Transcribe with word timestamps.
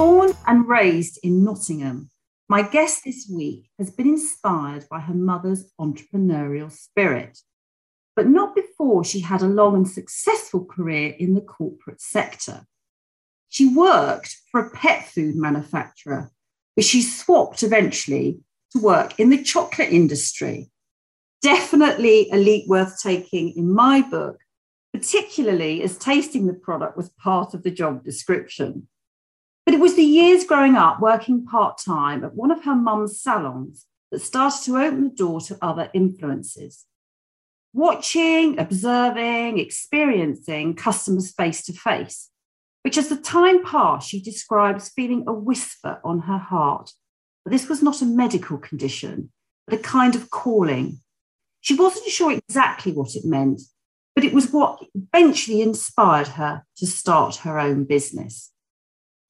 Born 0.00 0.32
and 0.46 0.66
raised 0.66 1.18
in 1.22 1.44
Nottingham, 1.44 2.08
my 2.48 2.62
guest 2.62 3.02
this 3.04 3.30
week 3.30 3.68
has 3.78 3.90
been 3.90 4.08
inspired 4.08 4.88
by 4.88 4.98
her 4.98 5.12
mother's 5.12 5.70
entrepreneurial 5.78 6.72
spirit, 6.72 7.38
but 8.16 8.26
not 8.26 8.54
before 8.54 9.04
she 9.04 9.20
had 9.20 9.42
a 9.42 9.46
long 9.46 9.74
and 9.74 9.86
successful 9.86 10.64
career 10.64 11.14
in 11.18 11.34
the 11.34 11.42
corporate 11.42 12.00
sector. 12.00 12.64
She 13.50 13.74
worked 13.74 14.38
for 14.50 14.62
a 14.62 14.70
pet 14.70 15.04
food 15.04 15.36
manufacturer, 15.36 16.30
but 16.76 16.86
she 16.86 17.02
swapped 17.02 17.62
eventually 17.62 18.40
to 18.70 18.78
work 18.78 19.20
in 19.20 19.28
the 19.28 19.42
chocolate 19.42 19.92
industry. 19.92 20.70
Definitely 21.42 22.30
a 22.32 22.38
leap 22.38 22.66
worth 22.68 22.98
taking 23.02 23.50
in 23.50 23.70
my 23.70 24.00
book, 24.00 24.38
particularly 24.94 25.82
as 25.82 25.98
tasting 25.98 26.46
the 26.46 26.54
product 26.54 26.96
was 26.96 27.10
part 27.22 27.52
of 27.52 27.64
the 27.64 27.70
job 27.70 28.02
description. 28.02 28.88
But 29.64 29.74
it 29.74 29.80
was 29.80 29.94
the 29.94 30.02
years 30.02 30.44
growing 30.44 30.76
up 30.76 31.00
working 31.00 31.44
part 31.44 31.78
time 31.78 32.24
at 32.24 32.34
one 32.34 32.50
of 32.50 32.64
her 32.64 32.74
mum's 32.74 33.20
salons 33.20 33.86
that 34.10 34.20
started 34.20 34.64
to 34.64 34.78
open 34.78 35.04
the 35.04 35.10
door 35.10 35.40
to 35.42 35.58
other 35.62 35.90
influences. 35.94 36.86
Watching, 37.72 38.58
observing, 38.58 39.58
experiencing 39.58 40.74
customers 40.74 41.32
face 41.32 41.62
to 41.64 41.72
face, 41.72 42.30
which 42.82 42.98
as 42.98 43.08
the 43.08 43.16
time 43.16 43.64
passed, 43.64 44.08
she 44.08 44.20
describes 44.20 44.88
feeling 44.88 45.24
a 45.26 45.32
whisper 45.32 46.00
on 46.02 46.20
her 46.20 46.38
heart. 46.38 46.92
But 47.44 47.52
this 47.52 47.68
was 47.68 47.82
not 47.82 48.02
a 48.02 48.06
medical 48.06 48.58
condition, 48.58 49.30
but 49.66 49.78
a 49.78 49.82
kind 49.82 50.16
of 50.16 50.30
calling. 50.30 51.00
She 51.60 51.74
wasn't 51.74 52.08
sure 52.08 52.32
exactly 52.32 52.92
what 52.92 53.14
it 53.14 53.24
meant, 53.24 53.60
but 54.14 54.24
it 54.24 54.32
was 54.32 54.52
what 54.52 54.82
eventually 54.94 55.62
inspired 55.62 56.28
her 56.28 56.64
to 56.78 56.86
start 56.86 57.36
her 57.36 57.58
own 57.58 57.84
business. 57.84 58.50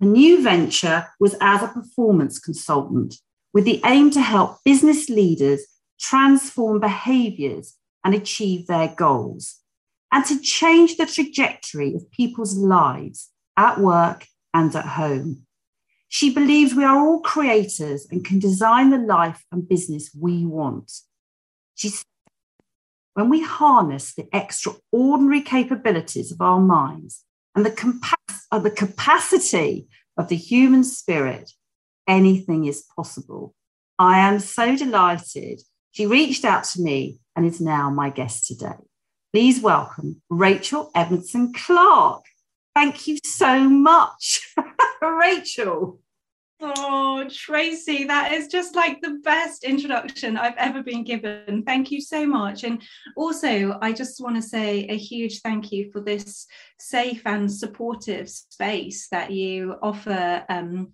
The 0.00 0.06
new 0.06 0.42
venture 0.42 1.08
was 1.20 1.36
as 1.42 1.62
a 1.62 1.68
performance 1.68 2.38
consultant 2.38 3.16
with 3.52 3.64
the 3.66 3.82
aim 3.84 4.10
to 4.12 4.20
help 4.22 4.58
business 4.64 5.10
leaders 5.10 5.66
transform 6.00 6.80
behaviors 6.80 7.76
and 8.02 8.14
achieve 8.14 8.66
their 8.66 8.88
goals, 8.88 9.60
and 10.10 10.24
to 10.24 10.40
change 10.40 10.96
the 10.96 11.04
trajectory 11.04 11.94
of 11.94 12.10
people's 12.10 12.56
lives 12.56 13.30
at 13.58 13.78
work 13.78 14.26
and 14.54 14.74
at 14.74 14.86
home. 14.86 15.46
She 16.08 16.32
believes 16.32 16.74
we 16.74 16.82
are 16.82 16.98
all 16.98 17.20
creators 17.20 18.06
and 18.10 18.24
can 18.24 18.38
design 18.38 18.88
the 18.88 18.98
life 18.98 19.44
and 19.52 19.68
business 19.68 20.10
we 20.18 20.46
want. 20.46 20.90
She 21.74 21.90
said, 21.90 22.06
when 23.12 23.28
we 23.28 23.42
harness 23.42 24.14
the 24.14 24.28
extraordinary 24.32 25.42
capabilities 25.42 26.32
of 26.32 26.40
our 26.40 26.58
minds 26.58 27.24
and 27.54 27.66
the, 27.66 28.16
uh, 28.50 28.58
the 28.58 28.70
capacity 28.70 29.88
of 30.16 30.28
the 30.28 30.36
human 30.36 30.84
spirit, 30.84 31.52
anything 32.06 32.66
is 32.66 32.84
possible. 32.96 33.54
I 33.98 34.18
am 34.18 34.38
so 34.38 34.76
delighted. 34.76 35.60
She 35.92 36.06
reached 36.06 36.44
out 36.44 36.64
to 36.64 36.82
me 36.82 37.20
and 37.36 37.44
is 37.44 37.60
now 37.60 37.90
my 37.90 38.10
guest 38.10 38.46
today. 38.46 38.78
Please 39.32 39.60
welcome 39.60 40.22
Rachel 40.28 40.90
Edmondson 40.94 41.52
Clark. 41.52 42.24
Thank 42.74 43.06
you 43.06 43.18
so 43.24 43.68
much, 43.68 44.54
Rachel. 45.02 46.00
Oh, 46.62 47.26
Tracy, 47.30 48.04
that 48.04 48.32
is 48.32 48.48
just 48.48 48.76
like 48.76 49.00
the 49.00 49.18
best 49.24 49.64
introduction 49.64 50.36
I've 50.36 50.56
ever 50.58 50.82
been 50.82 51.04
given. 51.04 51.62
Thank 51.64 51.90
you 51.90 52.02
so 52.02 52.26
much. 52.26 52.64
And 52.64 52.82
also, 53.16 53.78
I 53.80 53.92
just 53.92 54.20
want 54.20 54.36
to 54.36 54.42
say 54.42 54.86
a 54.90 54.96
huge 54.96 55.40
thank 55.40 55.72
you 55.72 55.90
for 55.90 56.00
this 56.00 56.46
safe 56.78 57.22
and 57.24 57.50
supportive 57.50 58.28
space 58.28 59.08
that 59.08 59.30
you 59.30 59.76
offer 59.82 60.44
um, 60.50 60.92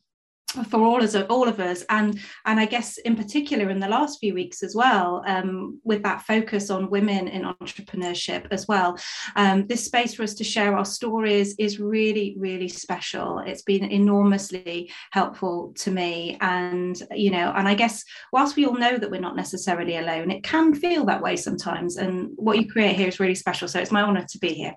for 0.65 0.81
all 0.81 1.03
of 1.03 1.15
all 1.29 1.49
of 1.49 1.61
us. 1.61 1.85
And 1.89 2.19
and 2.45 2.61
i 2.61 2.65
guess 2.65 2.99
in 2.99 3.17
particular 3.17 3.71
in 3.71 3.81
the 3.81 3.89
last 3.89 4.19
few 4.21 4.35
weeks 4.35 4.63
as 4.63 4.75
well 4.75 5.23
um, 5.27 5.81
with 5.85 6.03
that 6.03 6.23
focus 6.23 6.71
on 6.71 6.91
women 6.91 7.29
in 7.29 7.43
entrepreneurship 7.43 8.47
as 8.51 8.67
well 8.69 8.97
um, 9.35 9.67
this 9.67 9.85
space 9.85 10.15
for 10.15 10.23
us 10.23 10.35
to 10.35 10.45
share 10.45 10.77
our 10.77 10.85
stories 10.85 11.55
is 11.59 11.81
really 11.81 12.37
really 12.39 12.69
special. 12.69 13.41
It's 13.41 13.63
been 13.63 13.85
enormously 13.85 14.91
helpful 15.11 15.73
to 15.79 15.91
me. 15.91 16.39
And 16.41 17.01
you 17.15 17.31
know 17.31 17.53
and 17.57 17.69
i 17.69 17.75
guess 17.75 18.05
whilst 18.33 18.57
we 18.57 18.67
all 18.67 18.77
know 18.77 18.99
that 18.99 19.11
we're 19.11 19.21
not 19.21 19.37
necessarily 19.37 19.97
alone 19.97 20.31
it 20.31 20.43
can 20.43 20.75
feel 20.75 21.05
that 21.07 21.23
way 21.23 21.37
sometimes. 21.37 21.97
And 21.97 22.31
what 22.37 22.59
you 22.59 22.69
create 22.69 22.97
here 22.97 23.09
is 23.09 23.21
really 23.21 23.35
special. 23.35 23.69
So 23.69 23.81
it's 23.81 23.91
my 23.91 24.03
honor 24.03 24.25
to 24.29 24.39
be 24.39 24.55
here. 24.55 24.75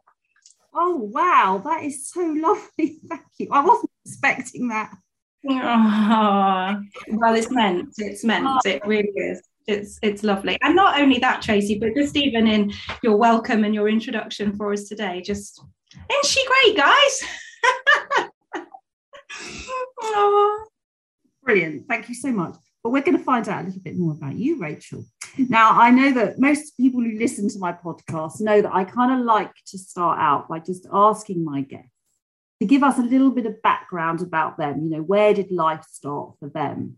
Oh 0.74 0.96
wow. 0.96 1.62
That 1.64 1.84
is 1.84 2.10
so 2.10 2.22
lovely. 2.22 3.00
Thank 3.08 3.24
you. 3.38 3.48
I 3.52 3.62
wasn't 3.62 3.92
expecting 4.06 4.70
that 4.70 4.92
Oh, 5.48 6.82
well, 7.10 7.36
it's 7.36 7.52
meant. 7.52 7.94
It's 7.98 8.24
meant. 8.24 8.46
Oh. 8.48 8.60
It 8.66 8.86
really 8.86 9.12
is. 9.16 9.42
It's 9.68 10.00
it's 10.02 10.24
lovely. 10.24 10.58
And 10.62 10.76
not 10.76 11.00
only 11.00 11.20
that, 11.20 11.42
Tracy, 11.42 11.78
but 11.80 11.96
just 11.96 12.18
even 12.18 12.48
in 12.48 12.74
your 13.04 13.16
welcome 13.16 13.64
and 13.64 13.74
your 13.74 13.88
introduction 13.88 14.56
for 14.56 14.74
us 14.74 14.86
today, 14.86 15.22
just 15.22 15.62
isn't 16.10 16.26
she 16.26 16.46
great, 16.46 16.78
guys? 16.78 17.24
oh. 20.02 20.66
Brilliant. 21.44 21.88
Thank 21.88 22.10
you 22.10 22.16
so 22.16 22.32
much. 22.32 22.56
But 22.84 22.92
we're 22.92 23.02
going 23.02 23.18
to 23.18 23.24
find 23.24 23.48
out 23.48 23.64
a 23.64 23.66
little 23.66 23.82
bit 23.82 23.98
more 23.98 24.14
about 24.14 24.36
you, 24.36 24.60
Rachel. 24.60 25.06
Now, 25.38 25.72
I 25.80 25.90
know 25.90 26.14
that 26.14 26.40
most 26.40 26.78
people 26.78 27.02
who 27.02 27.18
listen 27.18 27.50
to 27.50 27.60
my 27.60 27.74
podcast 27.74 28.42
know 28.42 28.62
that 28.62 28.74
I 28.74 28.84
kind 28.86 29.20
of 29.20 29.26
like 29.26 29.52
to 29.68 29.78
start 29.78 30.20
out 30.20 30.48
by 30.48 30.60
just 30.60 30.88
asking 30.92 31.44
my 31.44 31.62
guests 31.62 31.99
to 32.60 32.66
give 32.66 32.84
us 32.84 32.98
a 32.98 33.04
little 33.04 33.32
bit 33.32 33.46
of 33.46 33.62
background 33.62 34.22
about 34.22 34.58
them. 34.58 34.84
You 34.84 34.90
know, 34.90 35.02
where 35.02 35.34
did 35.34 35.52
life 35.52 35.86
start 35.90 36.34
for 36.40 36.50
them? 36.50 36.98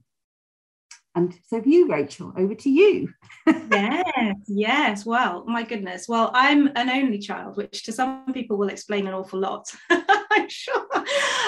And 1.14 1.38
so, 1.48 1.62
you, 1.66 1.90
Rachel, 1.90 2.34
over 2.38 2.56
to 2.56 2.70
you. 2.70 3.10
yes, 3.46 4.36
yes. 4.48 5.06
Well, 5.06 5.44
my 5.46 5.64
goodness. 5.64 6.08
Well, 6.08 6.32
I'm 6.34 6.68
an 6.76 6.90
only 6.90 7.20
child, 7.20 7.58
which 7.58 7.84
to 7.84 7.92
some 7.92 8.32
people 8.34 8.58
will 8.58 8.70
explain 8.70 9.08
an 9.08 9.14
awful 9.14 9.40
lot. 9.40 9.70
I'm 10.32 10.50
sure. 10.50 10.88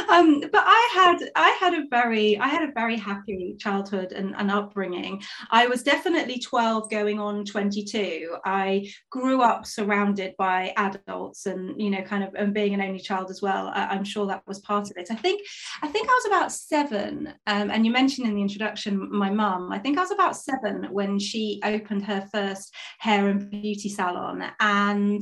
Um, 0.10 0.42
but 0.42 0.64
I 0.66 0.90
had 0.94 1.30
I 1.36 1.50
had 1.60 1.74
a 1.74 1.86
very 1.90 2.38
I 2.38 2.48
had 2.48 2.68
a 2.68 2.72
very 2.74 2.98
happy 2.98 3.56
childhood 3.60 4.12
and, 4.12 4.36
and 4.38 4.52
upbringing. 4.52 5.22
I 5.52 5.68
was 5.68 5.84
definitely 5.84 6.40
12 6.40 6.90
going 6.90 7.20
on 7.20 7.46
22. 7.46 8.36
I 8.46 8.90
grew 9.10 9.42
up 9.42 9.66
surrounded 9.66 10.36
by 10.38 10.74
adults 10.78 11.46
and 11.46 11.80
you 11.82 11.90
know 11.90 12.02
kind 12.02 12.24
of 12.24 12.34
and 12.36 12.54
being 12.54 12.74
an 12.74 12.82
only 12.82 13.00
child 13.00 13.30
as 13.30 13.42
well. 13.42 13.72
I, 13.74 13.96
am 13.96 14.04
sure 14.04 14.28
that 14.28 14.44
was 14.46 14.60
part 14.60 14.92
of 14.92 14.98
it. 14.98 15.08
I 15.10 15.16
think 15.16 15.42
I 15.82 15.88
think 15.88 16.08
I 16.08 16.14
was 16.14 16.26
about 16.26 16.52
seven. 16.52 17.34
Um, 17.48 17.72
and 17.72 17.86
you 17.86 17.92
mentioned 17.92 18.28
in 18.28 18.36
the 18.36 18.42
introduction 18.42 19.10
my 19.12 19.30
mum. 19.30 19.72
I 19.72 19.80
think 19.80 19.98
I 19.98 20.02
was 20.02 20.12
about 20.12 20.36
seven 20.36 20.88
when 20.92 21.20
she 21.20 21.62
opened 21.64 22.06
her 22.06 22.28
first 22.34 22.74
hair 23.00 23.30
and 23.30 23.50
beauty 23.50 23.90
salon 23.90 24.44
and 24.60 25.22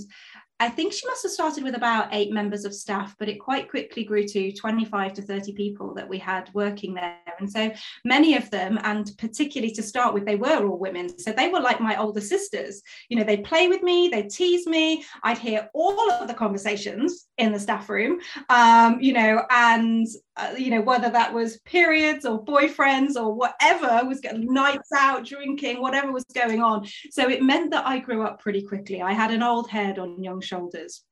I 0.62 0.70
think 0.70 0.94
she 0.94 1.08
must 1.08 1.24
have 1.24 1.32
started 1.32 1.64
with 1.64 1.74
about 1.74 2.10
eight 2.12 2.32
members 2.32 2.66
of 2.66 2.76
staff, 2.76 3.16
but 3.18 3.28
it 3.28 3.40
quite 3.40 3.68
quickly 3.68 4.04
grew 4.04 4.28
to 4.28 4.52
25 4.52 5.14
to 5.14 5.22
30 5.24 5.54
people 5.54 5.96
that 5.96 6.08
we 6.08 6.20
had 6.20 6.52
working 6.54 6.94
there. 6.94 7.18
And 7.40 7.52
so 7.52 7.72
many 8.06 8.36
of 8.36 8.48
them, 8.52 8.78
and 8.84 9.10
particularly 9.18 9.74
to 9.74 9.82
start 9.82 10.14
with, 10.14 10.24
they 10.24 10.36
were 10.36 10.68
all 10.68 10.78
women. 10.78 11.18
So 11.18 11.32
they 11.32 11.50
were 11.50 11.62
like 11.62 11.82
my 11.82 11.96
older 12.00 12.22
sisters. 12.22 12.84
You 13.10 13.18
know, 13.18 13.24
they'd 13.24 13.44
play 13.44 13.70
with 13.70 13.82
me, 13.82 14.10
they'd 14.10 14.30
tease 14.30 14.68
me, 14.68 15.04
I'd 15.24 15.40
hear 15.40 15.68
all 15.74 16.12
of 16.12 16.28
the 16.28 16.36
conversations 16.36 17.26
in 17.40 17.52
the 17.52 17.60
staff 17.60 17.90
room, 17.90 18.20
um, 18.50 19.00
you 19.02 19.14
know, 19.14 19.44
and 19.50 20.06
uh, 20.38 20.54
you 20.58 20.70
know 20.70 20.82
whether 20.82 21.10
that 21.10 21.34
was 21.34 21.60
periods 21.62 22.26
or 22.26 22.44
boyfriends 22.44 23.16
or 23.16 23.34
whatever 23.34 24.08
was 24.08 24.22
getting 24.22 24.54
nights 24.54 24.90
out 24.96 25.26
drinking 25.26 25.82
whatever 25.82 26.12
was 26.12 26.26
going 26.34 26.62
on. 26.62 26.88
So 27.10 27.30
it 27.30 27.44
meant 27.44 27.72
that 27.72 27.86
i 27.86 28.00
grew 28.00 28.24
up 28.24 28.40
pretty 28.40 28.62
quickly. 28.62 29.02
I 29.02 29.14
had 29.14 29.32
an 29.32 29.44
old 29.44 29.70
head 29.70 30.00
on 30.00 30.24
young 30.24 30.42
shoulders. 30.42 31.04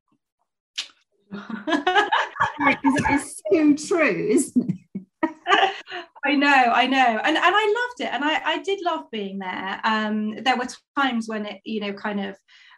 It's 2.62 3.42
so 3.52 3.96
true 3.98 4.28
isn't 4.32 4.70
it? 4.70 5.02
I 6.26 6.36
know, 6.36 6.48
I 6.48 6.86
know, 6.86 7.20
and 7.24 7.38
and 7.38 7.56
I 7.56 7.88
loved 7.88 8.02
it, 8.02 8.14
and 8.14 8.24
I 8.24 8.42
I 8.44 8.62
did 8.62 8.80
love 8.84 9.06
being 9.12 9.40
there. 9.40 9.80
Um, 9.84 10.44
there 10.44 10.58
were 10.58 10.68
times 10.98 11.28
when 11.28 11.46
it, 11.46 11.62
you 11.64 11.80
know, 11.80 11.94
kind 11.94 12.20
of 12.20 12.36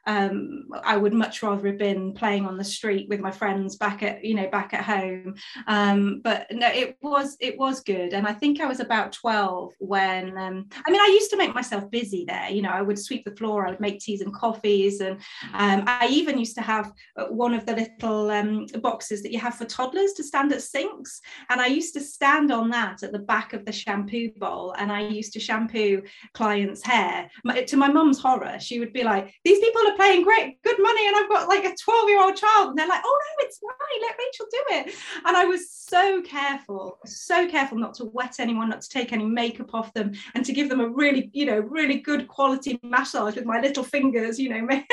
um, 0.08 0.68
I 0.84 0.98
would 0.98 1.14
much 1.14 1.44
rather 1.44 1.68
have 1.68 1.78
been 1.78 2.14
playing 2.14 2.46
on 2.46 2.58
the 2.58 2.64
street 2.64 3.08
with 3.10 3.20
my 3.20 3.32
friends 3.32 3.76
back 3.76 4.02
at 4.02 4.24
you 4.24 4.34
know 4.34 4.50
back 4.50 4.74
at 4.74 4.84
home. 4.84 5.36
Um, 5.68 6.22
but 6.24 6.48
no, 6.52 6.68
it 6.68 6.98
was 7.02 7.38
it 7.40 7.58
was 7.58 7.82
good, 7.82 8.14
and 8.14 8.28
I 8.28 8.34
think 8.34 8.60
I 8.60 8.66
was 8.66 8.80
about 8.80 9.12
twelve 9.12 9.74
when 9.80 10.38
um, 10.38 10.68
I 10.86 10.92
mean 10.92 11.02
I 11.02 11.08
used 11.14 11.30
to 11.32 11.38
make 11.38 11.54
myself 11.54 11.90
busy 11.92 12.26
there. 12.28 12.50
You 12.50 12.62
know, 12.64 12.72
I 12.72 12.82
would 12.82 12.98
sweep 12.98 13.26
the 13.26 13.36
floor, 13.36 13.68
I 13.68 13.72
would 13.72 13.80
make 13.80 14.00
teas 14.00 14.22
and 14.22 14.34
coffees, 14.34 15.02
and 15.02 15.18
um, 15.54 15.84
I 15.88 16.08
even 16.10 16.40
used 16.40 16.56
to 16.56 16.62
have 16.62 16.92
uh, 17.18 17.26
one 17.26 17.54
of 17.54 17.66
the 17.66 17.76
little 17.76 18.32
um, 18.32 18.66
boxes 18.82 19.22
that 19.22 19.32
you 19.32 19.40
have 19.40 19.56
for 19.56 19.66
toddlers 19.66 20.14
to 20.14 20.24
stand 20.24 20.52
at 20.52 20.64
sinks, 20.64 21.22
and 21.50 21.62
I 21.62 21.68
used 21.68 21.94
to 21.94 22.02
stand 22.02 22.52
on 22.52 22.70
that 22.72 23.04
at 23.04 23.12
the 23.12 23.20
back 23.20 23.54
of 23.54 23.66
the 23.66 23.72
shampoo 23.72 24.32
bowl, 24.38 24.74
and 24.78 24.92
I 24.92 25.02
used 25.02 25.34
to 25.34 25.40
shampoo 25.40 26.02
clients' 26.34 26.84
hair. 26.84 27.30
My, 27.44 27.62
to 27.62 27.78
my 27.78 27.92
mum's 27.92 28.20
horror, 28.20 28.58
she 28.60 28.80
would 28.80 28.94
be 28.94 29.04
like, 29.04 29.32
"These 29.44 29.60
people 29.60 29.91
paying 29.98 30.24
great 30.24 30.62
good 30.64 30.78
money 30.80 31.08
and 31.08 31.16
I've 31.16 31.30
got 31.30 31.48
like 31.48 31.66
a 31.66 31.76
12 31.76 32.10
year 32.10 32.22
old 32.22 32.36
child 32.36 32.70
and 32.70 32.78
they're 32.78 32.88
like 32.88 33.02
oh 33.04 33.20
no 33.22 33.46
it's 33.46 33.60
fine 33.60 34.02
let 34.02 34.18
Rachel 34.18 34.46
do 34.52 34.64
it 34.70 34.96
and 35.26 35.38
I 35.38 35.46
was 35.46 35.72
so 35.72 36.22
careful 36.22 37.00
so 37.06 37.48
careful 37.48 37.78
not 37.78 37.94
to 37.96 38.06
wet 38.06 38.40
anyone 38.40 38.70
not 38.70 38.82
to 38.82 38.90
take 38.90 39.14
any 39.14 39.26
makeup 39.26 39.74
off 39.74 39.94
them 39.94 40.14
and 40.36 40.46
to 40.46 40.54
give 40.54 40.70
them 40.70 40.80
a 40.80 40.88
really 40.88 41.30
you 41.34 41.46
know 41.46 41.60
really 41.60 42.00
good 42.00 42.28
quality 42.28 42.80
massage 42.84 43.36
with 43.36 43.46
my 43.46 43.60
little 43.60 43.84
fingers 43.84 44.40
you 44.40 44.50
know 44.50 44.68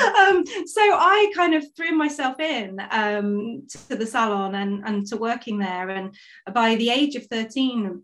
um, 0.00 0.44
so 0.66 0.80
I 0.80 1.32
kind 1.34 1.54
of 1.54 1.64
threw 1.76 1.92
myself 1.92 2.40
in 2.40 2.80
um, 2.90 3.66
to 3.88 3.96
the 3.96 4.06
salon 4.06 4.54
and, 4.54 4.84
and 4.84 5.06
to 5.08 5.16
working 5.16 5.58
there. 5.58 5.88
And 5.90 6.14
by 6.52 6.76
the 6.76 6.90
age 6.90 7.16
of 7.16 7.26
13, 7.26 8.02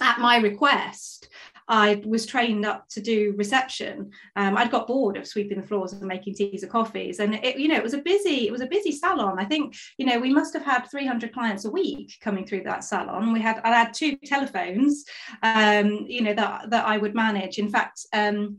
at 0.00 0.20
my 0.20 0.38
request, 0.38 1.28
I 1.68 2.02
was 2.06 2.26
trained 2.26 2.64
up 2.64 2.88
to 2.90 3.00
do 3.00 3.34
reception. 3.36 4.10
Um, 4.36 4.56
I'd 4.56 4.70
got 4.70 4.86
bored 4.86 5.16
of 5.16 5.26
sweeping 5.26 5.60
the 5.60 5.66
floors 5.66 5.92
and 5.92 6.06
making 6.06 6.34
teas 6.34 6.64
or 6.64 6.68
coffees, 6.68 7.20
and 7.20 7.34
it, 7.34 7.58
you 7.58 7.68
know, 7.68 7.76
it 7.76 7.82
was 7.82 7.94
a 7.94 7.98
busy, 7.98 8.46
it 8.46 8.52
was 8.52 8.60
a 8.60 8.66
busy 8.66 8.92
salon. 8.92 9.38
I 9.38 9.44
think, 9.44 9.76
you 9.98 10.06
know, 10.06 10.18
we 10.18 10.32
must 10.32 10.54
have 10.54 10.64
had 10.64 10.90
300 10.90 11.32
clients 11.32 11.64
a 11.64 11.70
week 11.70 12.18
coming 12.20 12.46
through 12.46 12.62
that 12.64 12.84
salon. 12.84 13.32
We 13.32 13.40
had, 13.40 13.60
I 13.64 13.68
had 13.68 13.94
two 13.94 14.16
telephones, 14.16 15.04
um, 15.42 16.06
you 16.08 16.22
know, 16.22 16.34
that 16.34 16.70
that 16.70 16.86
I 16.86 16.98
would 16.98 17.14
manage. 17.14 17.58
In 17.58 17.68
fact. 17.68 18.06
Um, 18.12 18.58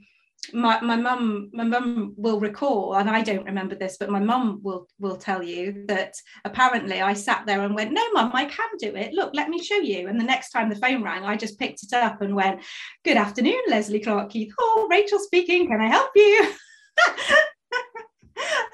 my 0.54 0.80
my 0.82 0.96
mum 0.96 1.50
my 1.54 1.64
mum 1.64 2.14
will 2.18 2.40
recall 2.40 2.96
and 2.96 3.10
I 3.10 3.22
don't 3.22 3.46
remember 3.46 3.76
this 3.76 3.98
but 4.00 4.10
my 4.10 4.20
mum 4.20 4.60
will 4.64 4.88
will 5.00 5.18
tell 5.18 5.44
you 5.44 5.86
that 5.88 6.16
apparently 6.46 7.02
I 7.02 7.14
sat 7.14 7.46
there 7.46 7.62
and 7.62 7.76
went 7.76 7.92
no 7.92 8.12
mum 8.12 8.32
I 8.34 8.46
can 8.46 8.70
do 8.78 8.96
it. 8.96 9.14
Look 9.14 9.32
let 9.34 9.50
me 9.50 9.62
show 9.62 9.78
you. 9.78 10.08
And 10.08 10.20
the 10.20 10.24
next 10.26 10.52
time 10.52 10.70
the 10.70 10.76
phone 10.76 11.04
rang 11.04 11.24
I 11.24 11.36
just 11.36 11.60
picked 11.60 11.84
it 11.84 11.94
up 11.94 12.22
and 12.22 12.36
went 12.36 12.62
good 13.04 13.18
afternoon 13.18 13.62
Leslie 13.68 14.00
Clark 14.00 14.30
Keith 14.32 14.54
oh 14.60 14.88
Rachel 14.90 15.20
speaking. 15.20 15.68
Can 15.68 15.82
I 15.82 15.88
help 15.88 16.12
you? 16.16 16.52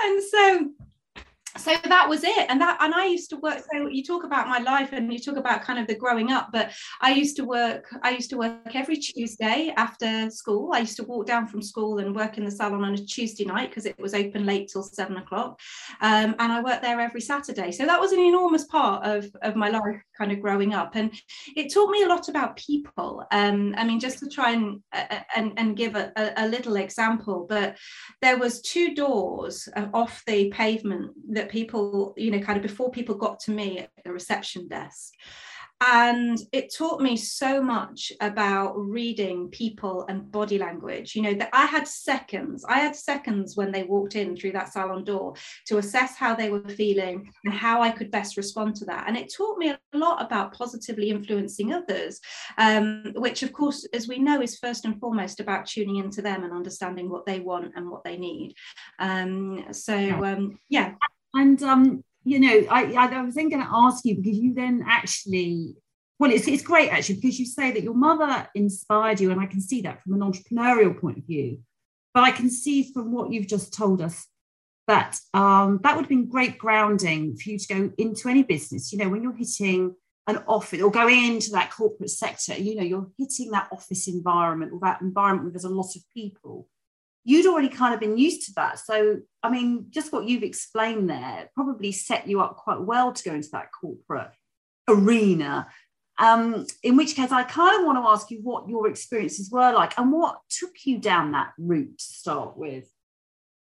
And 0.03 0.23
so 0.23 0.69
so 1.57 1.75
that 1.83 2.09
was 2.09 2.23
it. 2.23 2.45
And 2.49 2.61
that 2.61 2.77
and 2.81 2.93
i 2.93 3.05
used 3.05 3.29
to 3.31 3.37
work 3.37 3.63
so 3.71 3.87
you 3.87 4.03
talk 4.03 4.23
about 4.23 4.47
my 4.47 4.59
life 4.59 4.89
and 4.91 5.11
you 5.11 5.19
talk 5.19 5.37
about 5.37 5.61
kind 5.61 5.79
of 5.79 5.87
the 5.87 5.95
growing 5.95 6.31
up 6.31 6.49
but 6.51 6.71
i 7.01 7.11
used 7.11 7.35
to 7.37 7.45
work 7.45 7.85
i 8.03 8.11
used 8.11 8.29
to 8.29 8.37
work 8.37 8.75
every 8.75 8.97
tuesday 8.97 9.73
after 9.77 10.29
school. 10.29 10.71
I 10.73 10.79
used 10.79 10.97
to 10.97 11.03
walk 11.03 11.25
down 11.25 11.47
from 11.47 11.61
school 11.61 11.99
and 11.99 12.15
work 12.15 12.37
in 12.37 12.45
the 12.45 12.51
salon 12.51 12.83
on 12.83 12.93
a 12.93 12.97
tuesday 12.97 13.45
night 13.45 13.69
because 13.69 13.85
it 13.85 13.97
was 13.99 14.13
open 14.13 14.45
late 14.45 14.69
till 14.71 14.83
seven 14.83 15.17
o'clock. 15.17 15.59
Um, 16.01 16.35
and 16.39 16.51
i 16.51 16.61
worked 16.61 16.81
there 16.81 16.99
every 16.99 17.21
saturday. 17.21 17.71
So 17.71 17.85
that 17.85 17.99
was 17.99 18.11
an 18.11 18.19
enormous 18.19 18.65
part 18.65 19.05
of, 19.05 19.27
of 19.41 19.55
my 19.55 19.69
life 19.69 20.01
kind 20.17 20.31
of 20.31 20.41
growing 20.41 20.73
up. 20.73 20.95
And 20.95 21.13
it 21.55 21.73
taught 21.73 21.89
me 21.89 22.03
a 22.03 22.07
lot 22.07 22.29
about 22.29 22.57
people. 22.57 23.23
Um, 23.31 23.73
i 23.77 23.83
mean 23.83 23.99
just 23.99 24.19
to 24.19 24.29
try 24.29 24.51
and 24.51 24.81
uh, 24.93 25.19
and, 25.35 25.53
and 25.57 25.77
give 25.77 25.95
a, 25.95 26.11
a, 26.37 26.47
little 26.47 26.75
example 26.75 27.45
but 27.47 27.77
there 28.21 28.37
was 28.37 28.61
two 28.61 28.95
doors 28.95 29.67
uh, 29.75 29.87
off 29.93 30.23
the 30.27 30.49
pavement 30.51 31.11
that 31.29 31.44
people 31.45 32.13
you 32.17 32.31
know 32.31 32.39
kind 32.39 32.57
of 32.57 32.63
before 32.63 32.91
people 32.91 33.15
got 33.15 33.39
to 33.41 33.51
me 33.51 33.79
at 33.79 33.89
the 34.03 34.11
reception 34.11 34.67
desk. 34.67 35.13
And 35.81 36.39
it 36.53 36.73
taught 36.73 37.01
me 37.01 37.17
so 37.17 37.61
much 37.61 38.13
about 38.21 38.75
reading 38.77 39.49
people 39.49 40.05
and 40.07 40.31
body 40.31 40.57
language. 40.57 41.15
You 41.15 41.21
know 41.21 41.33
that 41.33 41.49
i 41.51 41.65
had 41.65 41.87
seconds 41.87 42.63
i 42.67 42.79
had 42.79 42.95
seconds 42.95 43.57
when 43.57 43.71
they 43.71 43.83
walked 43.83 44.15
in 44.15 44.35
through 44.35 44.53
that 44.53 44.71
salon 44.71 45.03
door 45.03 45.33
to 45.67 45.77
assess 45.77 46.15
how 46.15 46.33
they 46.33 46.49
were 46.49 46.67
feeling 46.69 47.29
and 47.43 47.53
how 47.53 47.81
i 47.81 47.91
could 47.91 48.09
best 48.09 48.37
respond 48.37 48.75
to 48.75 48.85
that. 48.85 49.05
And 49.07 49.17
it 49.17 49.33
taught 49.35 49.57
me 49.57 49.69
a 49.69 49.79
lot 49.93 50.25
about 50.25 50.53
positively 50.53 51.09
influencing 51.09 51.73
others 51.73 52.21
um, 52.57 53.11
which 53.15 53.43
of 53.43 53.51
course 53.51 53.85
as 53.93 54.07
we 54.07 54.19
know 54.19 54.41
is 54.41 54.57
first 54.57 54.85
and 54.85 54.99
foremost 54.99 55.39
about 55.39 55.67
tuning 55.67 55.97
into 55.97 56.21
them 56.21 56.43
and 56.43 56.53
understanding 56.53 57.09
what 57.09 57.25
they 57.25 57.39
want 57.41 57.73
and 57.75 57.89
what 57.89 58.03
they 58.03 58.17
need. 58.17 58.55
Um, 58.99 59.65
so 59.71 59.95
um, 60.23 60.57
yeah 60.69 60.93
and 61.35 61.61
um 61.63 62.03
you 62.25 62.39
know, 62.39 62.65
I, 62.71 62.91
I 62.93 63.21
was 63.21 63.35
then 63.35 63.49
going 63.49 63.61
to 63.61 63.69
ask 63.71 64.03
you 64.03 64.15
because 64.15 64.37
you 64.37 64.55
then 64.55 64.83
actually, 64.87 65.75
well, 66.17 66.31
it's, 66.31 66.47
it's 66.47 66.63
great 66.63 66.89
actually 66.89 67.15
because 67.15 67.39
you 67.39 67.45
say 67.45 67.71
that 67.71 67.83
your 67.83 67.93
mother 67.93 68.49
inspired 68.55 69.19
you, 69.19 69.31
and 69.31 69.39
I 69.39 69.45
can 69.45 69.61
see 69.61 69.81
that 69.81 70.01
from 70.01 70.13
an 70.13 70.21
entrepreneurial 70.21 70.99
point 70.99 71.19
of 71.19 71.25
view. 71.25 71.59
But 72.15 72.23
I 72.23 72.31
can 72.31 72.49
see 72.49 72.91
from 72.91 73.11
what 73.11 73.31
you've 73.31 73.47
just 73.47 73.73
told 73.73 74.01
us 74.01 74.25
that 74.87 75.17
um, 75.33 75.79
that 75.83 75.95
would 75.95 76.03
have 76.03 76.09
been 76.09 76.27
great 76.27 76.57
grounding 76.57 77.35
for 77.37 77.49
you 77.49 77.59
to 77.59 77.67
go 77.67 77.91
into 77.97 78.27
any 78.27 78.41
business. 78.41 78.91
You 78.91 78.99
know, 78.99 79.09
when 79.09 79.21
you're 79.21 79.35
hitting 79.35 79.93
an 80.27 80.39
office 80.47 80.81
or 80.81 80.89
going 80.89 81.33
into 81.33 81.51
that 81.51 81.71
corporate 81.71 82.09
sector, 82.09 82.55
you 82.55 82.75
know, 82.75 82.83
you're 82.83 83.11
hitting 83.19 83.51
that 83.51 83.67
office 83.71 84.07
environment 84.07 84.71
or 84.73 84.79
that 84.81 85.01
environment 85.01 85.43
where 85.43 85.51
there's 85.51 85.65
a 85.65 85.69
lot 85.69 85.95
of 85.95 86.01
people 86.15 86.67
you'd 87.25 87.47
already 87.47 87.69
kind 87.69 87.93
of 87.93 87.99
been 87.99 88.17
used 88.17 88.45
to 88.45 88.53
that. 88.53 88.79
So, 88.79 89.17
I 89.43 89.49
mean, 89.49 89.87
just 89.89 90.13
what 90.13 90.29
you've 90.29 90.43
explained 90.43 91.09
there 91.09 91.49
probably 91.55 91.91
set 91.91 92.27
you 92.27 92.39
up 92.39 92.55
quite 92.55 92.79
well 92.79 93.11
to 93.11 93.23
go 93.23 93.33
into 93.33 93.49
that 93.51 93.71
corporate 93.71 94.31
arena. 94.87 95.67
Um, 96.17 96.65
in 96.83 96.95
which 96.95 97.15
case, 97.15 97.31
I 97.31 97.43
kind 97.43 97.79
of 97.79 97.85
want 97.85 97.97
to 97.97 98.09
ask 98.09 98.31
you 98.31 98.39
what 98.41 98.69
your 98.69 98.87
experiences 98.87 99.49
were 99.51 99.73
like 99.73 99.97
and 99.97 100.11
what 100.11 100.39
took 100.49 100.85
you 100.85 100.99
down 100.99 101.31
that 101.31 101.51
route 101.57 101.97
to 101.97 102.05
start 102.05 102.55
with. 102.55 102.87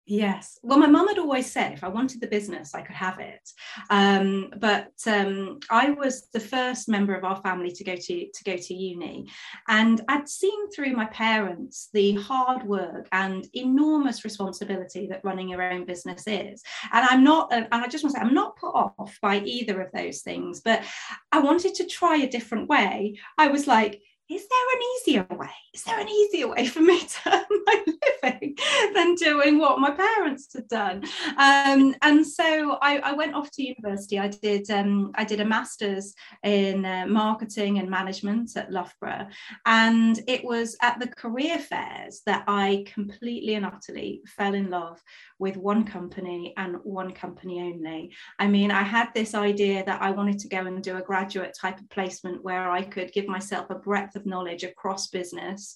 Yes. 0.08 0.60
Well, 0.62 0.78
my 0.78 0.86
mum 0.86 1.08
had 1.08 1.18
always 1.18 1.52
said 1.52 1.74
if 1.74 1.84
I 1.84 1.88
wanted 1.88 2.22
the 2.22 2.28
business, 2.28 2.76
I 2.76 2.82
could 2.82 2.96
have 2.96 3.20
it. 3.20 3.50
Um, 3.90 4.54
but 4.60 4.92
um, 5.08 5.60
I 5.72 5.92
was 5.92 6.28
the 6.32 6.40
first 6.40 6.88
member 6.88 7.16
of 7.16 7.24
our 7.24 7.42
family 7.42 7.72
to 7.72 7.84
go 7.84 7.96
to 7.96 8.28
to 8.32 8.44
go 8.44 8.56
to 8.56 8.74
uni, 8.76 9.28
and 9.68 10.02
I'd 10.08 10.30
seen 10.30 10.70
through 10.70 10.94
my 10.94 11.06
parents 11.06 11.90
the 11.92 12.14
hard 12.16 12.64
work 12.64 13.08
and 13.14 13.48
enormous 13.54 14.24
responsibility 14.24 15.08
that 15.08 15.22
running 15.24 15.50
your 15.50 15.64
own 15.64 15.86
business 15.86 16.24
is. 16.28 16.62
And 16.94 17.08
I'm 17.10 17.24
not, 17.24 17.52
and 17.52 17.68
I 17.72 17.88
just 17.88 18.04
want 18.04 18.14
to 18.16 18.20
say, 18.20 18.26
I'm 18.26 18.36
not 18.36 18.58
put 18.58 18.76
off 18.76 19.18
by 19.24 19.40
either 19.40 19.82
of 19.82 19.92
those 19.92 20.22
things, 20.22 20.62
but 20.62 20.84
I 21.32 21.40
wanted 21.40 21.74
to 21.76 21.88
try 21.88 22.18
a 22.18 22.30
different 22.30 22.70
way. 22.70 23.18
I 23.40 23.48
was 23.48 23.66
like, 23.66 24.04
is 24.28 24.42
there 24.48 24.76
an 24.76 24.82
easier 24.96 25.28
way? 25.38 25.52
Is 25.74 25.84
there 25.84 26.00
an 26.00 26.10
easier 26.10 26.48
way 26.48 26.66
for 26.66 26.82
me 26.82 27.00
to 27.08 27.32
earn 27.32 27.64
my 27.66 27.86
living 28.24 28.58
than 28.94 29.14
doing 29.16 29.60
what 29.60 29.80
my 29.80 29.92
parents 29.92 30.52
had 30.54 30.68
done? 30.68 31.04
Um, 31.38 31.96
and 32.02 32.26
so 32.26 32.78
I, 32.82 32.98
I, 33.00 33.14
went 33.14 33.36
off 33.36 33.52
to 33.52 33.64
university. 33.64 34.18
I 34.18 34.30
did 34.30 34.70
um, 34.72 35.12
I 35.16 35.26
did 35.26 35.42
a 35.42 35.46
master's 35.46 36.16
in 36.44 36.86
uh, 36.86 37.06
marketing 37.08 37.78
and 37.78 37.90
management 37.90 38.52
at 38.56 38.72
Loughborough, 38.72 39.28
and 39.66 40.20
it 40.28 40.44
was 40.44 40.76
at 40.82 41.00
the 41.00 41.08
career 41.08 41.60
fairs 41.60 42.22
that 42.26 42.46
I 42.48 42.86
completely 42.92 43.54
and 43.54 43.66
utterly 43.66 44.22
fell 44.26 44.56
in 44.56 44.72
love 44.72 45.00
with 45.38 45.56
one 45.58 45.84
company 45.84 46.54
and 46.58 46.78
one 46.84 47.12
company 47.12 47.62
only. 47.62 48.12
I 48.40 48.48
mean, 48.48 48.72
I 48.72 48.82
had 48.82 49.10
this 49.14 49.36
idea 49.36 49.86
that 49.86 50.02
I 50.02 50.12
wanted 50.12 50.40
to 50.40 50.48
go 50.48 50.66
and 50.66 50.82
do 50.82 50.98
a 50.98 51.02
graduate 51.02 51.56
type 51.60 51.80
of 51.80 51.90
placement 51.90 52.44
where 52.44 52.72
I 52.72 52.82
could 52.82 53.12
give 53.12 53.28
myself 53.28 53.70
a 53.70 53.76
breadth 53.76 54.15
of 54.16 54.26
knowledge 54.26 54.64
across 54.64 55.08
business. 55.08 55.76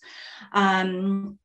Um, 0.53 1.39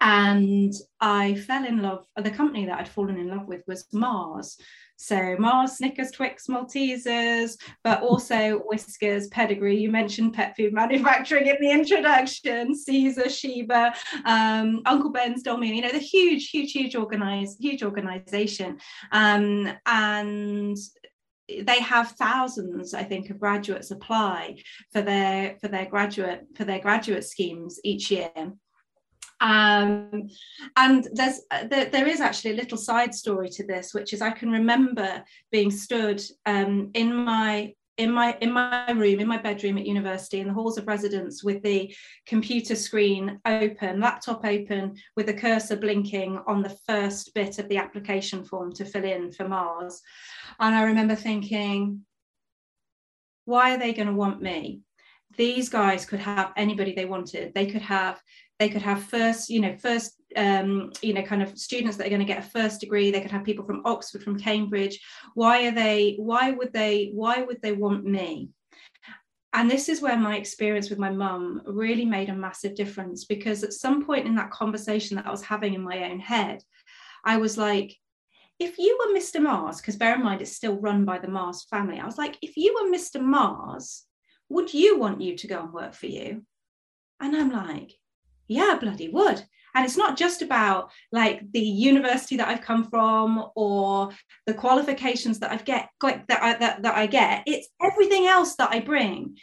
and 0.00 0.72
I 1.00 1.34
fell 1.34 1.64
in 1.64 1.82
love. 1.82 2.04
The 2.16 2.30
company 2.30 2.66
that 2.66 2.78
I'd 2.78 2.88
fallen 2.88 3.18
in 3.18 3.28
love 3.28 3.46
with 3.46 3.62
was 3.66 3.86
Mars. 3.92 4.56
So 5.02 5.34
Mars, 5.38 5.78
Snickers, 5.78 6.10
Twix, 6.10 6.46
Maltesers, 6.46 7.56
but 7.82 8.02
also 8.02 8.62
Whiskas, 8.70 9.30
Pedigree. 9.30 9.78
You 9.78 9.90
mentioned 9.90 10.34
pet 10.34 10.54
food 10.54 10.74
manufacturing 10.74 11.46
in 11.46 11.56
the 11.58 11.70
introduction. 11.70 12.74
Caesar, 12.74 13.30
Sheba, 13.30 13.94
um, 14.26 14.82
Uncle 14.84 15.10
Ben's, 15.10 15.42
Dolmio. 15.42 15.74
You 15.74 15.80
know 15.80 15.90
the 15.90 15.98
huge, 15.98 16.50
huge, 16.50 16.72
huge 16.72 16.94
organized, 16.94 17.58
huge 17.60 17.82
organization, 17.82 18.78
um, 19.10 19.72
and 19.86 20.76
they 21.62 21.80
have 21.80 22.12
thousands 22.12 22.94
i 22.94 23.02
think 23.02 23.30
of 23.30 23.38
graduates 23.38 23.90
apply 23.90 24.56
for 24.92 25.02
their 25.02 25.56
for 25.60 25.68
their 25.68 25.86
graduate 25.86 26.46
for 26.56 26.64
their 26.64 26.80
graduate 26.80 27.24
schemes 27.24 27.80
each 27.84 28.10
year. 28.10 28.30
Um, 29.42 30.28
and 30.76 31.08
there's 31.14 31.40
there, 31.70 31.86
there 31.86 32.06
is 32.06 32.20
actually 32.20 32.50
a 32.50 32.56
little 32.56 32.76
side 32.76 33.14
story 33.14 33.48
to 33.50 33.66
this, 33.66 33.94
which 33.94 34.12
is 34.12 34.20
I 34.20 34.32
can 34.32 34.50
remember 34.50 35.24
being 35.50 35.70
stood 35.70 36.20
um, 36.44 36.90
in 36.92 37.14
my 37.14 37.72
in 38.00 38.10
my 38.10 38.34
in 38.40 38.50
my 38.50 38.90
room 38.92 39.20
in 39.20 39.28
my 39.28 39.36
bedroom 39.36 39.76
at 39.76 39.86
university 39.86 40.40
in 40.40 40.48
the 40.48 40.54
halls 40.54 40.78
of 40.78 40.86
residence 40.86 41.44
with 41.44 41.62
the 41.62 41.94
computer 42.26 42.74
screen 42.74 43.38
open 43.44 44.00
laptop 44.00 44.42
open 44.44 44.94
with 45.16 45.26
the 45.26 45.34
cursor 45.34 45.76
blinking 45.76 46.40
on 46.46 46.62
the 46.62 46.76
first 46.86 47.34
bit 47.34 47.58
of 47.58 47.68
the 47.68 47.76
application 47.76 48.42
form 48.42 48.72
to 48.72 48.86
fill 48.86 49.04
in 49.04 49.30
for 49.30 49.46
mars. 49.46 50.00
And 50.58 50.74
i 50.74 50.82
remember 50.84 51.14
thinking 51.14 52.00
why 53.44 53.74
are 53.74 53.78
they 53.78 53.92
going 53.92 54.06
to 54.06 54.14
want 54.14 54.40
me? 54.40 54.80
These 55.36 55.68
guys 55.68 56.06
could 56.06 56.20
have 56.20 56.52
anybody 56.56 56.94
they 56.94 57.04
wanted. 57.04 57.52
They 57.54 57.66
could 57.66 57.82
have 57.82 58.20
they 58.58 58.68
could 58.68 58.82
have 58.82 59.02
first 59.04 59.50
you 59.50 59.60
know 59.60 59.76
first 59.76 60.19
um, 60.36 60.92
you 61.02 61.12
know 61.12 61.22
kind 61.22 61.42
of 61.42 61.58
students 61.58 61.96
that 61.96 62.06
are 62.06 62.10
going 62.10 62.20
to 62.20 62.26
get 62.26 62.38
a 62.38 62.50
first 62.50 62.80
degree 62.80 63.10
they 63.10 63.20
could 63.20 63.30
have 63.30 63.44
people 63.44 63.64
from 63.64 63.82
oxford 63.84 64.22
from 64.22 64.38
cambridge 64.38 65.00
why 65.34 65.66
are 65.66 65.72
they 65.72 66.14
why 66.18 66.50
would 66.50 66.72
they 66.72 67.10
why 67.14 67.42
would 67.42 67.60
they 67.62 67.72
want 67.72 68.04
me 68.04 68.48
and 69.52 69.68
this 69.68 69.88
is 69.88 70.00
where 70.00 70.16
my 70.16 70.36
experience 70.36 70.90
with 70.90 70.98
my 70.98 71.10
mum 71.10 71.62
really 71.66 72.04
made 72.04 72.28
a 72.28 72.34
massive 72.34 72.76
difference 72.76 73.24
because 73.24 73.64
at 73.64 73.72
some 73.72 74.04
point 74.04 74.26
in 74.26 74.36
that 74.36 74.52
conversation 74.52 75.16
that 75.16 75.26
I 75.26 75.30
was 75.30 75.42
having 75.42 75.74
in 75.74 75.82
my 75.82 76.04
own 76.10 76.20
head, 76.20 76.62
I 77.24 77.36
was 77.38 77.58
like, 77.58 77.96
if 78.60 78.78
you 78.78 78.96
were 78.98 79.18
Mr. 79.18 79.42
Mars, 79.42 79.78
because 79.78 79.96
bear 79.96 80.14
in 80.14 80.22
mind 80.22 80.40
it's 80.40 80.54
still 80.54 80.78
run 80.78 81.04
by 81.04 81.18
the 81.18 81.28
Mars 81.28 81.64
family, 81.64 81.98
I 81.98 82.06
was 82.06 82.18
like, 82.18 82.36
if 82.42 82.56
you 82.56 82.74
were 82.74 82.96
Mr. 82.96 83.20
Mars, 83.20 84.04
would 84.48 84.72
you 84.72 84.98
want 84.98 85.20
you 85.20 85.36
to 85.36 85.46
go 85.48 85.60
and 85.60 85.72
work 85.72 85.94
for 85.94 86.06
you? 86.06 86.44
And 87.18 87.34
I'm 87.34 87.50
like, 87.50 87.92
yeah, 88.50 88.76
bloody 88.80 89.08
would. 89.08 89.42
And 89.74 89.84
it's 89.84 89.96
not 89.96 90.18
just 90.18 90.42
about 90.42 90.90
like 91.12 91.40
the 91.52 91.60
university 91.60 92.36
that 92.36 92.48
I've 92.48 92.62
come 92.62 92.84
from 92.90 93.46
or 93.54 94.10
the 94.46 94.54
qualifications 94.54 95.38
that 95.38 95.52
I've 95.52 95.64
get 95.64 95.88
that 96.00 96.42
I, 96.42 96.58
that, 96.58 96.82
that 96.82 96.96
I 96.96 97.06
get. 97.06 97.44
It's 97.46 97.68
everything 97.80 98.26
else 98.26 98.56
that 98.56 98.70
I 98.72 98.80
bring. 98.80 99.36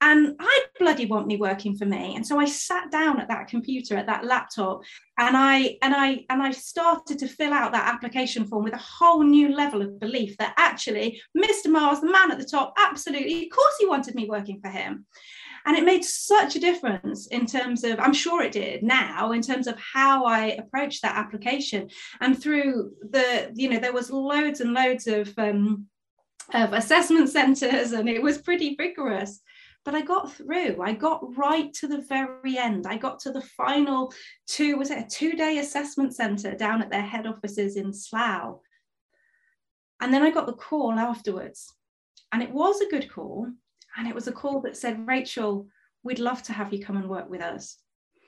And 0.00 0.34
I 0.40 0.64
bloody 0.80 1.06
want 1.06 1.28
me 1.28 1.36
working 1.36 1.76
for 1.76 1.86
me. 1.86 2.16
And 2.16 2.26
so 2.26 2.38
I 2.38 2.44
sat 2.44 2.90
down 2.90 3.20
at 3.20 3.28
that 3.28 3.46
computer, 3.46 3.96
at 3.96 4.06
that 4.06 4.24
laptop, 4.24 4.82
and 5.18 5.36
I 5.36 5.78
and 5.80 5.94
I 5.94 6.24
and 6.28 6.42
I 6.42 6.50
started 6.50 7.18
to 7.20 7.28
fill 7.28 7.52
out 7.52 7.72
that 7.72 7.92
application 7.92 8.46
form 8.46 8.64
with 8.64 8.74
a 8.74 8.78
whole 8.78 9.22
new 9.22 9.54
level 9.54 9.82
of 9.82 10.00
belief 10.00 10.36
that 10.38 10.54
actually 10.56 11.20
Mr. 11.36 11.68
Mars, 11.68 12.00
the 12.00 12.10
man 12.10 12.32
at 12.32 12.38
the 12.38 12.44
top, 12.44 12.74
absolutely, 12.78 13.44
of 13.44 13.50
course 13.52 13.74
he 13.78 13.86
wanted 13.86 14.16
me 14.16 14.28
working 14.28 14.60
for 14.60 14.70
him 14.70 15.06
and 15.66 15.76
it 15.76 15.84
made 15.84 16.04
such 16.04 16.56
a 16.56 16.60
difference 16.60 17.26
in 17.28 17.46
terms 17.46 17.84
of 17.84 17.98
i'm 18.00 18.12
sure 18.12 18.42
it 18.42 18.52
did 18.52 18.82
now 18.82 19.32
in 19.32 19.42
terms 19.42 19.66
of 19.66 19.78
how 19.78 20.24
i 20.24 20.46
approached 20.58 21.02
that 21.02 21.16
application 21.16 21.88
and 22.20 22.40
through 22.40 22.92
the 23.10 23.50
you 23.54 23.68
know 23.68 23.78
there 23.78 23.92
was 23.92 24.10
loads 24.10 24.60
and 24.60 24.72
loads 24.72 25.06
of 25.06 25.32
um, 25.38 25.86
of 26.54 26.72
assessment 26.72 27.28
centers 27.28 27.92
and 27.92 28.08
it 28.08 28.22
was 28.22 28.38
pretty 28.38 28.76
rigorous 28.78 29.40
but 29.84 29.94
I 29.94 30.02
got 30.02 30.32
through. 30.32 30.80
I 30.80 30.92
got 30.92 31.36
right 31.36 31.72
to 31.74 31.88
the 31.88 32.02
very 32.02 32.56
end. 32.56 32.86
I 32.86 32.96
got 32.96 33.18
to 33.20 33.32
the 33.32 33.42
final 33.42 34.12
two, 34.46 34.76
was 34.76 34.90
it 34.90 34.98
a 34.98 35.08
two 35.08 35.32
day 35.32 35.58
assessment 35.58 36.14
centre 36.14 36.54
down 36.54 36.82
at 36.82 36.90
their 36.90 37.02
head 37.02 37.26
offices 37.26 37.76
in 37.76 37.92
Slough? 37.92 38.60
And 40.00 40.12
then 40.12 40.22
I 40.22 40.30
got 40.30 40.46
the 40.46 40.52
call 40.52 40.92
afterwards. 40.92 41.72
And 42.32 42.42
it 42.42 42.50
was 42.50 42.80
a 42.80 42.88
good 42.88 43.10
call. 43.10 43.48
And 43.96 44.08
it 44.08 44.14
was 44.14 44.26
a 44.26 44.32
call 44.32 44.60
that 44.62 44.76
said, 44.76 45.06
Rachel, 45.06 45.68
we'd 46.02 46.18
love 46.18 46.42
to 46.44 46.52
have 46.52 46.72
you 46.72 46.84
come 46.84 46.96
and 46.96 47.08
work 47.08 47.28
with 47.28 47.40
us. 47.40 47.78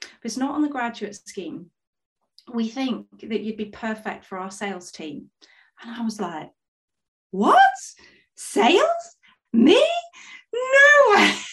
But 0.00 0.09
it's 0.25 0.37
not 0.37 0.54
on 0.54 0.62
the 0.62 0.68
graduate 0.68 1.16
scheme. 1.26 1.71
We 2.52 2.68
think 2.68 3.06
that 3.23 3.40
you'd 3.40 3.56
be 3.56 3.66
perfect 3.66 4.26
for 4.26 4.38
our 4.38 4.50
sales 4.50 4.92
team. 4.92 5.30
And 5.83 5.90
I 5.90 6.04
was 6.04 6.21
like, 6.21 6.50
what? 7.30 7.61
Sales? 8.37 9.16
Me? 9.52 9.83
No 10.52 11.16
way. 11.16 11.35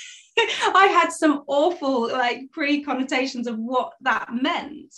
I 0.75 0.87
had 0.87 1.11
some 1.11 1.43
awful 1.47 2.09
like 2.09 2.51
pre 2.51 2.83
connotations 2.83 3.47
of 3.47 3.57
what 3.57 3.93
that 4.01 4.29
meant. 4.33 4.93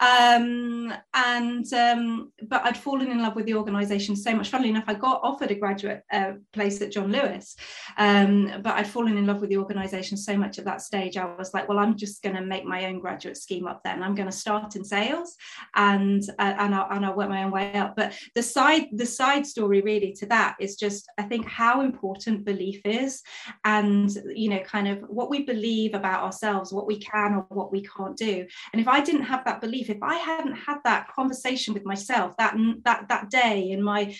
Um, 0.00 0.92
and 1.14 1.72
um, 1.72 2.32
but 2.46 2.64
I'd 2.64 2.76
fallen 2.76 3.10
in 3.10 3.22
love 3.22 3.36
with 3.36 3.46
the 3.46 3.54
organization 3.54 4.16
so 4.16 4.34
much. 4.34 4.50
Funnily 4.50 4.70
enough, 4.70 4.84
I 4.86 4.94
got 4.94 5.20
offered 5.22 5.50
a 5.50 5.54
graduate 5.54 6.02
uh, 6.12 6.32
place 6.52 6.80
at 6.80 6.92
John 6.92 7.10
Lewis, 7.10 7.56
um, 7.96 8.60
but 8.62 8.74
I'd 8.74 8.86
fallen 8.86 9.16
in 9.16 9.26
love 9.26 9.40
with 9.40 9.50
the 9.50 9.58
organization 9.58 10.16
so 10.16 10.36
much 10.36 10.58
at 10.58 10.64
that 10.64 10.82
stage. 10.82 11.16
I 11.16 11.24
was 11.36 11.52
like, 11.52 11.68
well, 11.68 11.78
I'm 11.78 11.96
just 11.96 12.22
going 12.22 12.36
to 12.36 12.42
make 12.42 12.64
my 12.64 12.86
own 12.86 13.00
graduate 13.00 13.36
scheme 13.36 13.66
up 13.66 13.82
then. 13.84 14.02
I'm 14.02 14.14
going 14.14 14.28
to 14.28 14.36
start 14.36 14.76
in 14.76 14.84
sales, 14.84 15.36
and 15.74 16.22
uh, 16.38 16.54
and 16.58 16.74
I'll, 16.74 16.88
and 16.90 17.04
I'll 17.04 17.16
work 17.16 17.28
my 17.28 17.44
own 17.44 17.50
way 17.50 17.72
up. 17.74 17.96
But 17.96 18.14
the 18.34 18.42
side 18.42 18.86
the 18.92 19.06
side 19.06 19.46
story 19.46 19.80
really 19.80 20.12
to 20.12 20.26
that 20.26 20.56
is 20.60 20.76
just 20.76 21.10
I 21.18 21.22
think 21.22 21.46
how 21.46 21.80
important 21.80 22.44
belief 22.44 22.80
is, 22.84 23.22
and 23.64 24.10
you 24.34 24.50
know, 24.50 24.60
kind 24.60 24.77
of 24.86 24.98
what 25.08 25.30
we 25.30 25.42
believe 25.42 25.94
about 25.94 26.22
ourselves, 26.22 26.72
what 26.72 26.86
we 26.86 26.98
can 26.98 27.34
or 27.34 27.46
what 27.48 27.72
we 27.72 27.82
can't 27.82 28.16
do. 28.16 28.46
And 28.72 28.80
if 28.80 28.88
I 28.88 29.00
didn't 29.00 29.22
have 29.22 29.44
that 29.44 29.60
belief, 29.60 29.90
if 29.90 30.02
I 30.02 30.16
hadn't 30.16 30.54
had 30.54 30.78
that 30.84 31.08
conversation 31.08 31.74
with 31.74 31.84
myself 31.84 32.36
that 32.36 32.56
that 32.84 33.08
that 33.08 33.30
day 33.30 33.70
in 33.70 33.82
my, 33.82 34.14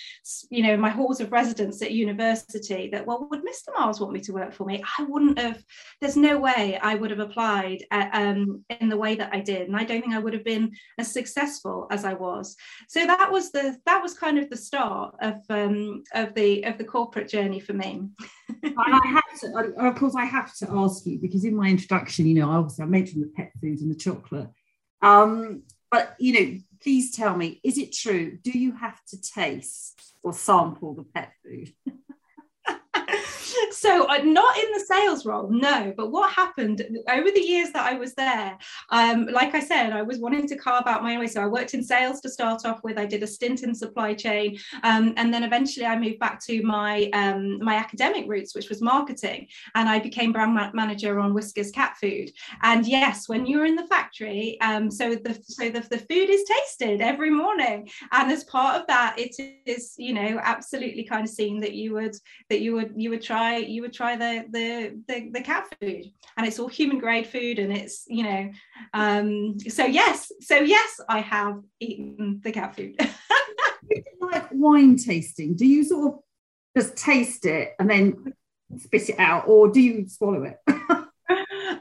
you 0.51 0.63
know, 0.63 0.77
my 0.77 0.91
halls 0.91 1.21
of 1.21 1.33
residence 1.33 1.83
at 1.83 1.93
university, 1.93 2.89
that 2.93 3.07
well, 3.07 3.29
would 3.31 3.41
Mr. 3.41 3.69
Mars 3.79 4.01
want 4.01 4.13
me 4.13 4.21
to 4.21 4.33
work 4.33 4.53
for 4.53 4.65
me? 4.65 4.83
I 4.99 5.05
wouldn't 5.05 5.39
have. 5.39 5.63
There's 6.01 6.17
no 6.17 6.39
way 6.39 6.79
I 6.83 6.95
would 6.95 7.11
have 7.11 7.21
applied 7.21 7.85
uh, 7.91 8.09
um, 8.13 8.65
in 8.81 8.89
the 8.89 8.97
way 8.97 9.15
that 9.15 9.31
I 9.33 9.41
did, 9.41 9.69
and 9.69 9.77
I 9.77 9.85
don't 9.85 10.01
think 10.01 10.15
I 10.15 10.19
would 10.19 10.33
have 10.33 10.45
been 10.45 10.73
as 10.99 11.13
successful 11.13 11.87
as 11.91 12.05
I 12.05 12.15
was. 12.15 12.57
So 12.89 13.07
that 13.07 13.31
was 13.31 13.51
the 13.51 13.79
that 13.87 14.03
was 14.03 14.15
kind 14.15 14.39
of 14.39 14.51
the 14.51 14.57
start 14.57 15.15
of 15.21 15.37
um, 15.51 16.03
of 16.15 16.35
the 16.35 16.65
of 16.65 16.79
the 16.79 16.85
corporate 16.85 17.29
journey 17.29 17.61
for 17.61 17.73
me. 17.73 18.09
I 18.77 19.01
have 19.07 19.41
to, 19.41 19.75
of 19.79 19.95
course, 19.97 20.15
I 20.15 20.25
have 20.25 20.55
to 20.57 20.69
ask 20.71 21.05
you 21.07 21.19
because 21.19 21.45
in 21.45 21.57
my 21.57 21.69
introduction, 21.69 22.27
you 22.27 22.35
know, 22.35 22.51
obviously 22.51 22.85
I 22.85 22.87
mentioned 22.87 23.23
the 23.23 23.29
pet 23.29 23.53
food 23.61 23.81
and 23.81 23.91
the 23.91 23.97
chocolate. 23.97 24.49
Um, 25.03 25.63
but 25.91 26.17
you 26.19 26.33
know, 26.33 26.59
please 26.83 27.15
tell 27.15 27.37
me, 27.37 27.61
is 27.65 27.79
it 27.79 27.93
true? 27.93 28.39
Do 28.43 28.57
you 28.59 28.73
have 28.73 28.99
to 29.07 29.21
taste 29.21 30.15
or 30.23 30.33
sample 30.33 30.95
the 30.95 31.05
pet 31.05 31.33
food? 31.43 31.73
so 33.79 34.07
uh, 34.09 34.19
not 34.19 34.57
in 34.59 34.73
the 34.73 34.81
sales 34.81 35.25
role 35.25 35.49
no 35.51 35.93
but 35.97 36.11
what 36.11 36.33
happened 36.33 36.87
over 37.09 37.31
the 37.31 37.41
years 37.41 37.71
that 37.71 37.87
i 37.87 37.95
was 37.95 38.15
there 38.15 38.59
um, 38.91 39.27
like 39.27 39.55
i 39.55 39.61
said 39.61 39.93
i 39.93 40.03
was 40.03 40.19
wanting 40.19 40.47
to 40.47 40.57
carve 40.57 40.87
out 40.87 41.03
my 41.03 41.15
own 41.15 41.21
way. 41.21 41.27
So 41.27 41.43
i 41.43 41.47
worked 41.47 41.75
in 41.75 41.83
sales 41.83 42.21
to 42.23 42.29
start 42.29 42.65
off 42.65 42.83
with 42.83 42.99
i 42.99 43.07
did 43.07 43.23
a 43.23 43.27
stint 43.27 43.63
in 43.63 43.75
supply 43.75 44.15
chain 44.15 44.59
um, 44.83 45.15
and 45.17 45.33
then 45.33 45.43
eventually 45.45 45.87
i 45.87 45.99
moved 45.99 46.19
back 46.19 46.43
to 46.45 46.63
my 46.63 47.09
um, 47.13 47.59
my 47.63 47.75
academic 47.77 48.29
roots 48.29 48.55
which 48.55 48.69
was 48.69 48.81
marketing 48.83 49.49
and 49.75 49.89
i 49.89 49.99
became 49.99 50.33
brand 50.33 50.55
ma- 50.55 50.71
manager 50.73 51.19
on 51.21 51.35
Whiskas 51.35 51.73
cat 51.73 51.97
food. 52.01 52.31
And 52.63 52.87
yes 52.87 53.29
when 53.29 53.47
you're 53.47 53.67
in 53.67 53.77
the 53.77 53.87
factory 53.87 54.59
um, 54.61 54.91
so 54.91 55.15
the 55.15 55.39
so 55.45 55.71
the, 55.71 55.81
the 55.81 55.99
food 55.99 56.29
is 56.31 56.45
tasted 56.45 57.01
every 57.01 57.31
morning. 57.31 57.89
And 58.13 58.31
as 58.31 58.45
part 58.45 58.81
of 58.81 58.87
that 58.87 59.19
it 59.19 59.35
is 59.67 59.95
you 59.99 60.15
know 60.15 60.41
absolutely 60.43 61.05
kind 61.05 61.25
of 61.25 61.31
seen 61.31 61.61
that 61.61 61.75
you 61.75 61.93
would 61.95 62.17
that 62.51 62.61
you 62.61 62.75
would 62.75 62.93
you 62.97 63.11
would 63.11 63.23
try 63.23 63.57
you 63.69 63.83
would 63.83 63.93
try 63.93 64.17
the 64.17 64.45
the 64.51 65.01
the, 65.07 65.31
the 65.31 65.41
cat 65.41 65.69
food. 65.81 66.05
And 66.37 66.47
it's 66.47 66.59
all 66.59 66.69
human 66.69 66.99
grade 66.99 67.27
food 67.27 67.59
and 67.59 67.73
it's 67.73 68.05
you 68.09 68.23
know 68.25 68.51
um 68.95 69.59
so 69.61 69.85
yes 69.85 70.31
so 70.41 70.57
yes 70.57 71.01
i 71.09 71.21
have 71.21 71.61
eaten 71.81 72.41
the 72.43 72.53
cat 72.53 72.77
food. 72.77 72.97
Like 74.21 74.49
wine 74.51 74.97
tasting? 74.97 75.55
Do 75.55 75.65
you 75.65 75.85
sort 75.85 76.13
of 76.13 76.21
just 76.77 76.97
taste 76.97 77.47
it 77.47 77.71
and 77.79 77.89
then 77.89 78.35
spit 78.77 79.09
it 79.09 79.19
out 79.19 79.45
or 79.49 79.71
do 79.71 79.81
you 79.81 80.09
swallow 80.09 80.43
it 80.43 80.59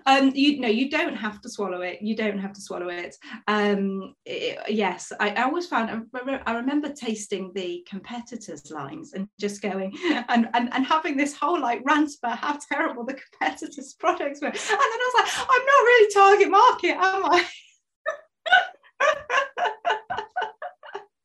um, 0.07 0.31
you 0.33 0.59
know, 0.61 0.69
you 0.69 0.89
don't 0.89 1.15
have 1.15 1.41
to 1.41 1.49
swallow 1.49 1.81
it. 1.81 2.01
You 2.01 2.15
don't 2.15 2.39
have 2.39 2.53
to 2.53 2.61
swallow 2.61 2.87
it. 2.87 3.17
Um, 3.47 4.15
it 4.25 4.57
yes, 4.69 5.11
I, 5.19 5.31
I, 5.31 5.43
always 5.43 5.67
found. 5.67 5.89
I 5.89 5.99
remember, 6.13 6.41
I 6.47 6.53
remember, 6.53 6.93
tasting 6.93 7.51
the 7.53 7.85
competitors' 7.87 8.71
lines 8.71 9.11
and 9.13 9.27
just 9.37 9.61
going 9.61 9.93
and, 10.29 10.47
and 10.53 10.73
and 10.73 10.85
having 10.85 11.17
this 11.17 11.35
whole 11.35 11.59
like 11.59 11.81
rant 11.83 12.11
about 12.23 12.37
how 12.37 12.57
terrible 12.71 13.03
the 13.03 13.15
competitors' 13.15 13.95
products 13.99 14.39
were, 14.41 14.47
and 14.47 14.55
then 14.55 14.77
I 14.79 15.11
was 15.13 15.21
like, 15.21 15.27
I'm 15.39 15.65
not 15.65 15.83
really 15.83 16.13
target 16.13 16.49
market, 16.51 16.95
am 16.95 17.25
I? 17.25 17.45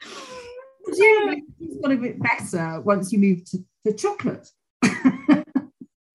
Presumably, 0.84 1.44
it's 1.60 1.80
got 1.80 1.92
a 1.92 1.96
bit 1.96 2.20
better 2.20 2.80
once 2.80 3.12
you 3.12 3.20
move 3.20 3.44
to, 3.44 3.64
to 3.86 3.92
chocolate. 3.92 4.48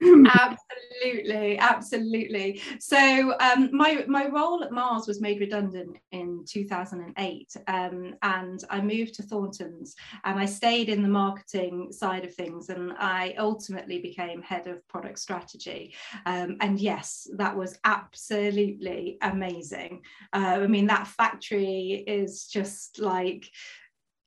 absolutely 0.02 0.67
absolutely 1.04 1.58
absolutely. 1.58 2.62
so 2.80 3.34
um, 3.40 3.70
my 3.72 4.04
my 4.08 4.28
role 4.28 4.64
at 4.64 4.72
mars 4.72 5.08
was 5.08 5.22
made 5.22 5.40
redundant 5.40 5.98
in 6.12 6.44
2008 6.48 7.56
um, 7.68 8.16
and 8.24 8.64
i 8.70 8.82
moved 8.82 9.14
to 9.14 9.24
thorntons 9.24 9.96
and 10.24 10.40
i 10.40 10.46
stayed 10.46 10.90
in 10.90 11.02
the 11.02 11.10
marketing 11.10 11.92
side 11.92 12.24
of 12.24 12.34
things 12.34 12.70
and 12.70 12.94
i 12.98 13.34
ultimately 13.38 14.00
became 14.00 14.42
head 14.42 14.68
of 14.68 14.88
product 14.88 15.20
strategy 15.20 15.94
um, 16.26 16.58
and 16.62 16.80
yes 16.80 17.28
that 17.38 17.56
was 17.56 17.80
absolutely 17.84 19.18
amazing 19.22 20.02
uh, 20.34 20.60
i 20.62 20.68
mean 20.68 20.88
that 20.88 21.08
factory 21.08 22.04
is 22.08 22.48
just 22.48 23.00
like 23.00 23.50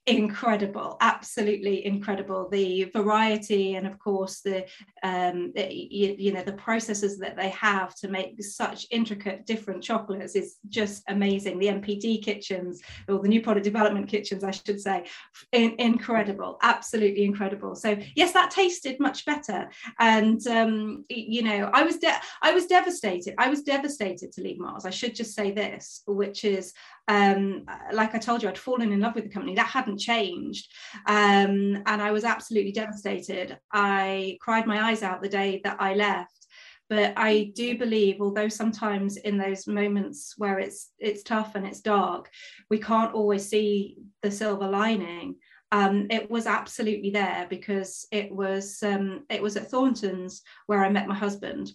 incredible 0.07 0.97
absolutely 1.00 1.85
incredible. 1.85 2.49
The 2.49 2.85
variety 2.85 3.75
and 3.75 3.87
of 3.87 3.99
course 3.99 4.40
the 4.40 4.66
um 5.02 5.52
you, 5.57 6.16
you, 6.19 6.33
know 6.33 6.42
the 6.42 6.54
processes 6.54 7.19
that 7.19 7.37
they 7.37 7.50
have 7.50 7.95
to 7.97 8.09
make 8.09 8.42
such 8.42 8.87
intricate 8.90 9.47
different 9.47 9.83
chocolates 9.83 10.35
is 10.35 10.57
just 10.69 11.02
amazing. 11.09 11.59
The 11.59 11.66
NPD 11.66 12.23
kitchens 12.23 12.80
or 13.09 13.19
the 13.19 13.28
new 13.28 13.42
product 13.42 13.64
development 13.64 14.09
kitchens 14.09 14.42
i 14.42 14.50
should 14.50 14.80
say 14.80 15.04
in, 15.52 15.75
incredible 15.78 16.59
absolutely 16.62 17.25
incredible. 17.25 17.75
So 17.75 17.99
yes 18.16 18.33
that 18.33 18.50
tasted 18.50 18.99
much 19.00 19.26
better. 19.26 19.71
And 19.99 20.45
um 20.47 21.04
you 21.11 21.42
know 21.42 21.71
i 21.75 21.83
was 21.83 21.99
de- 21.99 22.23
i 22.42 22.52
was 22.52 22.66
devastated 22.66 23.35
i 23.38 23.49
was 23.49 23.62
devastated 23.62 24.33
to 24.33 24.40
leave 24.40 24.59
mars. 24.59 24.87
I 24.87 24.90
should 24.90 25.14
just 25.14 25.35
say 25.35 25.50
this 25.50 26.02
which 26.07 26.45
is 26.45 26.73
um, 27.11 27.66
like 27.92 28.14
I 28.14 28.19
told 28.19 28.40
you, 28.40 28.49
I'd 28.49 28.57
fallen 28.57 28.92
in 28.92 29.00
love 29.00 29.16
with 29.16 29.25
the 29.25 29.30
company. 29.30 29.57
That 29.57 29.66
hadn't 29.91 29.99
changed. 29.99 30.73
Um, 31.07 31.83
and 31.87 32.03
I 32.03 32.11
was 32.11 32.25
absolutely 32.25 32.73
devastated. 32.73 33.59
I 33.73 34.39
cried 34.41 34.67
my 34.67 34.91
eyes 34.91 35.03
out 35.03 35.23
the 35.23 35.29
day 35.29 35.61
that 35.65 35.77
I 35.81 35.95
left. 35.95 36.47
but 36.89 37.13
I 37.17 37.53
do 37.55 37.79
believe, 37.79 38.21
although 38.21 38.49
sometimes 38.49 39.17
in 39.17 39.39
those 39.39 39.67
moments 39.69 40.35
where 40.39 40.59
it's 40.59 40.91
it's 40.99 41.23
tough 41.23 41.55
and 41.55 41.65
it's 41.67 41.81
dark, 41.81 42.29
we 42.69 42.79
can't 42.79 43.15
always 43.15 43.49
see 43.49 43.97
the 44.23 44.31
silver 44.31 44.69
lining. 44.69 45.37
Um, 45.73 46.09
it 46.11 46.29
was 46.29 46.47
absolutely 46.47 47.11
there 47.11 47.47
because 47.49 48.07
it 48.11 48.29
was 48.35 48.83
um, 48.83 49.25
it 49.31 49.41
was 49.41 49.57
at 49.57 49.71
Thornton's 49.71 50.43
where 50.67 50.85
I 50.85 50.91
met 50.91 51.07
my 51.07 51.15
husband, 51.15 51.71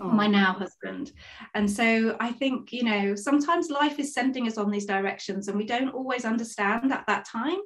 oh. 0.00 0.08
my 0.08 0.26
now 0.26 0.52
husband, 0.52 1.12
and 1.54 1.70
so 1.70 2.16
I 2.20 2.32
think 2.32 2.72
you 2.72 2.84
know 2.84 3.14
sometimes 3.14 3.70
life 3.70 3.98
is 3.98 4.14
sending 4.14 4.46
us 4.46 4.58
on 4.58 4.70
these 4.70 4.86
directions 4.86 5.48
and 5.48 5.56
we 5.56 5.66
don't 5.66 5.90
always 5.90 6.24
understand 6.24 6.92
at 6.92 7.06
that 7.06 7.24
time. 7.26 7.58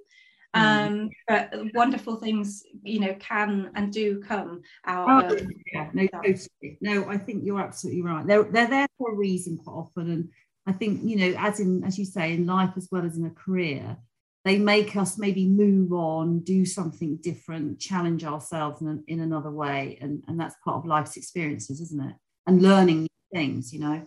Mm. 0.57 0.59
um 0.59 1.11
but 1.29 1.53
wonderful 1.75 2.17
things 2.17 2.65
you 2.83 2.99
know 2.99 3.15
can 3.21 3.71
and 3.77 3.93
do 3.93 4.21
come 4.21 4.63
out 4.85 5.31
oh, 5.31 5.37
of 5.37 5.47
yeah 5.73 5.89
no 5.93 6.09
totally 6.09 6.77
no 6.81 7.09
i 7.09 7.17
think 7.17 7.45
you're 7.45 7.61
absolutely 7.61 8.03
right 8.03 8.27
they're, 8.27 8.43
they're 8.43 8.67
there 8.67 8.89
for 8.99 9.13
a 9.13 9.15
reason 9.17 9.59
quite 9.59 9.75
often 9.75 10.11
and 10.11 10.29
i 10.67 10.73
think 10.73 11.03
you 11.05 11.15
know 11.15 11.39
as 11.39 11.61
in 11.61 11.85
as 11.85 12.01
you 12.01 12.05
say 12.05 12.35
in 12.35 12.47
life 12.47 12.73
as 12.77 12.89
well 12.91 13.07
as 13.07 13.17
in 13.17 13.27
a 13.27 13.31
career 13.31 13.97
they 14.45 14.59
make 14.59 14.97
us 14.97 15.19
maybe 15.19 15.47
move 15.47 15.93
on 15.93 16.41
do 16.41 16.65
something 16.65 17.17
different 17.17 17.79
challenge 17.79 18.25
ourselves 18.25 18.81
in, 18.81 19.03
in 19.07 19.21
another 19.21 19.51
way 19.51 19.99
and, 20.01 20.23
and 20.29 20.39
that's 20.39 20.57
part 20.65 20.77
of 20.77 20.87
life's 20.87 21.17
experiences 21.17 21.81
isn't 21.81 22.09
it 22.09 22.15
and 22.47 22.63
learning 22.63 23.01
new 23.01 23.09
things 23.33 23.73
you 23.73 23.81
know 23.81 24.07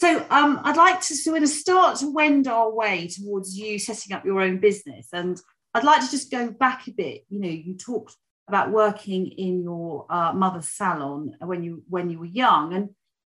so 0.00 0.26
um, 0.30 0.60
I'd 0.64 0.76
like 0.76 1.00
to 1.02 1.14
sort 1.14 1.42
of 1.42 1.48
start 1.48 1.98
to 2.00 2.12
wend 2.12 2.48
our 2.48 2.70
way 2.70 3.08
towards 3.08 3.56
you 3.56 3.78
setting 3.78 4.14
up 4.14 4.24
your 4.24 4.40
own 4.40 4.58
business. 4.58 5.08
And 5.12 5.40
I'd 5.72 5.84
like 5.84 6.04
to 6.04 6.10
just 6.10 6.30
go 6.30 6.50
back 6.50 6.86
a 6.88 6.90
bit. 6.90 7.24
You 7.28 7.40
know, 7.40 7.48
you 7.48 7.74
talked 7.76 8.16
about 8.48 8.70
working 8.70 9.28
in 9.28 9.62
your 9.62 10.06
uh, 10.10 10.32
mother's 10.32 10.68
salon 10.68 11.36
when 11.40 11.62
you 11.62 11.84
when 11.88 12.10
you 12.10 12.18
were 12.18 12.26
young, 12.26 12.74
and 12.74 12.90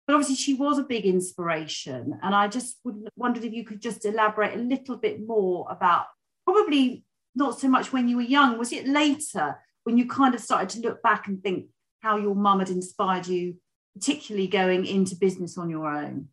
but 0.05 0.13
obviously 0.13 0.35
she 0.35 0.53
was 0.53 0.77
a 0.77 0.83
big 0.83 1.05
inspiration. 1.05 2.19
And 2.21 2.35
I 2.35 2.47
just 2.47 2.77
wondered 3.15 3.45
if 3.45 3.53
you 3.53 3.63
could 3.63 3.81
just 3.81 4.05
elaborate 4.05 4.55
a 4.55 4.61
little 4.61 4.97
bit 4.97 5.25
more 5.25 5.65
about 5.69 6.05
probably 6.53 7.03
not 7.35 7.59
so 7.59 7.67
much 7.67 7.93
when 7.93 8.07
you 8.07 8.17
were 8.17 8.21
young. 8.21 8.57
Was 8.57 8.73
it 8.73 8.87
later 8.87 9.57
when 9.83 9.97
you 9.97 10.07
kind 10.07 10.35
of 10.35 10.41
started 10.41 10.69
to 10.69 10.87
look 10.87 11.01
back 11.01 11.27
and 11.27 11.41
think 11.41 11.67
how 12.01 12.17
your 12.17 12.35
mum 12.35 12.59
had 12.59 12.69
inspired 12.69 13.27
you, 13.27 13.55
particularly 13.95 14.47
going 14.47 14.85
into 14.85 15.15
business 15.15 15.57
on 15.57 15.69
your 15.69 15.87
own? 15.87 16.29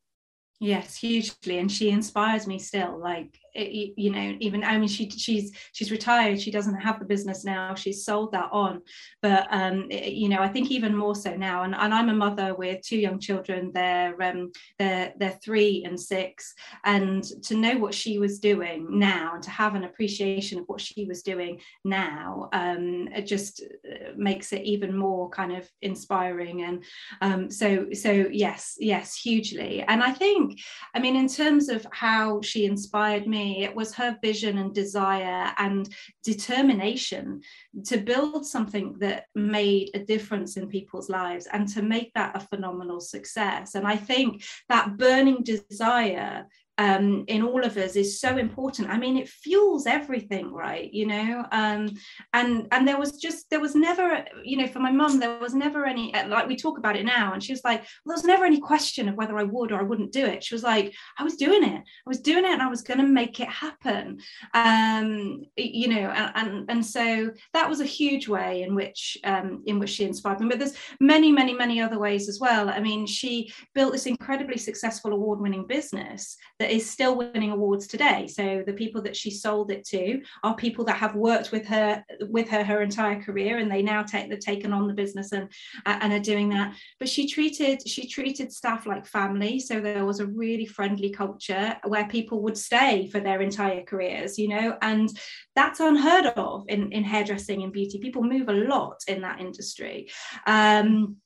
Yes, 0.58 0.96
hugely, 0.96 1.58
and 1.58 1.70
she 1.70 1.90
inspires 1.90 2.46
me 2.46 2.58
still. 2.58 2.98
Like 2.98 3.38
it, 3.56 3.94
you 3.96 4.10
know 4.10 4.36
even 4.40 4.62
i 4.64 4.76
mean 4.78 4.88
she 4.88 5.08
she's 5.10 5.52
she's 5.72 5.90
retired. 5.90 6.40
She 6.40 6.50
doesn't 6.50 6.80
have 6.80 6.98
the 6.98 7.04
business 7.04 7.44
now. 7.44 7.74
She's 7.74 8.04
sold 8.04 8.32
that 8.32 8.48
on. 8.52 8.82
But 9.22 9.46
um 9.50 9.86
it, 9.90 10.12
you 10.12 10.28
know 10.28 10.40
i 10.40 10.48
think 10.48 10.70
even 10.70 10.96
more 10.96 11.14
so 11.14 11.34
now 11.36 11.62
and, 11.64 11.74
and 11.74 11.92
i'm 11.94 12.08
a 12.08 12.14
mother 12.14 12.54
with 12.54 12.82
two 12.82 12.98
young 12.98 13.18
children. 13.18 13.70
They're 13.72 14.20
um 14.22 14.52
they're 14.78 15.12
they're 15.18 15.38
three 15.42 15.84
and 15.86 15.98
six. 15.98 16.54
And 16.84 17.22
to 17.44 17.54
know 17.54 17.76
what 17.78 17.94
she 17.94 18.18
was 18.18 18.38
doing 18.38 18.98
now 18.98 19.34
and 19.34 19.42
to 19.44 19.50
have 19.50 19.74
an 19.74 19.84
appreciation 19.84 20.58
of 20.58 20.66
what 20.66 20.80
she 20.80 21.04
was 21.04 21.22
doing 21.22 21.60
now 21.84 22.48
um 22.52 23.08
it 23.14 23.26
just 23.26 23.62
uh, 23.62 24.12
makes 24.16 24.52
it 24.52 24.62
even 24.62 24.96
more 24.96 25.28
kind 25.30 25.52
of 25.56 25.68
inspiring. 25.82 26.62
And 26.62 26.84
um 27.20 27.50
so 27.50 27.86
so 27.92 28.10
yes 28.10 28.76
yes 28.78 29.16
hugely. 29.16 29.82
And 29.82 30.02
i 30.02 30.12
think 30.12 30.60
i 30.94 30.98
mean 30.98 31.16
in 31.16 31.28
terms 31.28 31.68
of 31.68 31.86
how 31.92 32.40
she 32.42 32.64
inspired 32.64 33.26
me 33.26 33.45
it 33.46 33.74
was 33.74 33.94
her 33.94 34.16
vision 34.22 34.58
and 34.58 34.74
desire 34.74 35.52
and 35.58 35.88
determination 36.24 37.40
to 37.84 37.98
build 37.98 38.46
something 38.46 38.96
that 38.98 39.26
made 39.34 39.90
a 39.94 39.98
difference 39.98 40.56
in 40.56 40.68
people's 40.68 41.08
lives 41.08 41.46
and 41.52 41.68
to 41.68 41.82
make 41.82 42.12
that 42.14 42.36
a 42.36 42.40
phenomenal 42.40 43.00
success. 43.00 43.74
And 43.74 43.86
I 43.86 43.96
think 43.96 44.44
that 44.68 44.96
burning 44.96 45.42
desire 45.42 46.46
um, 46.78 47.24
in 47.28 47.42
all 47.42 47.64
of 47.64 47.76
us 47.76 47.96
is 47.96 48.20
so 48.20 48.36
important. 48.36 48.90
I 48.90 48.98
mean, 48.98 49.16
it 49.16 49.28
fuels 49.28 49.86
everything, 49.86 50.52
right? 50.52 50.92
You 50.92 51.06
know, 51.06 51.44
um, 51.52 51.90
and 52.32 52.68
and 52.70 52.86
there 52.86 52.98
was 52.98 53.12
just 53.18 53.48
there 53.50 53.60
was 53.60 53.74
never, 53.74 54.24
you 54.44 54.56
know, 54.58 54.66
for 54.66 54.80
my 54.80 54.90
mum, 54.90 55.18
there 55.18 55.38
was 55.38 55.54
never 55.54 55.86
any 55.86 56.12
like 56.28 56.48
we 56.48 56.56
talk 56.56 56.78
about 56.78 56.96
it 56.96 57.04
now, 57.04 57.32
and 57.32 57.42
she 57.42 57.52
was 57.52 57.64
like, 57.64 57.80
well, 57.80 58.14
there 58.14 58.16
was 58.16 58.24
never 58.24 58.44
any 58.44 58.60
question 58.60 59.08
of 59.08 59.16
whether 59.16 59.38
I 59.38 59.44
would 59.44 59.72
or 59.72 59.80
I 59.80 59.84
wouldn't 59.84 60.12
do 60.12 60.24
it. 60.24 60.44
She 60.44 60.54
was 60.54 60.62
like, 60.62 60.94
I 61.18 61.22
was 61.24 61.36
doing 61.36 61.64
it, 61.64 61.80
I 61.80 62.08
was 62.08 62.20
doing 62.20 62.44
it, 62.44 62.52
and 62.52 62.62
I 62.62 62.68
was 62.68 62.82
going 62.82 63.00
to 63.00 63.06
make 63.06 63.40
it 63.40 63.48
happen. 63.48 64.18
Um, 64.54 65.44
you 65.56 65.88
know, 65.88 66.10
and, 66.10 66.32
and 66.34 66.70
and 66.70 66.86
so 66.86 67.30
that 67.52 67.68
was 67.68 67.80
a 67.80 67.86
huge 67.86 68.28
way 68.28 68.62
in 68.62 68.74
which 68.74 69.16
um, 69.24 69.62
in 69.66 69.78
which 69.78 69.90
she 69.90 70.04
inspired 70.04 70.40
me. 70.40 70.48
But 70.48 70.58
there's 70.58 70.76
many, 71.00 71.32
many, 71.32 71.54
many 71.54 71.80
other 71.80 71.98
ways 71.98 72.28
as 72.28 72.38
well. 72.40 72.68
I 72.68 72.80
mean, 72.80 73.06
she 73.06 73.52
built 73.74 73.92
this 73.92 74.06
incredibly 74.06 74.58
successful 74.58 75.12
award-winning 75.12 75.66
business 75.66 76.36
that 76.58 76.65
that 76.66 76.74
is 76.74 76.90
still 76.90 77.16
winning 77.16 77.52
awards 77.52 77.86
today. 77.86 78.26
So 78.26 78.64
the 78.66 78.72
people 78.72 79.00
that 79.02 79.14
she 79.14 79.30
sold 79.30 79.70
it 79.70 79.86
to 79.86 80.20
are 80.42 80.56
people 80.56 80.84
that 80.86 80.96
have 80.96 81.14
worked 81.14 81.52
with 81.52 81.64
her 81.66 82.04
with 82.22 82.48
her 82.48 82.64
her 82.64 82.82
entire 82.82 83.22
career, 83.22 83.58
and 83.58 83.70
they 83.70 83.82
now 83.82 84.02
take 84.02 84.28
they've 84.28 84.40
taken 84.40 84.72
on 84.72 84.88
the 84.88 84.92
business 84.92 85.30
and 85.30 85.48
and 85.86 86.12
are 86.12 86.18
doing 86.18 86.48
that. 86.48 86.74
But 86.98 87.08
she 87.08 87.28
treated 87.28 87.86
she 87.88 88.08
treated 88.08 88.52
staff 88.52 88.84
like 88.84 89.06
family. 89.06 89.60
So 89.60 89.80
there 89.80 90.04
was 90.04 90.18
a 90.18 90.26
really 90.26 90.66
friendly 90.66 91.10
culture 91.10 91.76
where 91.84 92.08
people 92.08 92.42
would 92.42 92.58
stay 92.58 93.08
for 93.12 93.20
their 93.20 93.42
entire 93.42 93.84
careers, 93.84 94.36
you 94.36 94.48
know, 94.48 94.76
and 94.82 95.08
that's 95.54 95.78
unheard 95.78 96.26
of 96.36 96.64
in, 96.68 96.90
in 96.90 97.04
hairdressing 97.04 97.62
and 97.62 97.72
beauty. 97.72 97.98
People 97.98 98.24
move 98.24 98.48
a 98.48 98.52
lot 98.52 98.98
in 99.06 99.22
that 99.22 99.40
industry. 99.40 100.10
Um, 100.48 101.18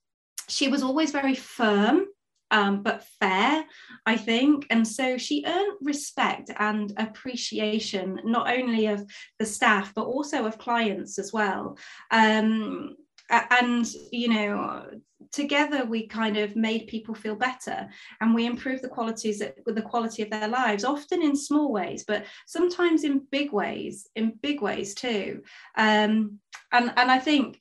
she 0.47 0.67
was 0.67 0.83
always 0.83 1.11
very 1.11 1.33
firm 1.33 2.05
um, 2.51 2.83
but 2.83 3.03
fair, 3.19 3.65
I 4.05 4.17
think. 4.17 4.67
And 4.69 4.87
so 4.87 5.17
she 5.17 5.43
earned 5.47 5.77
respect 5.81 6.51
and 6.59 6.93
appreciation, 6.97 8.19
not 8.23 8.51
only 8.51 8.87
of 8.87 9.09
the 9.39 9.45
staff, 9.45 9.93
but 9.95 10.05
also 10.05 10.45
of 10.45 10.57
clients 10.57 11.17
as 11.17 11.33
well. 11.33 11.77
Um, 12.11 12.95
and, 13.29 13.87
you 14.11 14.27
know, 14.27 14.85
together 15.31 15.85
we 15.85 16.07
kind 16.07 16.37
of 16.37 16.55
made 16.55 16.87
people 16.87 17.15
feel 17.15 17.35
better 17.35 17.87
and 18.19 18.35
we 18.35 18.45
improved 18.45 18.83
the 18.83 18.89
qualities 18.89 19.41
with 19.65 19.75
the 19.75 19.81
quality 19.81 20.21
of 20.21 20.29
their 20.29 20.47
lives 20.47 20.83
often 20.83 21.21
in 21.21 21.35
small 21.35 21.71
ways 21.71 22.03
but 22.05 22.25
sometimes 22.47 23.03
in 23.03 23.21
big 23.31 23.51
ways 23.51 24.07
in 24.15 24.33
big 24.41 24.61
ways 24.61 24.93
too 24.93 25.41
um, 25.77 26.39
and 26.71 26.91
and 26.97 27.11
i 27.11 27.19
think 27.19 27.59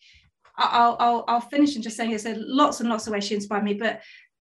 I'll, 0.57 0.96
I'll, 1.00 1.24
I'll 1.26 1.40
finish 1.40 1.74
and 1.74 1.83
just 1.83 1.96
saying 1.96 2.11
there's 2.11 2.26
lots 2.38 2.81
and 2.81 2.88
lots 2.88 3.07
of 3.07 3.14
ways 3.14 3.24
she 3.24 3.35
inspired 3.35 3.64
me 3.64 3.74
but 3.74 4.03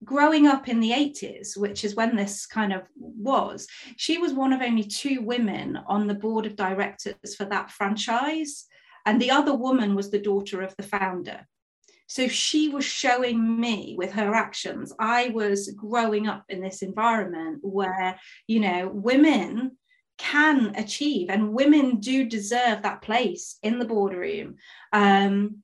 growing 0.03 0.47
up 0.47 0.67
in 0.67 0.79
the 0.79 0.91
80s, 0.91 1.57
which 1.57 1.83
is 1.83 1.95
when 1.95 2.15
this 2.15 2.45
kind 2.45 2.73
of 2.73 2.83
was, 2.97 3.67
she 3.97 4.17
was 4.17 4.33
one 4.33 4.53
of 4.53 4.61
only 4.61 4.83
two 4.83 5.21
women 5.21 5.77
on 5.87 6.07
the 6.07 6.13
board 6.13 6.45
of 6.45 6.55
directors 6.55 7.35
for 7.35 7.45
that 7.45 7.71
franchise. 7.71 8.65
And 9.05 9.21
the 9.21 9.31
other 9.31 9.53
woman 9.53 9.95
was 9.95 10.09
the 10.09 10.19
daughter 10.19 10.61
of 10.61 10.75
the 10.77 10.83
founder. 10.83 11.47
So 12.07 12.27
she 12.27 12.69
was 12.69 12.85
showing 12.85 13.59
me 13.59 13.95
with 13.97 14.11
her 14.11 14.33
actions, 14.33 14.93
I 14.99 15.29
was 15.29 15.71
growing 15.71 16.27
up 16.27 16.43
in 16.49 16.61
this 16.61 16.81
environment 16.81 17.59
where, 17.61 18.19
you 18.47 18.59
know, 18.59 18.89
women 18.93 19.77
can 20.17 20.73
achieve 20.75 21.29
and 21.29 21.53
women 21.53 21.99
do 21.99 22.23
deserve 22.25 22.83
that 22.83 23.01
place 23.01 23.57
in 23.63 23.79
the 23.79 23.85
boardroom. 23.85 24.57
Um, 24.91 25.63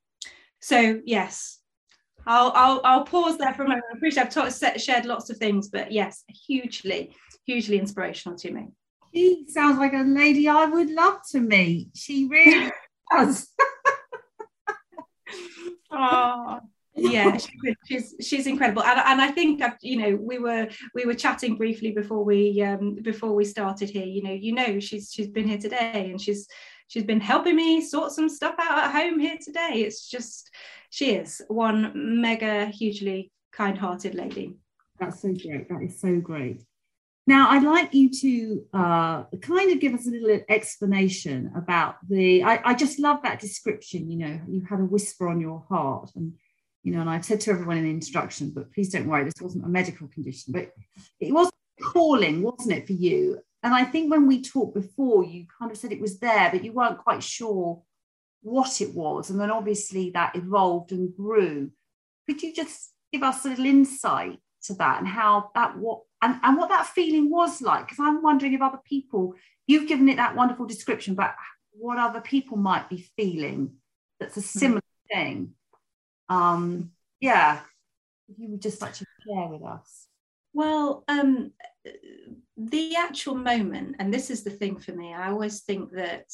so, 0.60 1.02
yes, 1.06 1.59
I'll, 2.28 2.52
I'll, 2.56 2.82
I'll 2.84 3.04
pause 3.04 3.38
there 3.38 3.54
for 3.54 3.64
a 3.64 3.68
moment. 3.68 3.86
I 3.92 3.98
appreciate 3.98 4.24
I've 4.24 4.34
taught, 4.34 4.80
shared 4.80 5.06
lots 5.06 5.30
of 5.30 5.38
things, 5.38 5.70
but 5.70 5.92
yes, 5.92 6.24
hugely, 6.28 7.16
hugely 7.46 7.80
inspirational 7.80 8.38
to 8.40 8.52
me. 8.52 8.68
She 9.14 9.46
sounds 9.48 9.80
like 9.80 9.94
a 9.94 10.04
lady 10.04 10.48
I 10.48 10.66
would 10.66 10.90
love 10.92 11.20
to 11.32 11.40
meet. 11.40 11.90
She 11.96 12.28
really 12.28 12.72
does. 13.12 13.48
oh 15.92 16.60
yeah 16.96 17.38
she's 17.86 18.16
she's 18.22 18.48
incredible 18.48 18.84
and, 18.84 19.00
and 19.00 19.22
i 19.22 19.30
think 19.32 19.62
you 19.82 19.98
know 19.98 20.16
we 20.16 20.38
were 20.38 20.68
we 20.94 21.06
were 21.06 21.14
chatting 21.14 21.56
briefly 21.56 21.92
before 21.92 22.24
we 22.24 22.62
um 22.62 22.96
before 23.02 23.34
we 23.34 23.46
started 23.46 23.90
here 23.90 24.06
you 24.06 24.22
know 24.22 24.32
you 24.32 24.54
know 24.54 24.80
she's 24.80 25.12
she's 25.12 25.28
been 25.28 25.48
here 25.48 25.58
today 25.58 26.10
and 26.12 26.22
she's 26.22 26.48
she's 26.90 27.06
been 27.06 27.22
helping 27.22 27.56
me 27.56 27.80
sort 27.80 28.12
some 28.12 28.28
stuff 28.28 28.56
out 28.60 28.84
at 28.84 28.92
home 28.92 29.20
here 29.20 29.38
today. 29.42 29.84
It's 29.86 30.10
just 30.10 30.52
she 30.90 31.12
is 31.12 31.42
one 31.48 32.22
mega 32.22 32.66
hugely 32.66 33.32
kind-hearted 33.54 34.16
lady. 34.16 34.58
That's 35.00 35.22
so 35.22 35.30
great. 35.30 35.70
That 35.70 35.82
is 35.82 36.02
so 36.02 36.20
great. 36.20 36.62
Now 37.28 37.52
i'd 37.52 37.64
like 37.64 37.94
you 37.94 38.10
to 38.10 38.66
uh, 38.74 39.24
kind 39.42 39.72
of 39.72 39.80
give 39.80 39.94
us 39.94 40.08
a 40.08 40.10
little 40.10 40.42
explanation 40.50 41.52
about 41.56 41.98
the 42.10 42.44
I, 42.44 42.60
I 42.66 42.74
just 42.74 42.98
love 42.98 43.22
that 43.22 43.40
description 43.40 44.10
you 44.10 44.18
know 44.18 44.42
you 44.48 44.66
had 44.68 44.80
a 44.80 44.84
whisper 44.86 45.30
on 45.30 45.40
your 45.40 45.64
heart 45.70 46.10
and 46.16 46.34
you 46.82 46.92
know 46.92 47.02
and 47.02 47.10
i've 47.10 47.24
said 47.24 47.40
to 47.42 47.52
everyone 47.52 47.78
in 47.78 47.84
the 47.84 47.92
introduction 47.92 48.50
but 48.50 48.74
please 48.74 48.90
don't 48.90 49.06
worry 49.06 49.26
this 49.26 49.40
wasn't 49.40 49.64
a 49.64 49.70
medical 49.70 50.08
condition 50.08 50.54
but 50.54 50.72
it 51.20 51.32
was 51.32 51.52
calling 51.80 52.42
wasn't 52.42 52.74
it 52.76 52.88
for 52.88 52.94
you 52.94 53.40
and 53.64 53.74
i 53.74 53.84
think 53.84 54.10
when 54.10 54.28
we 54.28 54.42
talked 54.42 54.74
before 54.74 55.24
you 55.24 55.46
kind 55.60 55.72
of 55.72 55.78
said 55.78 55.92
it 55.92 56.02
was 56.02 56.20
there 56.20 56.50
but 56.52 56.64
you 56.64 56.72
weren't 56.72 56.98
quite 56.98 57.24
sure 57.24 57.82
what 58.42 58.82
it 58.82 58.94
was. 58.94 59.30
And 59.30 59.40
then 59.40 59.52
obviously 59.52 60.12
that 60.12 60.36
evolved 60.36 60.92
and 60.92 61.16
grew. 61.16 61.72
Could 62.28 62.42
you 62.42 62.54
just 62.54 62.94
give 63.12 63.24
us 63.24 63.46
a 63.46 63.50
little 63.50 63.66
insight 63.66 64.40
to 64.64 64.74
that 64.76 65.00
and 65.00 65.08
how 65.08 65.52
that 65.56 65.78
what 65.78 66.02
and, 66.22 66.40
and 66.44 66.58
what 66.58 66.70
that 66.70 66.88
feeling 66.88 67.30
was 67.30 67.62
like? 67.62 67.88
Because 67.88 68.00
I'm 68.00 68.22
wondering 68.22 68.54
if 68.54 68.62
other 68.62 68.80
people, 68.84 69.36
you've 69.68 69.88
given 69.88 70.10
it 70.10 70.18
that 70.18 70.36
wonderful 70.36 70.66
description, 70.66 71.16
but 71.16 71.34
what 71.72 71.98
other 71.98 72.22
people 72.22 72.58
might 72.58 72.90
be 72.90 73.10
feeling 73.16 73.74
that's 74.20 74.38
a 74.38 74.42
mm-hmm. 74.42 74.60
similar 74.60 74.82
mm-hmm. 74.82 75.22
thing. 75.22 75.54
Um, 76.28 76.92
yeah, 77.20 77.60
if 78.28 78.38
you 78.38 78.50
would 78.50 78.62
just 78.62 78.82
like 78.82 78.94
to 78.94 79.06
share 79.28 79.48
with 79.48 79.64
us. 79.64 80.08
Well, 80.54 81.04
um, 81.08 81.52
the 82.58 82.96
actual 82.96 83.36
moment, 83.36 83.96
and 84.00 84.14
this 84.14 84.30
is 84.30 84.44
the 84.44 84.50
thing 84.50 84.78
for 84.78 84.92
me, 84.92 85.14
I 85.14 85.30
always 85.30 85.62
think 85.62 85.92
that 85.92 86.26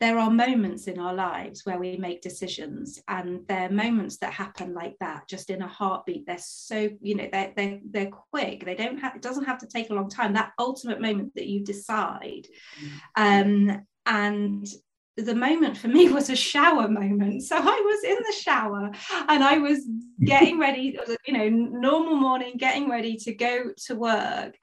there 0.00 0.18
are 0.18 0.30
moments 0.30 0.86
in 0.86 0.98
our 0.98 1.12
lives 1.12 1.66
where 1.66 1.78
we 1.78 1.96
make 1.96 2.22
decisions 2.22 3.02
and 3.08 3.40
they're 3.48 3.68
moments 3.68 4.18
that 4.18 4.32
happen 4.32 4.72
like 4.72 4.94
that 5.00 5.28
just 5.28 5.50
in 5.50 5.60
a 5.60 5.66
heartbeat. 5.66 6.24
They're 6.26 6.38
so 6.38 6.88
you 7.00 7.16
know 7.16 7.28
they're, 7.30 7.52
they're, 7.56 7.80
they're 7.90 8.10
quick. 8.32 8.64
They 8.64 8.76
don't 8.76 8.98
have 8.98 9.16
it 9.16 9.22
doesn't 9.22 9.46
have 9.46 9.58
to 9.58 9.66
take 9.66 9.90
a 9.90 9.94
long 9.94 10.08
time. 10.08 10.32
That 10.32 10.52
ultimate 10.58 11.00
moment 11.00 11.34
that 11.34 11.48
you 11.48 11.64
decide 11.64 12.46
mm. 13.16 13.70
um, 13.70 13.82
and 14.06 14.66
the 15.24 15.34
moment 15.34 15.76
for 15.76 15.88
me 15.88 16.08
was 16.12 16.30
a 16.30 16.36
shower 16.36 16.88
moment. 16.88 17.42
So 17.42 17.56
I 17.56 17.60
was 17.60 18.04
in 18.04 18.16
the 18.16 18.36
shower 18.40 18.90
and 19.28 19.44
I 19.44 19.58
was 19.58 19.86
getting 20.24 20.58
ready, 20.58 20.98
you 21.26 21.32
know, 21.32 21.48
normal 21.48 22.16
morning, 22.16 22.56
getting 22.56 22.88
ready 22.88 23.16
to 23.16 23.34
go 23.34 23.72
to 23.86 23.94
work. 23.94 24.56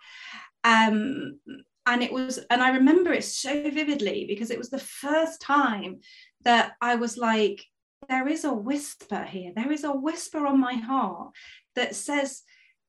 Um, 0.64 1.40
and 1.86 2.02
it 2.02 2.12
was 2.12 2.40
and 2.50 2.62
i 2.62 2.70
remember 2.70 3.14
it 3.14 3.24
so 3.24 3.70
vividly 3.70 4.26
because 4.28 4.50
it 4.50 4.58
was 4.58 4.70
the 4.70 4.80
first 4.80 5.42
time 5.42 6.00
that 6.44 6.74
i 6.82 6.96
was 6.96 7.18
like 7.18 7.64
there 8.10 8.28
is 8.28 8.44
a 8.44 8.54
whisper 8.54 9.24
here 9.24 9.52
there 9.56 9.72
is 9.72 9.84
a 9.84 9.92
whisper 9.92 10.46
on 10.46 10.60
my 10.60 10.74
heart 10.74 11.32
that 11.76 11.96
says 11.96 12.42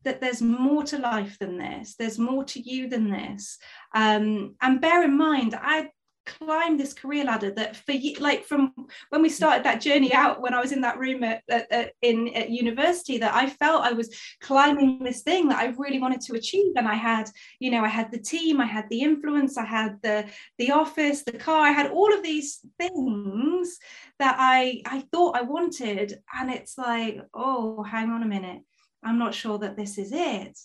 that 0.04 0.20
there's 0.20 0.42
more 0.42 0.84
to 0.84 0.98
life 0.98 1.38
than 1.38 1.58
this 1.58 1.96
there's 1.96 2.18
more 2.18 2.44
to 2.44 2.60
you 2.60 2.88
than 2.88 3.10
this 3.10 3.58
um, 3.94 4.54
and 4.60 4.80
bear 4.80 5.02
in 5.02 5.16
mind 5.16 5.54
i 5.60 5.88
climbed 6.26 6.78
this 6.78 6.92
career 6.92 7.24
ladder 7.24 7.50
that 7.52 7.76
for 7.76 7.94
like 8.20 8.44
from 8.44 8.72
when 9.10 9.22
we 9.22 9.28
started 9.28 9.64
that 9.64 9.80
journey 9.80 10.12
out 10.12 10.42
when 10.42 10.52
I 10.54 10.60
was 10.60 10.72
in 10.72 10.80
that 10.82 10.98
room 10.98 11.22
at, 11.24 11.42
at, 11.48 11.70
at, 11.70 11.92
in 12.02 12.28
at 12.34 12.50
university 12.50 13.18
that 13.18 13.34
I 13.34 13.48
felt 13.48 13.84
I 13.84 13.92
was 13.92 14.14
climbing 14.40 15.02
this 15.02 15.22
thing 15.22 15.48
that 15.48 15.58
I 15.58 15.74
really 15.78 15.98
wanted 15.98 16.20
to 16.22 16.34
achieve. 16.34 16.72
And 16.76 16.88
I 16.88 16.94
had 16.94 17.30
you 17.60 17.70
know 17.70 17.84
I 17.84 17.88
had 17.88 18.10
the 18.10 18.18
team 18.18 18.60
I 18.60 18.66
had 18.66 18.88
the 18.90 19.00
influence 19.00 19.56
I 19.56 19.64
had 19.64 19.96
the 20.02 20.26
the 20.58 20.72
office 20.72 21.22
the 21.22 21.32
car 21.32 21.60
I 21.60 21.70
had 21.70 21.90
all 21.90 22.12
of 22.12 22.22
these 22.22 22.60
things 22.78 23.78
that 24.18 24.36
I 24.38 24.82
I 24.84 25.04
thought 25.12 25.36
I 25.36 25.42
wanted. 25.42 26.18
And 26.38 26.50
it's 26.50 26.76
like 26.76 27.20
oh 27.32 27.82
hang 27.82 28.10
on 28.10 28.22
a 28.22 28.26
minute. 28.26 28.62
I'm 29.02 29.18
not 29.18 29.34
sure 29.34 29.58
that 29.58 29.76
this 29.76 29.98
is 29.98 30.10
it. 30.12 30.58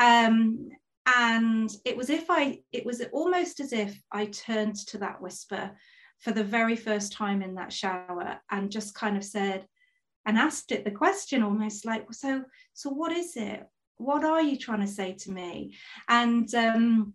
Um, 0.00 0.70
and 1.06 1.70
it 1.84 1.96
was 1.96 2.10
if 2.10 2.30
i 2.30 2.58
it 2.72 2.84
was 2.84 3.02
almost 3.12 3.60
as 3.60 3.72
if 3.72 4.00
i 4.12 4.26
turned 4.26 4.76
to 4.76 4.98
that 4.98 5.20
whisper 5.20 5.70
for 6.18 6.32
the 6.32 6.44
very 6.44 6.76
first 6.76 7.12
time 7.12 7.42
in 7.42 7.54
that 7.54 7.72
shower 7.72 8.38
and 8.50 8.70
just 8.70 8.94
kind 8.94 9.16
of 9.16 9.24
said 9.24 9.66
and 10.26 10.36
asked 10.36 10.70
it 10.70 10.84
the 10.84 10.90
question 10.90 11.42
almost 11.42 11.86
like 11.86 12.06
so 12.12 12.44
so 12.74 12.90
what 12.90 13.12
is 13.12 13.36
it? 13.36 13.66
What 13.96 14.24
are 14.24 14.40
you 14.40 14.56
trying 14.56 14.80
to 14.80 14.86
say 14.86 15.12
to 15.20 15.30
me? 15.30 15.74
And 16.08 16.52
um 16.54 17.14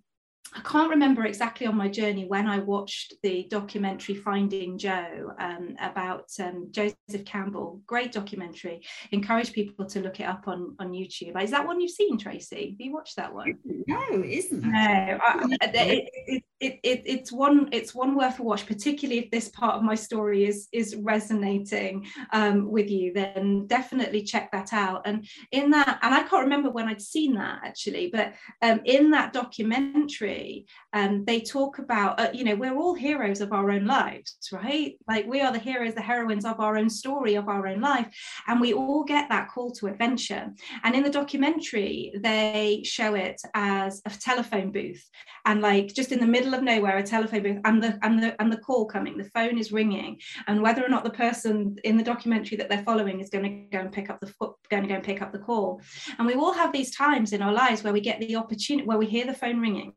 I 0.56 0.62
can't 0.62 0.90
remember 0.90 1.26
exactly 1.26 1.68
on 1.68 1.76
my 1.76 1.90
journey 1.90 2.26
when 2.26 2.48
I 2.48 2.60
watched 2.60 3.16
the 3.24 3.46
documentary 3.50 4.16
Finding 4.16 4.78
Joe 4.78 5.34
um, 5.38 5.76
about 5.82 6.30
um, 6.40 6.70
Joseph 6.72 7.26
Campbell. 7.26 7.82
Great 7.86 8.14
documentary. 8.14 8.82
Encourage 9.12 9.52
people 9.52 9.86
to 9.86 10.00
look 10.00 10.22
it 10.22 10.24
up 10.24 10.48
on, 10.48 10.74
on 10.80 10.92
YouTube. 10.92 11.42
Is 11.44 11.52
that 11.52 11.68
one 11.68 11.82
you've 11.82 11.92
seen, 11.92 12.18
Tracy? 12.18 12.70
Have 12.72 12.80
you 12.80 12.94
watched 12.94 13.18
that 13.18 13.34
one? 13.34 13.58
No, 13.66 14.02
it 14.12 14.30
isn't. 14.30 14.64
No, 14.64 14.80
I, 14.80 15.58
it, 15.62 16.10
it, 16.28 16.44
it, 16.62 16.80
it, 16.84 17.04
it's 17.06 17.32
one 17.32 17.68
it's 17.74 17.94
one 17.94 18.16
worth 18.16 18.40
a 18.40 18.44
watch, 18.44 18.66
particularly 18.66 19.20
if 19.20 19.32
this 19.32 19.50
part 19.50 19.76
of 19.76 19.84
my 19.84 19.96
story 19.96 20.46
is 20.46 20.70
is 20.72 20.96
resonating 20.96 22.08
um, 22.32 22.72
with 22.72 22.90
you. 22.90 23.12
Then 23.14 23.68
definitely 23.68 24.24
check 24.24 24.52
that 24.52 24.72
out. 24.72 25.02
And 25.06 25.28
in 25.52 25.72
that, 25.72 26.00
and 26.02 26.14
I 26.14 26.24
can't 26.24 26.44
remember 26.44 26.70
when 26.70 26.88
I'd 26.88 27.02
seen 27.02 27.34
that 27.36 27.60
actually, 27.66 28.10
but 28.10 28.34
um, 28.62 28.80
in 28.86 29.12
that 29.12 29.34
documentary, 29.34 30.45
um, 30.94 31.26
they 31.26 31.42
talk 31.42 31.80
about 31.80 32.20
uh, 32.20 32.30
you 32.34 32.44
know 32.44 32.56
we're 32.56 32.76
all 32.76 32.94
heroes 32.94 33.42
of 33.42 33.52
our 33.52 33.72
own 33.72 33.86
lives, 33.86 34.38
right? 34.52 34.96
Like 35.08 35.26
we 35.26 35.42
are 35.42 35.52
the 35.52 35.60
heroes, 35.60 35.94
the 35.94 36.02
heroines 36.02 36.46
of 36.46 36.60
our 36.60 36.78
own 36.78 36.90
story, 36.90 37.36
of 37.36 37.48
our 37.48 37.68
own 37.68 37.82
life, 37.82 38.08
and 38.48 38.62
we 38.62 38.74
all 38.74 39.04
get 39.04 39.30
that 39.30 39.50
call 39.50 39.72
to 39.74 39.88
adventure. 39.88 40.46
And 40.84 40.96
in 40.96 41.04
the 41.04 41.10
documentary, 41.10 42.14
they 42.22 42.82
show 42.84 43.16
it 43.16 43.42
as 43.54 44.02
a 44.06 44.10
telephone 44.10 44.72
booth, 44.72 45.04
and 45.46 45.62
like 45.62 45.94
just 45.94 46.12
in 46.12 46.20
the 46.20 46.28
middle 46.28 46.54
of 46.54 46.64
nowhere 46.64 46.98
a 46.98 47.04
telephone 47.04 47.44
booth 47.44 47.62
and 47.66 47.82
the 47.82 47.98
and 48.02 48.22
the 48.22 48.40
and 48.42 48.52
the 48.52 48.58
call 48.58 48.86
coming 48.86 49.18
the 49.18 49.30
phone 49.30 49.58
is 49.58 49.72
ringing 49.72 50.20
and 50.48 50.62
whether 50.62 50.84
or 50.84 50.90
not 50.90 51.04
the 51.04 51.10
person 51.10 51.76
in 51.84 51.98
the 51.98 52.04
documentary 52.04 52.58
that 52.58 52.70
they're 52.70 52.84
following 52.84 53.20
is 53.20 53.30
going 53.30 53.44
to 53.44 53.78
go 53.78 53.82
and 53.82 53.92
pick 53.92 54.10
up 54.10 54.20
the 54.20 54.32
going 54.70 54.84
to 54.84 54.90
go 54.90 54.96
and 54.96 55.04
pick 55.04 55.22
up 55.22 55.32
the 55.32 55.40
call 55.40 55.82
and 56.18 56.28
we 56.28 56.34
all 56.34 56.54
have 56.54 56.74
these 56.74 56.96
times 56.96 57.32
in 57.32 57.42
our 57.42 57.54
lives 57.54 57.84
where 57.84 57.94
we 57.94 58.02
get 58.02 58.20
the 58.20 58.36
opportunity 58.36 58.88
where 58.88 58.98
we 58.98 59.06
hear 59.06 59.26
the 59.26 59.34
phone 59.34 59.60
ringing 59.60 59.94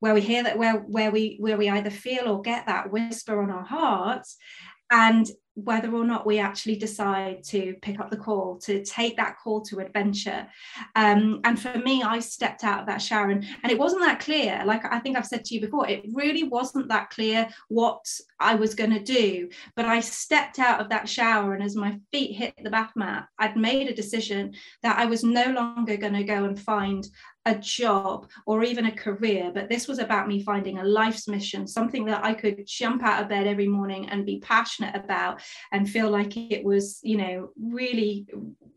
where 0.00 0.14
we 0.14 0.20
hear 0.20 0.42
that 0.42 0.58
where 0.58 0.78
where 0.78 1.10
we 1.10 1.36
where 1.40 1.56
we 1.56 1.68
either 1.68 1.90
feel 1.90 2.28
or 2.28 2.42
get 2.42 2.66
that 2.66 2.90
whisper 2.90 3.40
on 3.42 3.50
our 3.50 3.64
hearts 3.64 4.36
and 4.90 5.30
whether 5.54 5.92
or 5.92 6.04
not 6.04 6.26
we 6.26 6.38
actually 6.38 6.76
decide 6.76 7.42
to 7.42 7.74
pick 7.82 8.00
up 8.00 8.10
the 8.10 8.16
call, 8.16 8.56
to 8.58 8.84
take 8.84 9.16
that 9.16 9.36
call 9.42 9.60
to 9.60 9.80
adventure. 9.80 10.46
Um, 10.96 11.40
and 11.44 11.60
for 11.60 11.76
me, 11.78 12.02
I 12.02 12.20
stepped 12.20 12.64
out 12.64 12.80
of 12.80 12.86
that 12.86 13.02
shower 13.02 13.30
and, 13.30 13.44
and 13.62 13.70
it 13.70 13.78
wasn't 13.78 14.02
that 14.02 14.20
clear. 14.20 14.62
Like 14.64 14.82
I 14.90 14.98
think 15.00 15.16
I've 15.16 15.26
said 15.26 15.44
to 15.46 15.54
you 15.54 15.60
before, 15.60 15.88
it 15.88 16.04
really 16.12 16.44
wasn't 16.44 16.88
that 16.88 17.10
clear 17.10 17.48
what 17.68 18.04
I 18.38 18.54
was 18.54 18.74
going 18.74 18.90
to 18.90 19.02
do. 19.02 19.48
But 19.76 19.86
I 19.86 20.00
stepped 20.00 20.58
out 20.58 20.80
of 20.80 20.88
that 20.90 21.08
shower 21.08 21.54
and 21.54 21.62
as 21.62 21.76
my 21.76 21.98
feet 22.12 22.36
hit 22.36 22.54
the 22.62 22.70
bath 22.70 22.92
mat, 22.96 23.26
I'd 23.38 23.56
made 23.56 23.88
a 23.88 23.94
decision 23.94 24.54
that 24.82 24.98
I 24.98 25.06
was 25.06 25.24
no 25.24 25.46
longer 25.46 25.96
going 25.96 26.14
to 26.14 26.24
go 26.24 26.44
and 26.44 26.58
find 26.58 27.06
a 27.46 27.54
job 27.54 28.28
or 28.46 28.62
even 28.62 28.86
a 28.86 28.92
career, 28.92 29.50
but 29.52 29.68
this 29.68 29.88
was 29.88 29.98
about 29.98 30.28
me 30.28 30.42
finding 30.42 30.78
a 30.78 30.84
life's 30.84 31.26
mission, 31.26 31.66
something 31.66 32.04
that 32.04 32.24
I 32.24 32.34
could 32.34 32.66
jump 32.66 33.02
out 33.02 33.22
of 33.22 33.28
bed 33.28 33.46
every 33.46 33.66
morning 33.66 34.08
and 34.10 34.26
be 34.26 34.40
passionate 34.40 34.94
about 34.94 35.40
and 35.72 35.88
feel 35.88 36.10
like 36.10 36.36
it 36.36 36.62
was, 36.62 37.00
you 37.02 37.16
know, 37.16 37.50
really, 37.58 38.26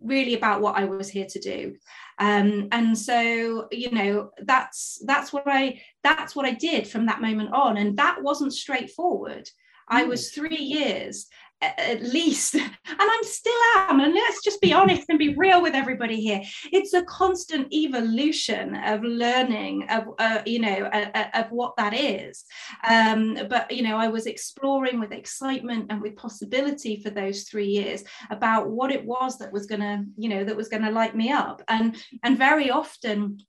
really 0.01 0.35
about 0.35 0.61
what 0.61 0.75
I 0.77 0.85
was 0.85 1.09
here 1.09 1.27
to 1.29 1.39
do. 1.39 1.75
Um, 2.19 2.69
and 2.71 2.97
so, 2.97 3.67
you 3.71 3.91
know, 3.91 4.31
that's 4.43 5.01
that's 5.05 5.33
what 5.33 5.43
I 5.45 5.81
that's 6.01 6.35
what 6.35 6.45
I 6.45 6.51
did 6.51 6.87
from 6.87 7.05
that 7.07 7.21
moment 7.21 7.51
on. 7.53 7.77
And 7.77 7.97
that 7.97 8.21
wasn't 8.23 8.53
straightforward. 8.53 9.49
I 9.89 10.05
was 10.05 10.31
three 10.31 10.55
years 10.55 11.27
at 11.77 12.01
least 12.01 12.55
and 12.55 12.71
i'm 12.85 13.23
still 13.23 13.53
am 13.75 13.99
and 13.99 14.13
let's 14.13 14.43
just 14.43 14.61
be 14.61 14.73
honest 14.73 15.05
and 15.09 15.19
be 15.19 15.35
real 15.35 15.61
with 15.61 15.73
everybody 15.73 16.19
here. 16.19 16.41
It's 16.71 16.93
a 16.93 17.03
constant 17.03 17.71
evolution 17.73 18.75
of 18.75 19.03
learning 19.03 19.87
of 19.89 20.09
uh, 20.19 20.41
you 20.45 20.59
know 20.59 20.89
uh, 20.91 21.29
of 21.33 21.51
what 21.51 21.75
that 21.77 21.93
is. 21.93 22.45
Um, 22.87 23.37
but 23.49 23.71
you 23.71 23.83
know 23.83 23.97
i 23.97 24.07
was 24.07 24.25
exploring 24.25 24.99
with 24.99 25.11
excitement 25.11 25.87
and 25.89 26.01
with 26.01 26.15
possibility 26.15 27.01
for 27.01 27.09
those 27.09 27.43
three 27.43 27.67
years 27.67 28.03
about 28.29 28.69
what 28.69 28.91
it 28.91 29.05
was 29.05 29.37
that 29.37 29.53
was 29.53 29.65
going 29.65 29.81
to 29.81 30.03
you 30.17 30.29
know 30.29 30.43
that 30.43 30.55
was 30.55 30.69
going 30.69 30.83
to 30.83 30.91
light 30.91 31.15
me 31.15 31.31
up. 31.31 31.61
And 31.67 31.95
and 32.23 32.37
very 32.37 32.69
often 32.69 33.39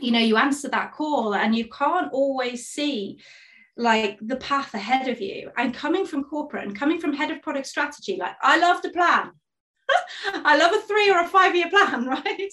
you 0.00 0.12
know 0.12 0.20
you 0.20 0.36
answer 0.36 0.68
that 0.68 0.92
call 0.92 1.34
and 1.34 1.54
you 1.54 1.68
can't 1.68 2.12
always 2.12 2.68
see 2.68 3.18
like 3.80 4.18
the 4.20 4.36
path 4.36 4.74
ahead 4.74 5.08
of 5.08 5.20
you. 5.20 5.50
And 5.56 5.74
coming 5.74 6.04
from 6.04 6.24
corporate 6.24 6.64
and 6.64 6.78
coming 6.78 7.00
from 7.00 7.14
head 7.14 7.30
of 7.30 7.42
product 7.42 7.66
strategy 7.66 8.16
like 8.18 8.36
i 8.42 8.58
love 8.58 8.82
to 8.82 8.90
plan. 8.90 9.30
I 10.44 10.56
love 10.56 10.72
a 10.72 10.80
three 10.82 11.10
or 11.10 11.20
a 11.20 11.26
five 11.26 11.56
year 11.56 11.68
plan 11.68 12.06
right? 12.16 12.50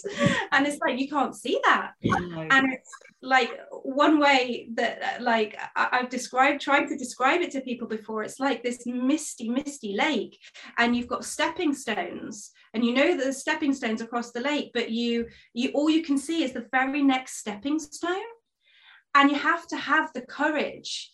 And 0.51 0.65
it's 0.65 0.79
like 0.79 0.99
you 0.99 1.07
can't 1.07 1.35
see 1.35 1.59
that. 1.65 1.91
And 2.03 2.73
it's 2.73 2.91
like 3.21 3.51
one 3.83 4.19
way 4.19 4.69
that 4.75 5.21
like 5.21 5.57
i've 5.75 6.09
described 6.09 6.61
tried 6.61 6.85
to 6.85 6.95
describe 6.95 7.41
it 7.41 7.49
to 7.51 7.61
people 7.61 7.87
before 7.87 8.21
it's 8.23 8.39
like 8.39 8.63
this 8.63 8.85
misty 8.85 9.49
misty 9.49 9.93
lake. 9.95 10.39
And 10.77 10.95
you've 10.95 11.07
got 11.07 11.25
stepping 11.25 11.73
stones. 11.73 12.51
And 12.73 12.85
you 12.85 12.93
know 12.93 13.09
that 13.15 13.23
there's 13.23 13.39
stepping 13.39 13.73
stones 13.73 14.01
across 14.01 14.31
the 14.31 14.41
lake 14.41 14.71
but 14.73 14.89
you 14.89 15.27
you 15.53 15.71
all 15.75 15.89
you 15.89 16.03
can 16.03 16.17
see 16.17 16.43
is 16.43 16.53
the 16.53 16.67
very 16.71 17.03
next 17.03 17.37
stepping 17.37 17.79
stone. 17.79 18.31
And 19.13 19.29
you 19.29 19.37
have 19.37 19.67
to 19.67 19.77
have 19.77 20.13
the 20.13 20.21
courage 20.21 21.11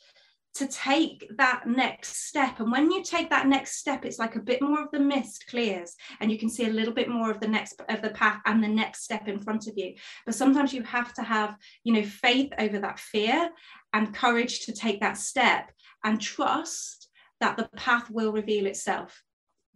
to 0.56 0.68
take 0.68 1.28
that 1.38 1.64
next 1.68 2.28
step. 2.28 2.60
And 2.60 2.72
when 2.72 2.92
you 2.92 3.04
take 3.04 3.30
that 3.32 3.48
next 3.48 3.78
step, 3.78 4.06
it's 4.06 4.20
like 4.20 4.36
a 4.36 4.42
bit 4.42 4.62
more 4.62 4.82
of 4.84 4.92
the 4.92 5.00
mist 5.00 5.46
clears 5.48 5.96
and 6.20 6.32
you 6.32 6.38
can 6.38 6.50
see 6.50 6.66
a 6.66 6.74
little 6.74 6.94
bit 6.94 7.10
more 7.10 7.32
of 7.32 7.40
the 7.40 7.48
next 7.48 7.82
of 7.90 8.02
the 8.02 8.12
path 8.12 8.40
and 8.46 8.64
the 8.64 8.68
next 8.68 9.04
step 9.04 9.28
in 9.28 9.40
front 9.40 9.68
of 9.68 9.74
you. 9.76 9.96
But 10.26 10.36
sometimes 10.36 10.74
you 10.74 10.84
have 10.84 11.14
to 11.16 11.24
have, 11.24 11.56
you 11.84 11.94
know, 11.94 12.04
faith 12.04 12.52
over 12.60 12.80
that 12.80 13.00
fear 13.00 13.50
and 13.94 14.14
courage 14.14 14.66
to 14.66 14.74
take 14.74 15.00
that 15.02 15.18
step 15.18 15.72
and 16.04 16.22
trust 16.22 17.10
that 17.40 17.58
the 17.58 17.68
path 17.76 18.10
will 18.12 18.32
reveal 18.32 18.68
itself. 18.68 19.24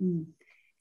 Mm. 0.02 0.28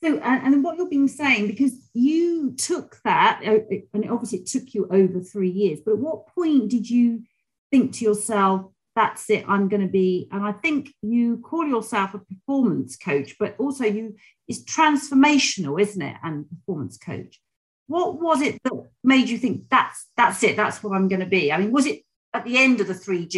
So, 0.02 0.18
and, 0.18 0.54
and 0.54 0.62
what 0.62 0.76
you're 0.76 0.90
being 0.90 1.08
saying, 1.08 1.46
because 1.46 1.88
you 1.94 2.52
took 2.52 2.98
that, 3.04 3.40
uh, 3.46 3.60
and 3.94 4.10
obviously 4.10 4.40
it 4.40 4.46
took 4.46 4.74
you 4.74 4.86
over 4.90 5.20
three 5.20 5.48
years, 5.48 5.80
but 5.84 5.92
at 5.92 5.98
what 5.98 6.28
point 6.28 6.68
did 6.68 6.88
you 6.88 7.22
think 7.70 7.94
to 7.94 8.04
yourself, 8.04 8.70
that's 8.96 9.28
it, 9.30 9.44
I'm 9.46 9.68
going 9.68 9.82
to 9.82 9.88
be, 9.88 10.26
and 10.32 10.44
I 10.44 10.52
think 10.52 10.88
you 11.02 11.36
call 11.38 11.66
yourself 11.66 12.14
a 12.14 12.18
performance 12.18 12.96
coach, 12.96 13.36
but 13.38 13.54
also 13.58 13.84
you, 13.84 14.16
it's 14.48 14.64
transformational, 14.64 15.80
isn't 15.80 16.02
it? 16.02 16.16
And 16.24 16.46
performance 16.48 16.96
coach. 16.96 17.38
What 17.86 18.20
was 18.20 18.40
it 18.40 18.60
that 18.64 18.72
made 19.04 19.28
you 19.28 19.38
think 19.38 19.68
that's 19.70 20.06
that's 20.16 20.42
it, 20.42 20.56
that's 20.56 20.82
what 20.82 20.96
I'm 20.96 21.06
going 21.06 21.20
to 21.20 21.26
be? 21.26 21.52
I 21.52 21.58
mean, 21.58 21.70
was 21.70 21.86
it 21.86 22.02
at 22.34 22.44
the 22.44 22.56
end 22.58 22.80
of 22.80 22.88
the 22.88 22.94
three 22.94 23.28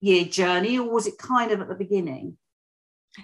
year 0.00 0.24
journey, 0.24 0.78
or 0.78 0.92
was 0.92 1.06
it 1.06 1.16
kind 1.16 1.50
of 1.52 1.60
at 1.60 1.68
the 1.68 1.74
beginning? 1.74 2.36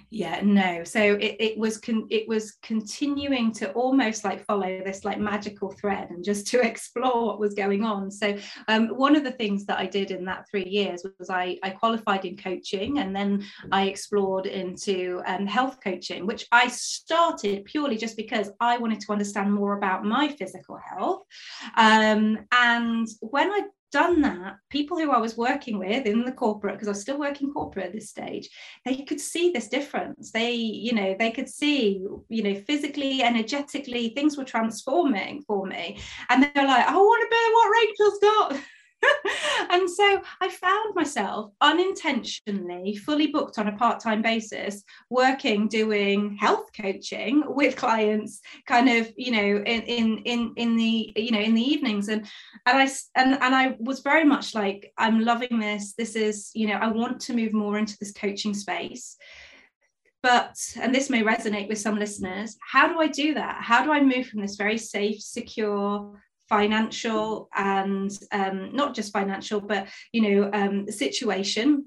Yeah 0.09 0.41
no. 0.43 0.83
So 0.83 0.99
it, 0.99 1.35
it 1.39 1.57
was 1.57 1.77
con- 1.77 2.07
it 2.09 2.27
was 2.27 2.57
continuing 2.61 3.51
to 3.53 3.71
almost 3.71 4.23
like 4.23 4.45
follow 4.45 4.81
this 4.83 5.05
like 5.05 5.19
magical 5.19 5.71
thread 5.71 6.09
and 6.09 6.23
just 6.23 6.47
to 6.47 6.61
explore 6.67 7.25
what 7.25 7.39
was 7.39 7.53
going 7.53 7.83
on. 7.83 8.11
So 8.11 8.37
um, 8.67 8.89
one 8.89 9.15
of 9.15 9.23
the 9.23 9.31
things 9.31 9.65
that 9.65 9.79
i 9.79 9.85
did 9.85 10.11
in 10.11 10.25
that 10.25 10.45
three 10.49 10.65
years 10.65 11.05
was 11.19 11.29
i, 11.29 11.57
I 11.63 11.69
qualified 11.71 12.25
in 12.25 12.37
coaching 12.37 12.99
and 12.99 13.15
then 13.15 13.45
i 13.71 13.83
explored 13.87 14.45
into 14.45 15.21
um, 15.25 15.45
health 15.45 15.77
coaching 15.83 16.25
which 16.25 16.47
i 16.51 16.67
started 16.67 17.65
purely 17.65 17.97
just 17.97 18.17
because 18.17 18.49
i 18.59 18.77
wanted 18.77 18.99
to 19.01 19.11
understand 19.11 19.53
more 19.53 19.77
about 19.77 20.03
my 20.03 20.27
physical 20.29 20.77
health. 20.77 21.23
Um, 21.75 22.39
and 22.51 23.07
when 23.21 23.51
i 23.51 23.61
done 23.91 24.21
that, 24.21 24.57
people 24.69 24.97
who 24.97 25.11
I 25.11 25.19
was 25.19 25.37
working 25.37 25.79
with 25.79 26.05
in 26.05 26.25
the 26.25 26.31
corporate, 26.31 26.75
because 26.75 26.87
I 26.87 26.91
was 26.91 27.01
still 27.01 27.19
working 27.19 27.51
corporate 27.51 27.87
at 27.87 27.93
this 27.93 28.09
stage, 28.09 28.49
they 28.85 28.97
could 29.03 29.19
see 29.19 29.51
this 29.51 29.67
difference. 29.67 30.31
They, 30.31 30.53
you 30.53 30.93
know, 30.93 31.15
they 31.17 31.31
could 31.31 31.49
see, 31.49 32.05
you 32.29 32.43
know, 32.43 32.55
physically, 32.61 33.23
energetically, 33.23 34.09
things 34.09 34.37
were 34.37 34.43
transforming 34.43 35.43
for 35.47 35.65
me. 35.65 35.99
And 36.29 36.43
they're 36.43 36.67
like, 36.67 36.85
I 36.85 36.95
want 36.95 37.21
to 37.23 37.29
be 37.29 37.53
what 37.53 37.71
Rachel's 37.81 38.19
got. 38.19 38.76
and 39.69 39.89
so 39.89 40.21
I 40.41 40.49
found 40.49 40.95
myself 40.95 41.51
unintentionally 41.61 42.95
fully 42.95 43.27
booked 43.27 43.59
on 43.59 43.67
a 43.67 43.75
part 43.75 43.99
time 43.99 44.21
basis, 44.21 44.83
working, 45.09 45.67
doing 45.67 46.35
health 46.35 46.69
coaching 46.79 47.43
with 47.45 47.75
clients, 47.75 48.41
kind 48.65 48.89
of, 48.89 49.11
you 49.15 49.31
know, 49.31 49.63
in, 49.63 49.81
in, 49.83 50.17
in, 50.19 50.53
in 50.55 50.75
the, 50.75 51.13
you 51.15 51.31
know, 51.31 51.39
in 51.39 51.53
the 51.53 51.61
evenings. 51.61 52.09
And, 52.09 52.27
and 52.65 52.77
I, 52.77 52.89
and, 53.15 53.33
and 53.41 53.55
I 53.55 53.75
was 53.79 53.99
very 53.99 54.23
much 54.23 54.55
like, 54.55 54.91
I'm 54.97 55.21
loving 55.21 55.59
this. 55.59 55.93
This 55.93 56.15
is, 56.15 56.51
you 56.53 56.67
know, 56.67 56.75
I 56.75 56.87
want 56.87 57.19
to 57.21 57.33
move 57.33 57.53
more 57.53 57.77
into 57.77 57.97
this 57.99 58.11
coaching 58.11 58.53
space 58.53 59.17
but 60.23 60.57
and 60.81 60.93
this 60.93 61.11
may 61.11 61.21
resonate 61.21 61.69
with 61.69 61.77
some 61.77 61.97
listeners 61.97 62.57
how 62.71 62.87
do 62.87 62.99
i 62.99 63.07
do 63.07 63.35
that 63.35 63.61
how 63.61 63.83
do 63.83 63.91
i 63.91 64.01
move 64.01 64.25
from 64.25 64.41
this 64.41 64.55
very 64.55 64.77
safe 64.77 65.21
secure 65.21 66.19
financial 66.49 67.49
and 67.55 68.11
um, 68.31 68.75
not 68.75 68.93
just 68.93 69.13
financial, 69.13 69.59
but 69.61 69.87
you 70.11 70.21
know, 70.21 70.49
um, 70.53 70.89
situation 70.89 71.85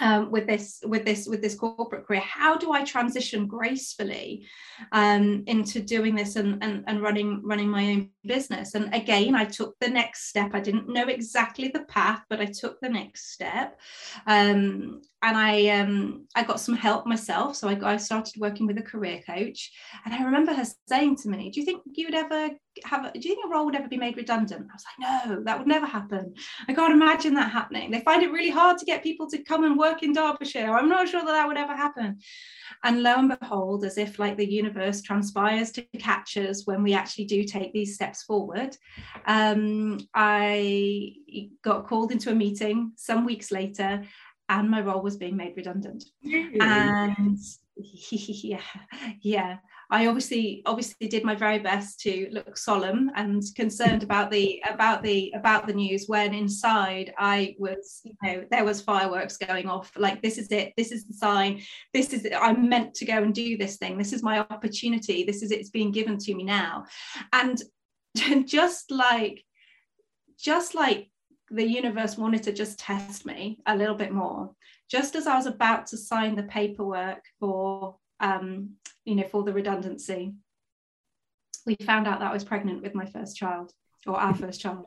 um, 0.00 0.30
with 0.30 0.46
this 0.46 0.80
with 0.86 1.04
this 1.04 1.26
with 1.26 1.42
this 1.42 1.54
corporate 1.54 2.06
career. 2.06 2.20
How 2.20 2.56
do 2.56 2.72
i 2.72 2.84
transition 2.84 3.46
gracefully 3.46 4.46
um, 4.92 5.44
into 5.46 5.80
doing 5.80 6.14
this 6.14 6.36
and, 6.36 6.62
and 6.62 6.84
and 6.86 7.02
running 7.02 7.42
running 7.44 7.68
my 7.68 7.90
own 7.90 8.10
business? 8.24 8.74
And 8.74 8.92
again 8.94 9.34
i 9.34 9.44
took 9.44 9.76
the 9.80 9.88
next 9.88 10.28
step. 10.28 10.54
I 10.54 10.60
didn't 10.60 10.88
know 10.88 11.08
exactly 11.08 11.68
the 11.68 11.84
path 11.84 12.22
but 12.28 12.40
i 12.40 12.46
took 12.46 12.80
the 12.80 12.88
next 12.88 13.32
step. 13.32 13.80
Um, 14.26 15.00
and 15.22 15.36
i 15.36 15.68
um, 15.68 16.26
i 16.34 16.42
got 16.42 16.60
some 16.60 16.76
help 16.76 17.06
myself. 17.06 17.56
So 17.56 17.68
I, 17.68 17.94
I 17.94 17.96
started 17.96 18.34
working 18.38 18.66
with 18.66 18.78
a 18.78 18.82
career 18.82 19.20
coach. 19.26 19.72
And 20.04 20.14
i 20.14 20.22
remember 20.22 20.52
her 20.54 20.66
saying 20.88 21.16
to 21.16 21.28
me 21.28 21.50
do 21.50 21.60
you 21.60 21.66
think 21.66 21.82
you 21.94 22.06
would 22.06 22.14
ever 22.14 22.50
have 22.84 23.04
a, 23.04 23.12
do 23.12 23.28
you 23.28 23.34
think 23.34 23.46
a 23.46 23.48
role 23.48 23.66
would 23.66 23.74
ever 23.74 23.88
be 23.88 23.96
made 23.96 24.16
redundant? 24.16 24.66
I 24.70 24.74
was 24.74 24.84
like 24.84 25.28
no 25.28 25.42
that 25.44 25.58
would 25.58 25.66
never 25.66 25.86
happen. 25.86 26.34
I 26.68 26.74
can't 26.74 26.92
imagine 26.92 27.34
that 27.34 27.50
happening. 27.50 27.90
They 27.90 28.00
find 28.00 28.22
it 28.22 28.32
really 28.32 28.50
hard 28.50 28.78
to 28.78 28.84
get 28.84 29.02
people 29.02 29.28
to 29.30 29.42
come 29.42 29.64
and 29.64 29.78
work 29.78 30.02
in 30.02 30.12
derbyshire. 30.12 30.70
I'm 30.70 30.88
not 30.88 31.08
sure 31.08 31.20
that 31.20 31.32
that 31.32 31.46
would 31.46 31.56
ever 31.56 31.76
happen. 31.76 32.18
And 32.84 33.02
lo 33.02 33.14
and 33.16 33.36
behold 33.40 33.84
as 33.84 33.98
if 33.98 34.18
like 34.18 34.36
the 34.36 34.50
universe 34.50 35.02
transpires 35.02 35.72
to 35.72 35.82
catch 35.98 36.36
us 36.36 36.66
when 36.66 36.82
we 36.82 36.94
actually 36.94 37.24
do 37.24 37.44
take 37.44 37.72
these 37.72 37.94
steps 37.94 38.22
forward 38.22 38.76
um, 39.26 39.98
i 40.14 41.12
got 41.62 41.86
called 41.86 42.12
into 42.12 42.30
a 42.30 42.34
meeting 42.34 42.92
some 42.96 43.24
weeks 43.24 43.50
later 43.50 44.02
and 44.48 44.70
my 44.70 44.80
role 44.80 45.02
was 45.02 45.16
being 45.16 45.36
made 45.36 45.56
redundant. 45.56 46.04
And 46.60 47.38
yeah 48.10 48.60
yeah 49.22 49.56
I 49.90 50.06
obviously 50.06 50.62
obviously 50.66 51.08
did 51.08 51.24
my 51.24 51.34
very 51.34 51.58
best 51.58 52.00
to 52.00 52.28
look 52.30 52.58
solemn 52.58 53.10
and 53.14 53.42
concerned 53.54 54.02
about 54.02 54.30
the 54.30 54.62
about 54.68 55.02
the 55.02 55.32
about 55.34 55.66
the 55.66 55.72
news 55.72 56.04
when 56.08 56.34
inside 56.34 57.14
I 57.18 57.54
was 57.58 58.02
you 58.04 58.14
know 58.22 58.44
there 58.50 58.64
was 58.64 58.82
fireworks 58.82 59.38
going 59.38 59.68
off 59.68 59.90
like 59.96 60.20
this 60.20 60.36
is 60.36 60.48
it 60.52 60.74
this 60.76 60.92
is 60.92 61.06
the 61.06 61.14
sign 61.14 61.62
this 61.94 62.12
is. 62.12 62.26
I'm 62.38 62.68
meant 62.68 62.94
to 62.94 63.06
go 63.06 63.22
and 63.22 63.34
do 63.34 63.56
this 63.56 63.78
thing 63.78 63.96
this 63.96 64.12
is 64.12 64.22
my 64.22 64.40
opportunity 64.40 65.24
this 65.24 65.42
is 65.42 65.50
it's 65.50 65.70
being 65.70 65.90
given 65.90 66.18
to 66.18 66.34
me 66.34 66.44
now 66.44 66.84
and 67.32 67.62
just 68.46 68.90
like 68.90 69.42
just 70.38 70.74
like 70.74 71.08
the 71.50 71.66
universe 71.66 72.18
wanted 72.18 72.42
to 72.42 72.52
just 72.52 72.78
test 72.78 73.24
me 73.24 73.58
a 73.66 73.74
little 73.74 73.94
bit 73.94 74.12
more 74.12 74.50
just 74.90 75.16
as 75.16 75.26
I 75.26 75.36
was 75.36 75.46
about 75.46 75.86
to 75.88 75.96
sign 75.96 76.34
the 76.34 76.42
paperwork 76.42 77.24
for 77.40 77.96
um, 78.20 78.70
you 79.04 79.14
know, 79.14 79.26
for 79.28 79.42
the 79.42 79.52
redundancy, 79.52 80.34
we 81.66 81.76
found 81.84 82.06
out 82.06 82.20
that 82.20 82.30
I 82.30 82.34
was 82.34 82.44
pregnant 82.44 82.82
with 82.82 82.94
my 82.94 83.06
first 83.06 83.36
child 83.36 83.72
or 84.06 84.16
our 84.18 84.34
first 84.42 84.60
child. 84.60 84.86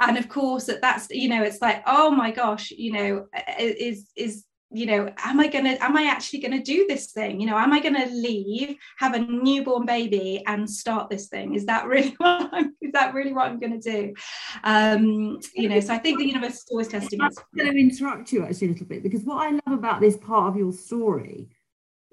and 0.00 0.18
of 0.18 0.28
course 0.28 0.64
that 0.64 0.80
that's 0.80 1.06
you 1.10 1.28
know 1.28 1.44
it's 1.44 1.62
like 1.62 1.84
oh 1.86 2.10
my 2.10 2.32
gosh 2.32 2.72
you 2.72 2.90
know 2.90 3.26
is 3.60 4.10
is 4.16 4.44
you 4.72 4.86
know 4.86 5.08
am 5.18 5.38
i 5.38 5.46
going 5.46 5.64
to 5.64 5.84
am 5.84 5.96
i 5.96 6.02
actually 6.06 6.40
going 6.40 6.50
to 6.50 6.62
do 6.62 6.84
this 6.88 7.12
thing? 7.12 7.40
You 7.40 7.46
know 7.46 7.56
am 7.56 7.72
i 7.72 7.80
going 7.80 7.94
to 7.94 8.12
leave 8.12 8.76
have 8.98 9.14
a 9.14 9.20
newborn 9.20 9.86
baby 9.86 10.42
and 10.48 10.68
start 10.68 11.10
this 11.10 11.28
thing? 11.28 11.54
Is 11.54 11.66
that 11.66 11.86
really 11.92 12.12
what 12.18 12.50
I'm, 12.52 12.74
is 12.82 12.90
that 12.92 13.14
really 13.14 13.32
what 13.32 13.46
i'm 13.46 13.60
going 13.60 13.80
to 13.80 13.92
do? 13.92 14.14
Um 14.64 15.38
you 15.54 15.68
know 15.68 15.78
so 15.78 15.94
i 15.94 15.98
think 15.98 16.18
the 16.18 16.26
universe 16.26 16.54
is 16.54 16.66
always 16.72 16.88
testing 16.88 17.20
us. 17.20 17.36
I'm 17.38 17.64
going 17.64 17.72
to 17.72 17.80
interrupt 17.80 18.32
you 18.32 18.44
actually 18.44 18.68
a 18.68 18.70
little 18.70 18.86
bit 18.86 19.04
because 19.04 19.22
what 19.22 19.46
i 19.46 19.50
love 19.50 19.78
about 19.78 20.00
this 20.00 20.16
part 20.16 20.48
of 20.48 20.56
your 20.56 20.72
story 20.72 21.50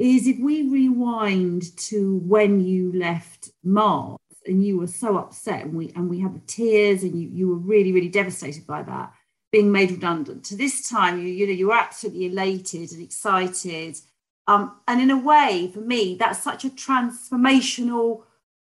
is 0.01 0.27
if 0.27 0.39
we 0.39 0.69
rewind 0.69 1.75
to 1.77 2.17
when 2.25 2.59
you 2.59 2.91
left 2.93 3.49
Mars 3.63 4.17
and 4.45 4.65
you 4.65 4.77
were 4.77 4.87
so 4.87 5.17
upset 5.17 5.65
and 5.65 5.75
we 5.75 5.91
and 5.95 6.09
we 6.09 6.19
had 6.19 6.33
the 6.33 6.41
tears 6.47 7.03
and 7.03 7.19
you, 7.19 7.29
you 7.29 7.47
were 7.47 7.55
really, 7.55 7.91
really 7.91 8.09
devastated 8.09 8.65
by 8.65 8.81
that 8.83 9.13
being 9.51 9.71
made 9.71 9.91
redundant. 9.91 10.45
To 10.45 10.55
this 10.55 10.89
time, 10.89 11.19
you, 11.19 11.27
you 11.27 11.45
know, 11.45 11.53
you 11.53 11.67
were 11.67 11.73
absolutely 11.73 12.27
elated 12.27 12.91
and 12.91 13.01
excited. 13.01 13.97
Um, 14.47 14.77
and 14.87 15.01
in 15.01 15.11
a 15.11 15.17
way, 15.17 15.69
for 15.73 15.81
me, 15.81 16.15
that's 16.15 16.41
such 16.41 16.65
a 16.65 16.69
transformational 16.69 18.23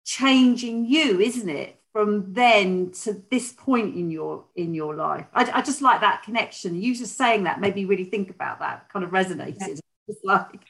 change 0.04 0.64
in 0.64 0.84
you, 0.84 1.20
isn't 1.20 1.48
it? 1.48 1.80
From 1.92 2.32
then 2.32 2.90
to 3.02 3.22
this 3.30 3.52
point 3.52 3.94
in 3.94 4.10
your 4.10 4.44
in 4.56 4.74
your 4.74 4.96
life. 4.96 5.26
I, 5.32 5.48
I 5.54 5.62
just 5.62 5.80
like 5.80 6.00
that 6.00 6.24
connection. 6.24 6.80
You 6.80 6.94
just 6.94 7.16
saying 7.16 7.44
that 7.44 7.60
made 7.60 7.76
me 7.76 7.84
really 7.84 8.04
think 8.04 8.30
about 8.30 8.58
that, 8.58 8.88
kind 8.88 9.04
of 9.04 9.12
resonated. 9.12 9.56
Yeah. 9.60 9.74
Just 10.06 10.22
like 10.22 10.60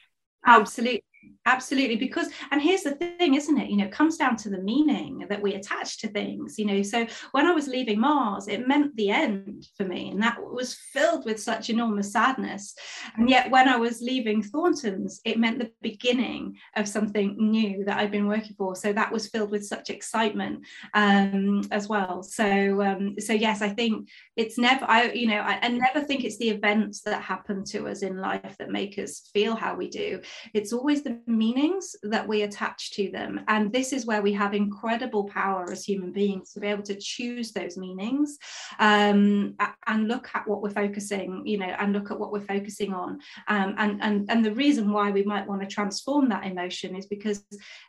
Absolutely. 0.45 1.03
Absolutely. 1.47 1.95
Because, 1.95 2.29
and 2.51 2.59
here's 2.59 2.81
the 2.81 2.95
thing, 2.95 3.35
isn't 3.35 3.57
it? 3.57 3.69
You 3.69 3.77
know, 3.77 3.85
it 3.85 3.91
comes 3.91 4.17
down 4.17 4.35
to 4.37 4.49
the 4.49 4.57
meaning 4.57 5.25
that 5.29 5.41
we 5.41 5.53
attach 5.53 5.99
to 5.99 6.07
things, 6.07 6.57
you 6.57 6.65
know. 6.65 6.81
So 6.81 7.05
when 7.33 7.45
I 7.45 7.51
was 7.51 7.67
leaving 7.67 7.99
Mars, 7.99 8.47
it 8.47 8.67
meant 8.67 8.95
the 8.95 9.11
end 9.11 9.67
for 9.77 9.85
me. 9.85 10.09
And 10.09 10.21
that 10.23 10.37
was 10.41 10.73
filled 10.73 11.23
with 11.23 11.39
such 11.39 11.69
enormous 11.69 12.11
sadness. 12.11 12.73
And 13.15 13.29
yet 13.29 13.51
when 13.51 13.69
I 13.69 13.77
was 13.77 14.01
leaving 14.01 14.41
Thornton's, 14.41 15.21
it 15.23 15.37
meant 15.37 15.59
the 15.59 15.71
beginning 15.81 16.57
of 16.75 16.87
something 16.87 17.35
new 17.37 17.85
that 17.85 17.99
I'd 17.99 18.11
been 18.11 18.27
working 18.27 18.55
for. 18.57 18.75
So 18.75 18.91
that 18.93 19.11
was 19.11 19.27
filled 19.29 19.51
with 19.51 19.67
such 19.67 19.91
excitement 19.91 20.65
um, 20.95 21.61
as 21.69 21.87
well. 21.87 22.23
So, 22.23 22.81
um, 22.81 23.19
so 23.19 23.33
yes, 23.33 23.61
I 23.61 23.69
think 23.69 24.09
it's 24.35 24.57
never, 24.57 24.85
I, 24.89 25.11
you 25.11 25.27
know, 25.27 25.41
I, 25.41 25.59
I 25.61 25.67
never 25.67 26.01
think 26.01 26.23
it's 26.23 26.37
the 26.37 26.49
events 26.49 27.01
that 27.01 27.21
happen 27.21 27.63
to 27.65 27.87
us 27.87 28.01
in 28.01 28.17
life 28.17 28.55
that 28.57 28.71
make 28.71 28.97
us 28.97 29.29
feel 29.31 29.55
how 29.55 29.75
we 29.75 29.89
do. 29.89 30.21
It's 30.55 30.73
always 30.73 31.03
the 31.03 31.14
meanings 31.25 31.95
that 32.03 32.27
we 32.27 32.43
attach 32.43 32.91
to 32.91 33.09
them. 33.11 33.41
And 33.47 33.71
this 33.71 33.93
is 33.93 34.05
where 34.05 34.21
we 34.21 34.33
have 34.33 34.53
incredible 34.53 35.25
power 35.25 35.71
as 35.71 35.83
human 35.83 36.11
beings 36.11 36.53
to 36.53 36.59
be 36.59 36.67
able 36.67 36.83
to 36.83 36.95
choose 36.95 37.51
those 37.51 37.77
meanings 37.77 38.37
um, 38.79 39.55
and 39.87 40.07
look 40.07 40.29
at 40.33 40.47
what 40.47 40.61
we're 40.61 40.69
focusing, 40.69 41.45
you 41.45 41.57
know, 41.57 41.73
and 41.79 41.93
look 41.93 42.11
at 42.11 42.19
what 42.19 42.31
we're 42.31 42.41
focusing 42.41 42.93
on. 42.93 43.19
Um, 43.47 43.75
and, 43.77 44.01
and, 44.01 44.25
and 44.29 44.45
the 44.45 44.53
reason 44.53 44.91
why 44.91 45.11
we 45.11 45.23
might 45.23 45.47
want 45.47 45.61
to 45.61 45.67
transform 45.67 46.29
that 46.29 46.45
emotion 46.45 46.95
is 46.95 47.05
because, 47.05 47.43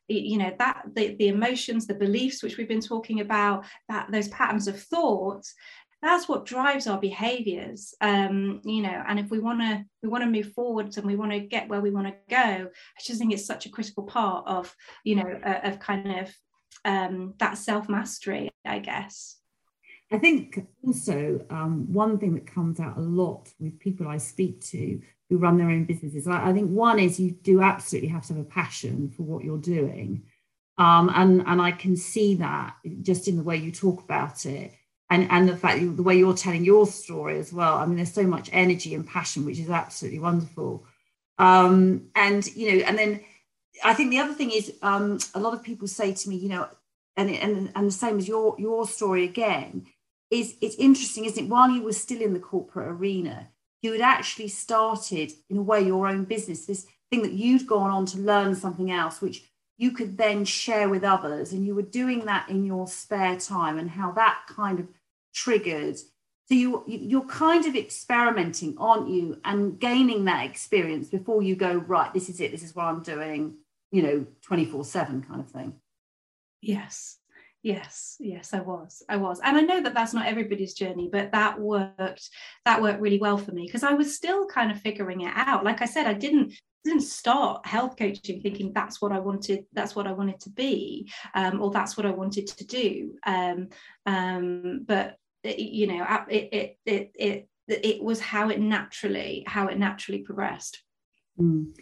you 0.09 0.39
know, 0.39 0.53
that 0.59 0.83
the, 0.95 1.15
the 1.17 1.29
emotions, 1.29 1.87
the 1.87 1.95
beliefs 1.95 2.43
which 2.43 2.57
we've 2.57 2.69
been 2.69 2.81
talking 2.81 3.21
about, 3.21 3.65
that 3.89 4.11
those 4.11 4.29
patterns 4.29 4.69
of 4.69 4.81
thought 4.81 5.45
that's 6.07 6.29
what 6.29 6.47
drives 6.47 6.87
our 6.87 6.99
behaviors 6.99 7.95
um, 8.01 8.61
you 8.65 8.83
know 8.83 9.03
and 9.09 9.19
if 9.19 9.31
we 9.31 9.39
want 9.39 9.61
to 9.61 9.85
we 10.03 10.09
want 10.09 10.23
to 10.23 10.31
move 10.31 10.53
forwards 10.53 10.97
and 10.97 11.07
we 11.07 11.17
want 11.17 11.33
to 11.33 11.41
get 11.41 11.69
where 11.69 11.81
we 11.81 11.91
want 11.91 12.07
to 12.07 12.15
go 12.29 12.37
i 12.37 13.03
just 13.03 13.19
think 13.19 13.33
it's 13.33 13.47
such 13.47 13.67
a 13.67 13.71
critical 13.71 14.05
part 14.05 14.47
of 14.47 14.75
you 15.05 15.17
know 15.17 15.41
uh, 15.45 15.61
of 15.65 15.79
kind 15.79 16.21
of 16.21 16.35
um, 16.85 17.35
that 17.39 17.59
self 17.59 17.89
mastery 17.89 18.51
i 18.65 18.79
guess 18.79 19.37
I 20.13 20.19
think 20.19 20.65
also 20.87 21.45
um, 21.51 21.93
one 21.93 22.19
thing 22.19 22.35
that 22.35 22.47
comes 22.47 22.79
out 22.79 22.97
a 22.97 23.01
lot 23.01 23.53
with 23.59 23.81
people 23.81 24.07
I 24.07 24.19
speak 24.19 24.61
to 24.67 25.01
who 25.29 25.37
run 25.37 25.59
their 25.59 25.69
own 25.69 25.85
businesses, 25.85 26.29
I, 26.29 26.51
I, 26.51 26.53
think 26.53 26.71
one 26.71 27.01
is 27.01 27.19
you 27.19 27.33
do 27.33 27.61
absolutely 27.61 28.11
have 28.11 28.25
to 28.27 28.35
have 28.35 28.43
a 28.43 28.45
passion 28.45 29.11
for 29.11 29.25
what 29.25 29.43
you're 29.43 29.59
doing. 29.59 30.23
Um, 30.79 31.11
and, 31.13 31.43
and 31.45 31.61
I 31.61 31.73
can 31.73 31.97
see 31.97 32.37
that 32.37 32.77
just 33.03 33.27
in 33.27 33.37
the 33.37 33.43
way 33.43 33.57
you 33.57 33.73
talk 33.73 34.01
about 34.01 34.47
it 34.47 34.73
and, 35.11 35.31
and 35.31 35.49
the 35.49 35.57
fact 35.57 35.81
the 35.97 36.03
way 36.03 36.19
you're 36.19 36.35
telling 36.35 36.65
your 36.65 36.87
story 36.87 37.39
as 37.39 37.53
well. 37.53 37.77
I 37.77 37.87
mean, 37.87 37.97
there's 37.97 38.13
so 38.13 38.25
much 38.25 38.51
energy 38.53 38.95
and 38.95 39.07
passion, 39.07 39.45
which 39.45 39.59
is 39.59 39.71
absolutely 39.71 40.19
wonderful. 40.19 40.85
Um, 41.39 42.09
and, 42.15 42.47
you 42.57 42.73
know, 42.73 42.85
and 42.85 42.99
then 42.99 43.21
I 43.85 43.95
think 43.95 44.11
the 44.11 44.19
other 44.19 44.35
thing 44.35 44.51
is 44.51 44.73
um, 44.83 45.19
a 45.35 45.41
lot 45.41 45.55
of 45.55 45.63
people 45.63 45.87
say 45.87 46.13
to 46.13 46.29
me, 46.29 46.37
you 46.37 46.49
know, 46.49 46.69
and, 47.17 47.31
and, 47.31 47.73
and 47.75 47.87
the 47.87 47.93
same 47.93 48.19
as 48.19 48.27
your, 48.27 48.57
your 48.59 48.87
story 48.87 49.25
again, 49.25 49.87
is 50.31 50.57
it's 50.61 50.77
interesting, 50.77 51.25
isn't 51.25 51.45
it? 51.45 51.49
While 51.49 51.71
you 51.71 51.83
were 51.83 51.93
still 51.93 52.21
in 52.21 52.33
the 52.33 52.41
corporate 52.41 52.89
arena, 52.89 53.49
you 53.83 53.93
had 53.93 54.01
actually 54.01 54.49
started, 54.49 55.33
in 55.49 55.59
a 55.59 55.63
way, 55.63 55.83
your 55.83 56.09
own 56.09 56.25
business, 56.25 56.67
this 56.67 56.87
thing 57.11 57.23
that 57.23 57.33
you'd 57.33 57.67
gone 57.67 57.91
on 57.91 58.07
to 58.07 58.19
learn 58.19 58.55
something 58.55 58.91
else, 58.91 59.21
which 59.21 59.45
you 59.79 59.93
could 59.93 60.17
then 60.17 60.45
share 60.45 60.89
with 60.89 61.05
others. 61.05 61.53
And 61.53 61.67
you 61.67 61.75
were 61.75 61.83
doing 61.83 62.25
that 62.27 62.49
in 62.49 62.65
your 62.65 62.87
spare 62.87 63.37
time, 63.37 63.79
and 63.79 63.91
how 63.91 64.13
that 64.13 64.41
kind 64.49 64.81
of 64.81 64.89
triggered. 65.35 65.97
So 65.97 66.55
you 66.55 66.85
you're 66.87 67.27
kind 67.27 67.67
of 67.67 67.75
experimenting, 67.75 68.77
aren't 68.79 69.09
you, 69.09 69.41
and 69.45 69.79
gaining 69.79 70.25
that 70.27 70.47
experience 70.47 71.09
before 71.09 71.43
you 71.43 71.57
go 71.57 71.75
right. 71.75 72.13
This 72.15 72.29
is 72.29 72.41
it. 72.41 72.53
This 72.53 72.63
is 72.63 72.75
what 72.75 72.85
I'm 72.85 73.03
doing. 73.03 73.57
You 73.91 74.03
know, 74.03 74.27
twenty 74.43 74.65
four 74.65 74.85
seven 74.85 75.23
kind 75.23 75.41
of 75.41 75.51
thing. 75.51 75.75
Yes, 76.61 77.19
yes 77.67 78.17
yes 78.21 78.55
i 78.55 78.61
was 78.61 79.03
i 79.09 79.17
was. 79.17 79.41
And 79.43 79.57
i 79.57 79.61
know 79.61 79.83
that 79.83 79.93
that's 79.93 80.15
not 80.15 80.27
everybody's 80.27 80.73
journey 80.73 81.09
but 81.11 81.33
that 81.33 81.59
worked 81.59 82.31
that 82.65 82.81
worked 82.81 83.01
really 83.01 83.19
well 83.19 83.37
for 83.37 83.51
me 83.51 83.67
because 83.67 83.83
i 83.83 83.93
was 83.93 84.15
still 84.15 84.47
kind 84.47 84.71
of 84.71 84.81
figuring 84.81 85.23
it 85.23 85.33
out. 85.35 85.65
Like 85.65 85.83
i 85.83 85.85
said 85.87 86.07
i 86.07 86.15
didn't 86.15 86.55
didn't 86.85 87.01
start 87.01 87.67
health 87.67 87.97
coaching 87.99 88.41
thinking 88.41 88.73
that's 88.73 89.03
what 89.03 89.11
i 89.11 89.19
wanted 89.19 89.65
that's 89.73 89.97
what 89.97 90.07
i 90.07 90.13
wanted 90.13 90.39
to 90.39 90.51
be 90.51 91.11
um, 91.35 91.61
or 91.61 91.73
that's 91.73 91.97
what 91.97 92.07
i 92.07 92.11
wanted 92.11 92.47
to 92.47 92.65
do. 92.65 93.15
Um, 93.27 93.69
um, 94.07 94.85
but 94.87 95.17
it, 95.43 95.59
you 95.59 95.89
know 95.89 96.07
it, 96.31 96.49
it 96.53 96.79
it 96.87 97.11
it 97.19 97.49
it 97.69 98.03
was 98.03 98.21
how 98.21 98.49
it 98.49 98.61
naturally 98.61 99.43
how 99.49 99.67
it 99.67 99.77
naturally 99.77 100.21
progressed. 100.21 100.83
Mm. 101.41 101.73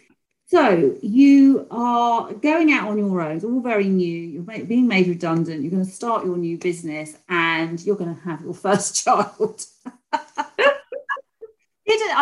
So 0.47 0.95
you 1.01 1.67
are 1.71 2.31
going 2.33 2.71
out 2.71 2.89
on 2.89 2.99
your 2.99 3.19
own, 3.19 3.43
all 3.43 3.61
very 3.61 3.87
new. 3.87 4.05
You're 4.05 4.65
being 4.65 4.87
made 4.87 5.07
redundant. 5.07 5.63
You're 5.63 5.71
going 5.71 5.85
to 5.85 5.91
start 5.91 6.25
your 6.25 6.37
new 6.37 6.57
business, 6.57 7.17
and 7.27 7.83
you're 7.83 7.95
going 7.95 8.15
to 8.15 8.21
have 8.21 8.41
your 8.41 8.53
first 8.65 9.03
child. 9.03 9.65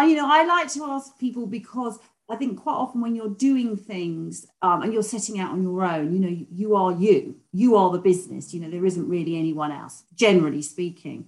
You 0.01 0.15
know? 0.15 0.27
I 0.29 0.43
like 0.45 0.71
to 0.73 0.83
ask 0.85 1.17
people 1.19 1.47
because 1.47 1.99
I 2.29 2.35
think 2.35 2.61
quite 2.61 2.73
often 2.73 3.01
when 3.01 3.15
you're 3.15 3.29
doing 3.29 3.77
things 3.77 4.45
um, 4.61 4.81
and 4.81 4.93
you're 4.93 5.03
setting 5.03 5.39
out 5.39 5.51
on 5.51 5.61
your 5.61 5.83
own, 5.83 6.13
you 6.13 6.19
know, 6.19 6.45
you 6.51 6.75
are 6.75 6.91
you. 6.91 7.35
You 7.51 7.75
are 7.75 7.91
the 7.91 7.99
business. 7.99 8.53
You 8.53 8.61
know, 8.61 8.69
there 8.69 8.85
isn't 8.85 9.07
really 9.07 9.37
anyone 9.37 9.71
else, 9.71 10.03
generally 10.13 10.61
speaking. 10.61 11.27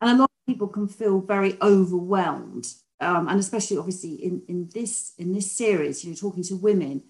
And 0.00 0.10
a 0.10 0.20
lot 0.22 0.30
of 0.30 0.46
people 0.46 0.68
can 0.68 0.88
feel 0.88 1.20
very 1.20 1.56
overwhelmed 1.60 2.66
um, 3.00 3.28
and 3.28 3.40
especially 3.40 3.78
obviously 3.78 4.14
in, 4.14 4.42
in 4.48 4.68
this 4.72 5.12
in 5.18 5.32
this 5.32 5.50
series, 5.50 6.04
you 6.04 6.10
know, 6.10 6.16
talking 6.16 6.42
to 6.44 6.56
women, 6.56 7.02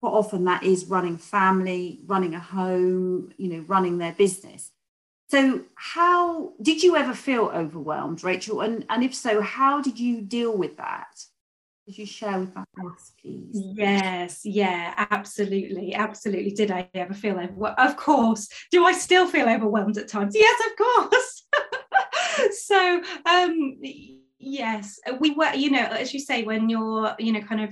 quite 0.00 0.10
often 0.10 0.44
that 0.44 0.62
is 0.62 0.86
running 0.86 1.16
family, 1.16 2.00
running 2.06 2.34
a 2.34 2.40
home, 2.40 3.32
you 3.36 3.48
know, 3.48 3.64
running 3.66 3.98
their 3.98 4.12
business. 4.12 4.70
So 5.30 5.62
how 5.74 6.52
did 6.62 6.82
you 6.82 6.96
ever 6.96 7.12
feel 7.14 7.50
overwhelmed, 7.54 8.24
Rachel? 8.24 8.62
And, 8.62 8.86
and 8.88 9.04
if 9.04 9.14
so, 9.14 9.42
how 9.42 9.82
did 9.82 9.98
you 9.98 10.22
deal 10.22 10.56
with 10.56 10.78
that? 10.78 11.22
Could 11.84 11.98
you 11.98 12.06
share 12.06 12.38
with 12.38 12.56
us, 12.56 13.12
please? 13.20 13.50
Yes, 13.52 14.44
yeah, 14.44 15.06
absolutely, 15.10 15.94
absolutely. 15.94 16.52
Did 16.52 16.70
I 16.70 16.88
ever 16.94 17.14
feel 17.14 17.38
overwhelmed? 17.38 17.78
Of 17.78 17.96
course. 17.96 18.48
Do 18.70 18.84
I 18.84 18.92
still 18.92 19.26
feel 19.26 19.48
overwhelmed 19.48 19.96
at 19.98 20.08
times? 20.08 20.34
Yes, 20.34 20.60
of 20.66 20.76
course. 20.76 21.46
so 22.66 23.02
um 23.24 23.78
yes 24.38 25.00
uh, 25.06 25.14
we 25.20 25.30
were 25.32 25.52
you 25.54 25.70
know 25.70 25.84
as 25.84 26.14
you 26.14 26.20
say 26.20 26.42
when 26.44 26.68
you're 26.68 27.14
you 27.18 27.32
know 27.32 27.40
kind 27.40 27.60
of 27.60 27.70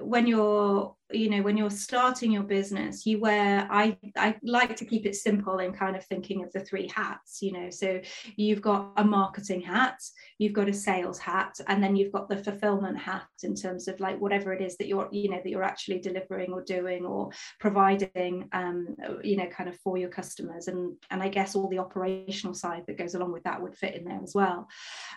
when 0.00 0.26
you're 0.26 0.94
you 1.14 1.30
know 1.30 1.42
when 1.42 1.56
you're 1.56 1.70
starting 1.70 2.32
your 2.32 2.42
business 2.42 3.06
you 3.06 3.18
wear 3.18 3.66
i 3.70 3.96
i 4.16 4.34
like 4.42 4.76
to 4.76 4.84
keep 4.84 5.06
it 5.06 5.14
simple 5.14 5.58
in 5.58 5.72
kind 5.72 5.96
of 5.96 6.04
thinking 6.06 6.42
of 6.42 6.52
the 6.52 6.60
three 6.60 6.88
hats 6.94 7.40
you 7.40 7.52
know. 7.52 7.70
So 7.70 8.00
you've 8.36 8.62
got 8.62 8.92
a 8.96 9.04
marketing 9.04 9.60
hat 9.60 10.00
you've 10.38 10.52
got 10.52 10.68
a 10.68 10.72
sales 10.72 11.18
hat 11.18 11.54
and 11.68 11.82
then 11.82 11.96
you've 11.96 12.12
got 12.12 12.28
the 12.28 12.36
fulfillment 12.36 12.98
hat 12.98 13.26
in 13.42 13.54
terms 13.54 13.88
of 13.88 13.98
like 14.00 14.20
whatever 14.20 14.52
it 14.52 14.60
is 14.60 14.76
that 14.76 14.88
you're 14.88 15.08
you 15.12 15.30
know 15.30 15.40
that 15.42 15.48
you're 15.48 15.62
actually 15.62 16.00
delivering 16.00 16.52
or 16.52 16.62
doing 16.62 17.04
or 17.04 17.30
providing 17.60 18.48
um 18.52 18.96
you 19.22 19.36
know 19.36 19.46
kind 19.46 19.68
of 19.68 19.78
for 19.80 19.96
your 19.96 20.08
customers. 20.08 20.68
And 20.68 20.96
and 21.10 21.22
i 21.22 21.28
guess 21.28 21.54
all 21.54 21.68
the 21.68 21.78
operational 21.78 22.54
side 22.54 22.84
that 22.86 22.98
goes 22.98 23.14
along 23.14 23.32
with 23.32 23.44
that 23.44 23.60
would 23.60 23.76
fit 23.76 23.94
in 23.94 24.04
there 24.04 24.20
as 24.22 24.34
well. 24.34 24.68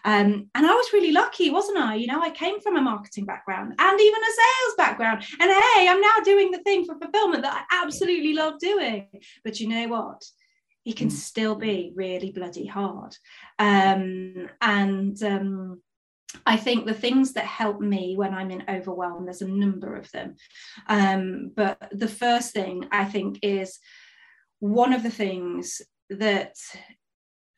Um 0.06 0.50
and 0.54 0.66
i 0.66 0.74
was 0.74 0.94
really 0.94 1.12
lucky 1.12 1.50
wasn't 1.50 1.78
i? 1.78 1.96
You 1.96 2.08
know 2.08 2.22
i 2.22 2.30
came 2.30 2.60
from 2.62 2.78
a 2.78 2.82
marketing 2.82 3.26
background 3.26 3.74
and 3.78 4.02
even 4.02 4.22
a 4.22 4.34
sales 4.42 4.76
background. 4.78 5.24
And 5.40 5.52
hey 5.52 5.87
I'm 5.88 6.02
now 6.02 6.18
doing 6.24 6.52
the 6.52 6.60
thing 6.60 6.86
for 6.86 6.98
fulfillment 6.98 7.44
that 7.44 7.66
I 7.70 7.84
absolutely 7.84 8.34
love 8.34 8.60
doing. 8.60 9.08
But 9.44 9.60
you 9.60 9.68
know 9.68 9.88
what? 9.88 10.24
It 10.86 10.96
can 10.96 11.10
mm. 11.10 11.12
still 11.12 11.56
be 11.56 11.92
really 11.96 12.32
bloody 12.32 12.66
hard. 12.66 13.16
Um, 13.60 14.50
and 14.62 15.22
um, 15.24 15.82
I 16.46 16.58
think 16.58 16.86
the 16.86 16.94
things 16.94 17.34
that 17.34 17.46
help 17.46 17.80
me 17.80 18.16
when 18.16 18.34
I'm 18.34 18.52
in 18.52 18.64
overwhelm, 18.70 19.26
there's 19.26 19.42
a 19.42 19.48
number 19.48 19.96
of 19.96 20.12
them. 20.12 20.36
Um, 20.88 21.52
but 21.56 21.90
the 21.92 22.08
first 22.08 22.54
thing 22.54 22.88
I 22.92 23.06
think 23.06 23.40
is 23.42 23.80
one 24.60 24.94
of 24.94 25.04
the 25.04 25.12
things 25.12 25.82
that 26.10 26.56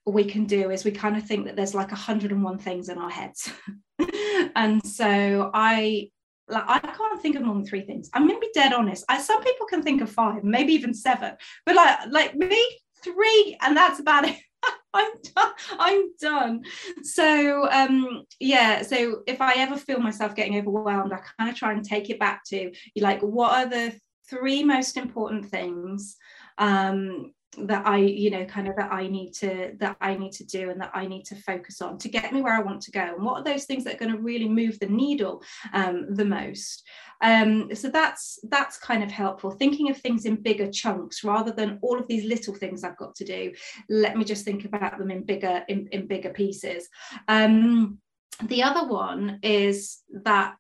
we 0.06 0.24
can 0.24 0.46
do 0.46 0.72
is 0.72 0.84
we 0.84 0.92
kind 0.92 1.18
of 1.18 1.24
think 1.24 1.46
that 1.46 1.56
there's 1.56 1.76
like 1.76 1.92
101 1.92 2.58
things 2.60 2.90
in 2.90 2.98
our 2.98 3.10
heads. 3.10 3.52
and 4.56 4.86
so 4.86 5.52
I 5.54 6.10
like 6.50 6.64
I 6.68 6.80
can't 6.80 7.22
think 7.22 7.36
of 7.36 7.44
more 7.44 7.56
than 7.56 7.66
three 7.66 7.82
things. 7.82 8.10
I'm 8.14 8.28
to 8.28 8.40
be 8.40 8.50
dead 8.54 8.74
honest. 8.74 9.06
I, 9.10 9.22
some 9.22 9.44
people 9.44 9.68
can 9.68 9.84
think 9.84 10.02
of 10.02 10.12
five, 10.12 10.44
maybe 10.44 10.74
even 10.74 10.94
seven, 10.94 11.36
but 11.66 11.76
like 11.76 12.00
like 12.10 12.36
me, 12.36 12.62
three, 13.04 13.58
and 13.62 13.76
that's 13.76 14.00
about 14.00 14.28
it. 14.28 14.38
I'm 14.94 15.12
done. 15.36 15.52
I'm 15.72 16.02
done. 16.20 16.62
So 17.04 17.70
um 17.72 18.24
yeah, 18.40 18.82
so 18.82 19.22
if 19.28 19.42
I 19.42 19.54
ever 19.54 19.78
feel 19.78 20.00
myself 20.00 20.36
getting 20.36 20.58
overwhelmed, 20.58 21.14
I 21.14 21.20
kind 21.38 21.50
of 21.50 21.56
try 21.56 21.74
and 21.74 21.84
take 21.84 22.10
it 22.10 22.20
back 22.20 22.44
to 22.46 22.72
like 22.98 23.22
what 23.22 23.52
are 23.52 23.70
the 23.70 23.94
three 24.30 24.64
most 24.64 24.96
important 24.96 25.48
things 25.48 26.16
um 26.60 27.32
that 27.68 27.86
I, 27.86 27.98
you 27.98 28.32
know, 28.32 28.46
kind 28.46 28.68
of 28.68 28.76
that 28.76 28.92
I 28.92 29.08
need 29.08 29.34
to 29.36 29.74
that 29.78 29.98
I 30.02 30.16
need 30.16 30.32
to 30.34 30.46
do 30.46 30.70
and 30.70 30.80
that 30.82 30.92
I 30.94 31.08
need 31.08 31.26
to 31.26 31.36
focus 31.36 31.82
on 31.82 31.98
to 32.00 32.10
get 32.10 32.34
me 32.34 32.42
where 32.42 32.54
I 32.54 32.62
want 32.62 32.82
to 32.84 32.92
go. 32.92 33.02
And 33.02 33.24
what 33.24 33.38
are 33.38 33.44
those 33.44 33.66
things 33.66 33.84
that 33.84 33.96
are 33.96 34.00
going 34.00 34.12
to 34.12 34.22
really 34.22 34.48
move 34.48 34.80
the 34.80 34.88
needle 34.88 35.44
um, 35.74 36.14
the 36.16 36.26
most? 36.26 36.84
Um, 37.22 37.74
so 37.76 37.90
that's 37.90 38.40
that's 38.50 38.78
kind 38.78 39.04
of 39.04 39.12
helpful. 39.12 39.52
Thinking 39.52 39.90
of 39.90 39.98
things 39.98 40.26
in 40.26 40.42
bigger 40.42 40.72
chunks 40.72 41.24
rather 41.24 41.52
than 41.52 41.80
all 41.82 42.00
of 42.00 42.08
these 42.08 42.26
little 42.26 42.54
things 42.54 42.84
I've 42.84 42.98
got 42.98 43.16
to 43.16 43.26
do. 43.26 43.54
Let 43.90 44.18
me 44.18 44.24
just 44.24 44.46
think 44.46 44.66
about 44.66 44.98
them 44.98 45.12
in 45.12 45.24
bigger 45.24 45.64
in, 45.68 45.88
in 45.92 46.08
bigger 46.08 46.30
pieces. 46.30 46.88
Um, 47.28 48.00
the 48.44 48.64
other 48.64 48.88
one 48.88 49.40
is 49.44 50.00
that 50.24 50.56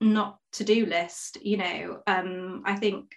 not 0.00 0.38
to 0.52 0.64
do 0.64 0.86
list 0.86 1.38
you 1.42 1.56
know 1.56 2.00
um, 2.06 2.62
i 2.66 2.74
think 2.74 3.12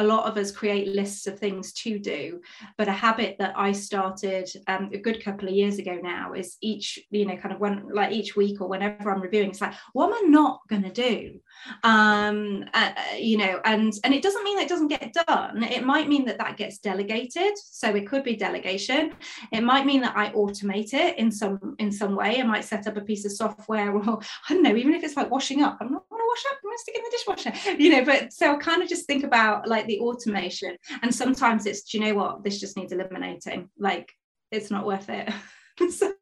a 0.00 0.04
lot 0.04 0.26
of 0.26 0.36
us 0.36 0.50
create 0.50 0.88
lists 0.88 1.26
of 1.26 1.38
things 1.38 1.72
to 1.72 1.98
do 1.98 2.40
but 2.78 2.88
a 2.88 2.92
habit 2.92 3.36
that 3.38 3.52
i 3.56 3.70
started 3.72 4.48
um, 4.66 4.90
a 4.92 4.98
good 4.98 5.22
couple 5.22 5.48
of 5.48 5.54
years 5.54 5.78
ago 5.78 5.98
now 6.02 6.32
is 6.32 6.56
each 6.60 6.98
you 7.10 7.26
know 7.26 7.36
kind 7.36 7.54
of 7.54 7.60
when 7.60 7.88
like 7.92 8.12
each 8.12 8.36
week 8.36 8.60
or 8.60 8.68
whenever 8.68 9.10
i'm 9.10 9.20
reviewing 9.20 9.50
it's 9.50 9.60
like 9.60 9.74
what 9.92 10.06
am 10.06 10.14
i 10.14 10.28
not 10.28 10.60
going 10.68 10.82
to 10.82 10.90
do? 10.90 11.40
Um 11.82 12.64
uh, 12.72 12.92
uh, 12.96 13.16
you 13.16 13.36
know 13.36 13.60
and 13.64 13.92
and 14.04 14.14
it 14.14 14.22
doesn't 14.22 14.44
mean 14.44 14.56
that 14.56 14.64
it 14.64 14.68
doesn't 14.68 14.88
get 14.88 15.12
done. 15.26 15.62
It 15.62 15.84
might 15.84 16.08
mean 16.08 16.24
that 16.26 16.38
that 16.38 16.56
gets 16.56 16.78
delegated 16.78 17.58
so 17.58 17.94
it 17.94 18.06
could 18.06 18.24
be 18.24 18.36
delegation. 18.36 19.12
It 19.52 19.62
might 19.62 19.86
mean 19.86 20.00
that 20.02 20.16
i 20.16 20.30
automate 20.30 20.94
it 20.94 21.18
in 21.18 21.30
some 21.30 21.76
in 21.78 21.92
some 21.92 22.16
way. 22.16 22.40
I 22.40 22.44
might 22.44 22.64
set 22.64 22.86
up 22.86 22.96
a 22.96 23.02
piece 23.02 23.24
of 23.24 23.32
software 23.32 23.92
or 23.96 24.20
i 24.48 24.54
don't 24.54 24.62
know 24.62 24.76
even 24.76 24.94
if 24.94 25.04
it's 25.04 25.16
like 25.16 25.30
washing 25.30 25.62
up. 25.62 25.78
I'm 25.80 25.92
not 25.92 26.04
wash 26.30 26.44
up 26.50 26.58
i'm 26.64 26.70
to 26.70 26.78
stick 26.78 26.96
in 26.96 27.02
the 27.02 27.10
dishwasher. 27.10 27.76
You 27.82 27.90
know 27.90 28.04
but 28.04 28.32
so 28.32 28.54
I 28.54 28.56
kind 28.56 28.82
of 28.82 28.88
just 28.88 29.06
think 29.06 29.24
about 29.24 29.68
like 29.68 29.86
the 29.86 30.00
automation 30.00 30.76
and 31.02 31.14
sometimes 31.14 31.66
it's 31.66 31.82
do 31.82 31.98
you 31.98 32.04
know 32.04 32.14
what? 32.14 32.44
This 32.44 32.60
just 32.60 32.76
needs 32.76 32.92
eliminating. 32.92 33.68
Like 33.78 34.10
it's 34.50 34.70
not 34.70 34.86
worth 34.86 35.08
it. 35.08 35.28
So 35.90 36.12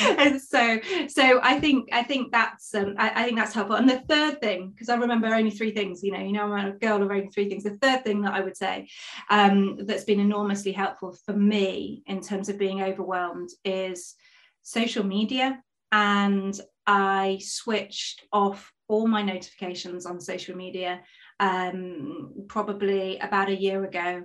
and 0.00 0.40
so 0.40 0.78
so 1.08 1.40
i 1.42 1.58
think 1.58 1.88
i 1.92 2.02
think 2.02 2.30
that's 2.32 2.74
um, 2.74 2.94
I, 2.98 3.10
I, 3.10 3.24
think 3.24 3.36
that's 3.36 3.54
helpful. 3.54 3.76
And 3.76 3.88
the 3.88 4.00
third 4.08 4.40
thing 4.40 4.70
because 4.70 4.88
i 4.88 4.96
remember 4.96 5.26
only 5.26 5.50
three 5.50 5.72
things 5.72 6.02
you 6.02 6.12
know 6.12 6.20
you 6.20 6.32
know 6.32 6.52
i'm 6.52 6.68
a 6.68 6.72
girl 6.72 7.02
of 7.02 7.10
only 7.10 7.28
three 7.28 7.48
things. 7.48 7.64
The 7.64 7.78
third 7.82 8.04
thing 8.04 8.22
that 8.22 8.34
i 8.34 8.40
would 8.40 8.56
say 8.56 8.88
um, 9.30 9.78
that's 9.80 10.04
been 10.04 10.20
enormously 10.20 10.72
helpful 10.72 11.16
for 11.26 11.32
me 11.32 12.02
in 12.06 12.20
terms 12.20 12.48
of 12.48 12.58
being 12.58 12.82
overwhelmed 12.82 13.50
is 13.64 14.14
social 14.62 15.04
media. 15.04 15.60
And 15.92 16.58
i 16.86 17.38
switched 17.42 18.24
off 18.32 18.72
all 18.88 19.06
my 19.06 19.22
notifications 19.22 20.06
on 20.06 20.20
social 20.20 20.56
media 20.56 21.00
um, 21.40 22.32
probably 22.48 23.18
about 23.18 23.48
a 23.48 23.60
year 23.60 23.84
ago 23.84 24.24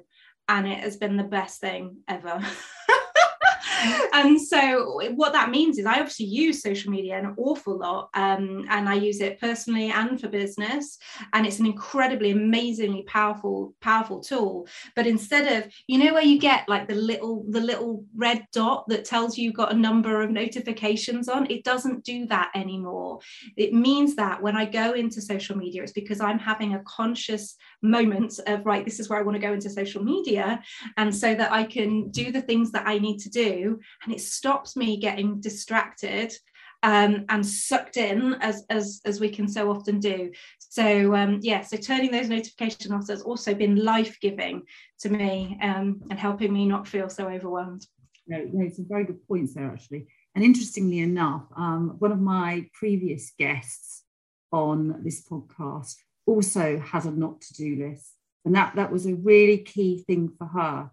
and 0.50 0.68
it 0.68 0.80
has 0.80 0.98
been 0.98 1.18
the 1.18 1.24
best 1.24 1.62
thing 1.62 1.98
ever 2.08 2.42
and 4.14 4.42
so 4.54 5.00
what 5.16 5.34
that 5.34 5.50
means 5.50 5.78
is 5.78 5.86
I 5.86 6.00
obviously 6.00 6.26
use 6.26 6.62
social 6.62 6.92
media 6.92 7.18
an 7.18 7.34
awful 7.38 7.78
lot, 7.78 8.10
um, 8.14 8.66
and 8.70 8.90
I 8.90 8.96
use 8.96 9.22
it 9.22 9.40
personally 9.40 9.92
and 9.92 10.20
for 10.20 10.28
business, 10.28 10.98
and 11.34 11.46
it's 11.46 11.60
an 11.60 11.66
incredibly, 11.66 12.32
amazingly 12.32 13.04
powerful, 13.04 13.74
powerful 13.82 14.22
tool. 14.22 14.68
But 14.96 15.08
instead 15.08 15.64
of, 15.64 15.72
you 15.88 15.98
know, 15.98 16.14
where 16.14 16.24
you 16.24 16.40
get 16.40 16.68
like 16.68 16.88
the 16.88 16.96
little, 16.96 17.46
the 17.50 17.62
little 17.62 18.06
red 18.16 18.46
dot 18.52 18.86
that 18.88 19.06
tells 19.06 19.38
you 19.38 19.44
you've 19.44 19.54
got 19.54 19.74
a 19.74 19.78
number 19.78 20.22
of 20.22 20.32
notifications 20.32 21.28
on, 21.28 21.50
it 21.52 21.64
doesn't 21.64 22.04
do 22.04 22.26
that 22.28 22.52
anymore. 22.56 23.20
It 23.58 23.74
means 23.74 24.16
that 24.16 24.42
when 24.42 24.56
I 24.56 24.66
go 24.66 24.94
into 24.94 25.22
social 25.22 25.58
media, 25.58 25.84
it's 25.84 25.92
because 25.92 26.22
I'm 26.22 26.40
having 26.40 26.74
a 26.74 26.84
conscious 26.84 27.56
moment 27.82 28.40
of 28.48 28.66
right, 28.66 28.86
this 28.86 29.00
is 29.00 29.10
where 29.10 29.20
I 29.20 29.24
want 29.24 29.36
to 29.36 29.46
go 29.46 29.54
into 29.54 29.70
social 29.70 30.04
media, 30.04 30.62
and 30.98 31.14
so 31.14 31.36
that 31.36 31.52
I 31.52 31.64
can 31.64 32.10
do 32.10 32.32
the 32.32 32.42
things 32.42 32.72
that 32.72 32.88
I 32.88 32.98
need 32.98 33.20
to 33.20 33.30
do 33.30 33.73
and 34.04 34.14
it 34.14 34.22
stops 34.22 34.76
me 34.76 34.98
getting 34.98 35.40
distracted 35.40 36.34
um, 36.84 37.26
and 37.30 37.46
sucked 37.46 37.98
in 37.98 38.36
as, 38.42 38.66
as 38.70 39.02
as 39.06 39.20
we 39.20 39.30
can 39.30 39.48
so 39.48 39.72
often 39.72 40.00
do. 40.00 40.32
So 40.60 41.16
um, 41.16 41.40
yeah, 41.42 41.62
so 41.62 41.78
turning 41.78 42.12
those 42.12 42.30
notifications 42.30 42.92
off 42.92 43.08
has 43.08 43.22
also 43.22 43.54
been 43.54 43.84
life 43.84 44.20
giving 44.22 44.64
to 45.00 45.10
me 45.10 45.58
um, 45.62 46.02
and 46.10 46.20
helping 46.20 46.54
me 46.54 46.66
not 46.66 46.88
feel 46.88 47.10
so 47.10 47.28
overwhelmed. 47.28 47.88
No, 48.28 48.46
no, 48.52 48.70
some 48.70 48.86
very 48.88 49.06
good 49.06 49.26
points 49.28 49.54
there 49.54 49.72
actually. 49.72 50.08
And 50.36 50.44
interestingly 50.44 51.00
enough, 51.00 51.46
um, 51.56 51.96
one 52.00 52.12
of 52.12 52.20
my 52.20 52.68
previous 52.74 53.32
guests 53.38 54.04
on 54.52 55.04
this 55.04 55.24
podcast 55.28 55.96
also 56.26 56.80
has 56.80 57.06
a 57.06 57.12
not 57.12 57.42
to 57.42 57.54
do 57.54 57.88
list, 57.88 58.14
and 58.44 58.56
that 58.56 58.76
that 58.76 58.92
was 58.92 59.06
a 59.06 59.16
really 59.16 59.60
key 59.60 60.04
thing 60.06 60.30
for 60.38 60.48
her 60.48 60.92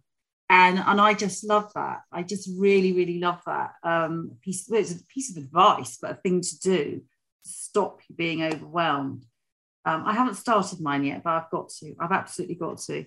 and 0.50 0.80
and 0.80 1.00
I 1.00 1.14
just 1.14 1.44
love 1.44 1.72
that. 1.74 2.00
I 2.12 2.24
just 2.24 2.50
really 2.58 2.92
really 2.92 3.20
love 3.20 3.40
that 3.46 3.70
um, 3.84 4.32
piece. 4.42 4.66
Well, 4.68 4.80
it's 4.80 4.92
a 4.92 5.04
piece 5.04 5.34
of 5.34 5.42
advice, 5.42 5.96
but 6.02 6.10
a 6.10 6.14
thing 6.14 6.40
to 6.42 6.58
do 6.58 7.02
to 7.44 7.48
stop 7.48 8.00
you 8.08 8.16
being 8.16 8.42
overwhelmed. 8.42 9.24
Um, 9.86 10.02
I 10.04 10.12
haven't 10.12 10.34
started 10.34 10.80
mine 10.80 11.04
yet, 11.04 11.22
but 11.22 11.30
I've 11.30 11.50
got 11.50 11.70
to. 11.78 11.94
I've 12.00 12.12
absolutely 12.12 12.56
got 12.56 12.78
to. 12.78 13.06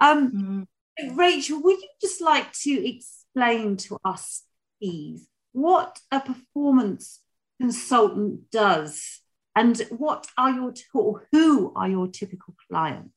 Um, 0.00 0.66
mm. 1.00 1.16
Rachel, 1.16 1.60
would 1.62 1.80
you 1.80 1.88
just 2.00 2.20
like 2.20 2.52
to 2.60 2.88
explain 2.88 3.76
to 3.78 3.98
us, 4.04 4.44
please, 4.80 5.26
what 5.50 5.98
a 6.12 6.20
performance 6.20 7.20
consultant 7.60 8.50
does, 8.52 9.20
and 9.56 9.78
what 9.90 10.28
are 10.38 10.52
your 10.52 10.74
or 10.94 11.26
who 11.32 11.72
are 11.74 11.88
your 11.88 12.06
typical 12.06 12.54
clients? 12.70 13.10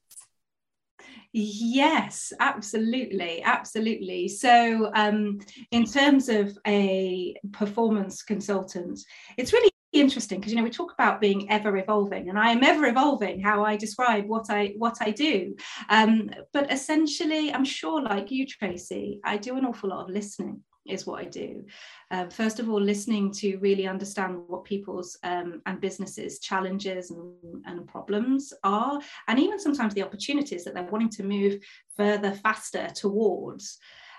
Yes, 1.38 2.32
absolutely, 2.40 3.44
absolutely. 3.44 4.30
So, 4.30 4.90
um, 4.96 5.40
in 5.70 5.84
terms 5.84 6.30
of 6.30 6.58
a 6.66 7.36
performance 7.52 8.24
consultant, 8.24 9.02
it's 9.38 9.52
really 9.52 9.70
interesting 9.92 10.40
because 10.40 10.54
you 10.54 10.58
know 10.58 10.64
we 10.64 10.70
talk 10.70 10.94
about 10.94 11.22
being 11.22 11.50
ever 11.50 11.78
evolving 11.78 12.28
and 12.28 12.38
i 12.38 12.50
am 12.50 12.62
ever 12.66 12.86
evolving 12.86 13.42
how 13.42 13.64
i 13.64 13.78
describe 13.78 14.26
what 14.26 14.46
i 14.50 14.74
what 14.78 14.98
i 15.00 15.10
do 15.10 15.56
um, 15.90 16.30
but 16.52 16.70
essentially 16.70 17.54
i'm 17.54 17.64
sure 17.64 18.02
like 18.02 18.30
you 18.30 18.46
tracy 18.46 19.22
i 19.24 19.38
do 19.38 19.56
an 19.56 19.64
awful 19.66 19.90
lot 19.92 20.04
of 20.04 20.10
listening 20.14 20.60
is 20.86 21.06
what 21.06 21.22
I 21.22 21.26
do. 21.26 21.66
Uh, 22.12 22.28
first 22.28 22.60
of 22.60 22.70
all, 22.70 22.82
listening 22.82 23.32
to 23.34 23.58
really 23.58 23.88
understand 23.88 24.38
what 24.48 24.64
people's 24.64 25.18
um, 25.24 25.62
and 25.66 25.82
businesses' 25.82 26.40
challenges 26.40 27.12
and, 27.12 27.34
and, 27.66 27.88
problems 27.88 28.54
are, 28.64 29.00
and 29.28 29.40
even 29.40 29.60
sometimes 29.60 29.94
the 29.94 30.04
opportunities 30.04 30.64
that 30.64 30.74
they're 30.74 30.84
wanting 30.84 31.10
to 31.10 31.24
move 31.24 31.60
further, 31.96 32.32
faster 32.32 32.88
towards. 32.94 33.78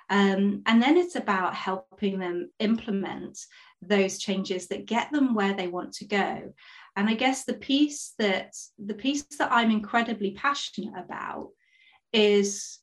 Um, 0.08 0.62
and 0.66 0.80
then 0.80 0.96
it's 0.96 1.16
about 1.16 1.54
helping 1.54 2.18
them 2.18 2.50
implement 2.60 3.38
those 3.82 4.18
changes 4.18 4.68
that 4.68 4.86
get 4.86 5.10
them 5.10 5.34
where 5.34 5.54
they 5.54 5.68
want 5.68 5.92
to 5.94 6.06
go. 6.06 6.52
And 6.96 7.08
I 7.08 7.14
guess 7.14 7.44
the 7.44 7.54
piece 7.54 8.14
that 8.18 8.54
the 8.78 8.94
piece 8.94 9.24
that 9.38 9.52
I'm 9.52 9.70
incredibly 9.70 10.30
passionate 10.32 10.94
about 10.96 11.50
is 12.12 12.78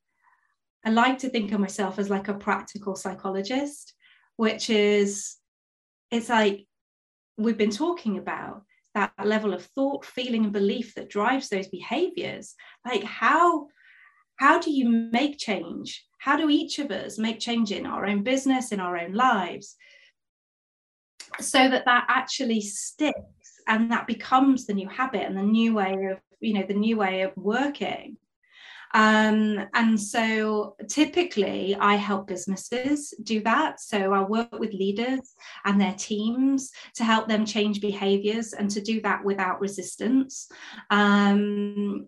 I 0.85 0.89
like 0.89 1.19
to 1.19 1.29
think 1.29 1.51
of 1.51 1.59
myself 1.59 1.97
as 1.97 2.09
like 2.09 2.27
a 2.27 2.33
practical 2.33 2.95
psychologist, 2.95 3.93
which 4.35 4.69
is, 4.69 5.37
it's 6.11 6.29
like 6.29 6.65
we've 7.37 7.57
been 7.57 7.71
talking 7.71 8.17
about 8.17 8.63
that 8.93 9.13
level 9.23 9.53
of 9.53 9.65
thought, 9.65 10.05
feeling, 10.05 10.43
and 10.43 10.53
belief 10.53 10.93
that 10.95 11.09
drives 11.09 11.49
those 11.49 11.67
behaviors. 11.67 12.55
Like, 12.85 13.03
how 13.03 13.67
how 14.35 14.59
do 14.59 14.71
you 14.71 14.89
make 14.89 15.37
change? 15.37 16.05
How 16.19 16.37
do 16.37 16.49
each 16.49 16.79
of 16.79 16.91
us 16.91 17.17
make 17.17 17.39
change 17.39 17.71
in 17.71 17.85
our 17.85 18.05
own 18.05 18.23
business, 18.23 18.71
in 18.71 18.79
our 18.79 18.97
own 18.97 19.13
lives, 19.13 19.75
so 21.39 21.69
that 21.69 21.85
that 21.85 22.05
actually 22.07 22.61
sticks 22.61 23.61
and 23.67 23.91
that 23.91 24.07
becomes 24.07 24.65
the 24.65 24.73
new 24.73 24.89
habit 24.89 25.23
and 25.23 25.37
the 25.37 25.43
new 25.43 25.73
way 25.73 25.93
of, 26.11 26.19
you 26.39 26.53
know, 26.53 26.65
the 26.67 26.73
new 26.73 26.97
way 26.97 27.21
of 27.21 27.31
working. 27.35 28.17
Um, 28.93 29.65
and 29.73 29.99
so 29.99 30.75
typically 30.87 31.75
I 31.75 31.95
help 31.95 32.27
businesses 32.27 33.13
do 33.23 33.41
that. 33.41 33.79
So 33.79 34.13
I 34.13 34.21
work 34.21 34.59
with 34.59 34.73
leaders 34.73 35.35
and 35.65 35.81
their 35.81 35.95
teams 35.97 36.71
to 36.95 37.03
help 37.03 37.27
them 37.27 37.45
change 37.45 37.81
behaviors 37.81 38.53
and 38.53 38.69
to 38.71 38.81
do 38.81 39.01
that 39.01 39.23
without 39.23 39.59
resistance. 39.61 40.47
Um, 40.89 42.07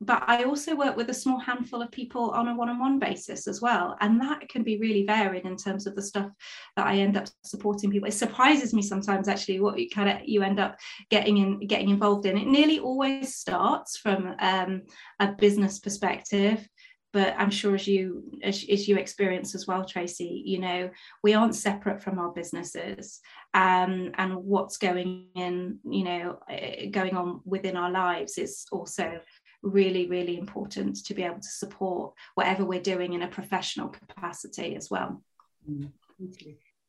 but 0.00 0.22
I 0.26 0.44
also 0.44 0.74
work 0.74 0.96
with 0.96 1.08
a 1.10 1.14
small 1.14 1.38
handful 1.38 1.80
of 1.80 1.90
people 1.90 2.30
on 2.30 2.48
a 2.48 2.54
one-on-one 2.54 2.98
basis 2.98 3.46
as 3.46 3.60
well, 3.60 3.96
and 4.00 4.20
that 4.20 4.48
can 4.48 4.62
be 4.62 4.78
really 4.78 5.06
varied 5.06 5.44
in 5.44 5.56
terms 5.56 5.86
of 5.86 5.94
the 5.94 6.02
stuff 6.02 6.30
that 6.76 6.86
I 6.86 6.96
end 6.96 7.16
up 7.16 7.26
supporting 7.44 7.90
people. 7.90 8.08
It 8.08 8.12
surprises 8.12 8.74
me 8.74 8.82
sometimes 8.82 9.28
actually 9.28 9.60
what 9.60 9.78
you 9.78 9.88
kind 9.88 10.08
of 10.08 10.28
you 10.28 10.42
end 10.42 10.58
up 10.58 10.76
getting 11.10 11.38
in 11.38 11.66
getting 11.66 11.90
involved 11.90 12.26
in. 12.26 12.36
It 12.36 12.48
nearly 12.48 12.80
always 12.80 13.36
starts 13.36 13.96
from 13.96 14.34
um, 14.40 14.82
a 15.20 15.32
business 15.32 15.78
perspective, 15.78 16.68
but 17.12 17.34
I'm 17.38 17.50
sure 17.50 17.76
as 17.76 17.86
you 17.86 18.24
as, 18.42 18.64
as, 18.70 18.88
you 18.88 18.96
experience 18.96 19.54
as 19.54 19.66
well, 19.66 19.84
Tracy, 19.84 20.42
you 20.44 20.58
know 20.58 20.90
we 21.22 21.34
aren't 21.34 21.54
separate 21.54 22.02
from 22.02 22.18
our 22.18 22.32
businesses, 22.32 23.20
um, 23.54 24.10
and 24.18 24.34
what's 24.34 24.76
going 24.76 25.28
in, 25.36 25.78
you 25.88 26.02
know, 26.02 26.40
eh, 26.50 26.86
going 26.86 27.16
on 27.16 27.40
within 27.44 27.76
our 27.76 27.90
lives 27.90 28.36
is 28.36 28.66
also 28.72 29.20
really, 29.64 30.06
really 30.06 30.38
important 30.38 31.04
to 31.06 31.14
be 31.14 31.22
able 31.22 31.40
to 31.40 31.48
support 31.48 32.14
whatever 32.34 32.64
we're 32.64 32.80
doing 32.80 33.14
in 33.14 33.22
a 33.22 33.28
professional 33.28 33.88
capacity 33.88 34.76
as 34.76 34.90
well. 34.90 35.22
Mm, 35.68 35.90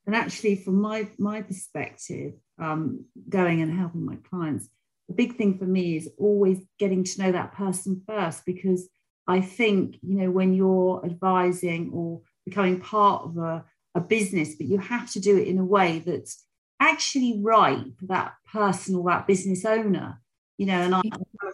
and 0.06 0.16
actually, 0.16 0.58
from 0.58 0.82
my 0.82 1.08
my 1.18 1.42
perspective, 1.42 2.34
um, 2.60 3.06
going 3.28 3.62
and 3.62 3.76
helping 3.76 4.06
my 4.06 4.18
clients, 4.30 4.68
the 5.08 5.16
big 5.16 5.38
thing 5.38 5.58
for 5.58 5.66
me 5.66 5.98
is 5.98 6.10
always 6.18 6.60
getting 6.78 7.04
to 7.04 7.22
know 7.22 7.32
that 7.32 7.54
person 7.54 8.04
first 8.08 8.46
because 8.46 8.88
I 9.28 9.42
think 9.42 9.98
you 10.04 10.18
know 10.18 10.30
when 10.30 10.54
you're 10.54 11.04
advising 11.04 11.92
or 11.94 12.22
becoming 12.46 12.80
part 12.80 13.24
of 13.24 13.38
a, 13.38 13.66
a 13.96 14.02
business, 14.02 14.56
but 14.56 14.68
you 14.68 14.78
have 14.78 15.10
to 15.12 15.20
do 15.20 15.38
it 15.38 15.48
in 15.48 15.58
a 15.58 15.66
way 15.66 16.00
that's 16.00 16.44
actually 16.80 17.40
right 17.42 17.86
for 17.98 18.06
that 18.08 18.34
person 18.52 18.96
or 18.96 19.10
that 19.10 19.26
business 19.26 19.66
owner 19.66 20.20
you 20.58 20.66
know, 20.66 20.82
and 20.82 20.94
a 20.94 21.02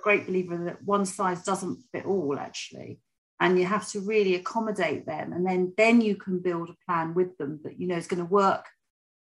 great 0.01 0.27
believer 0.27 0.57
that 0.65 0.83
one 0.83 1.05
size 1.05 1.43
doesn't 1.43 1.83
fit 1.91 2.05
all 2.05 2.37
actually. 2.39 2.99
And 3.39 3.57
you 3.57 3.65
have 3.65 3.87
to 3.89 4.01
really 4.01 4.35
accommodate 4.35 5.05
them. 5.05 5.33
And 5.33 5.45
then 5.45 5.73
then 5.77 6.01
you 6.01 6.15
can 6.15 6.39
build 6.39 6.69
a 6.69 6.75
plan 6.85 7.13
with 7.13 7.37
them 7.37 7.59
that 7.63 7.79
you 7.79 7.87
know 7.87 7.95
is 7.95 8.07
going 8.07 8.19
to 8.19 8.25
work 8.25 8.65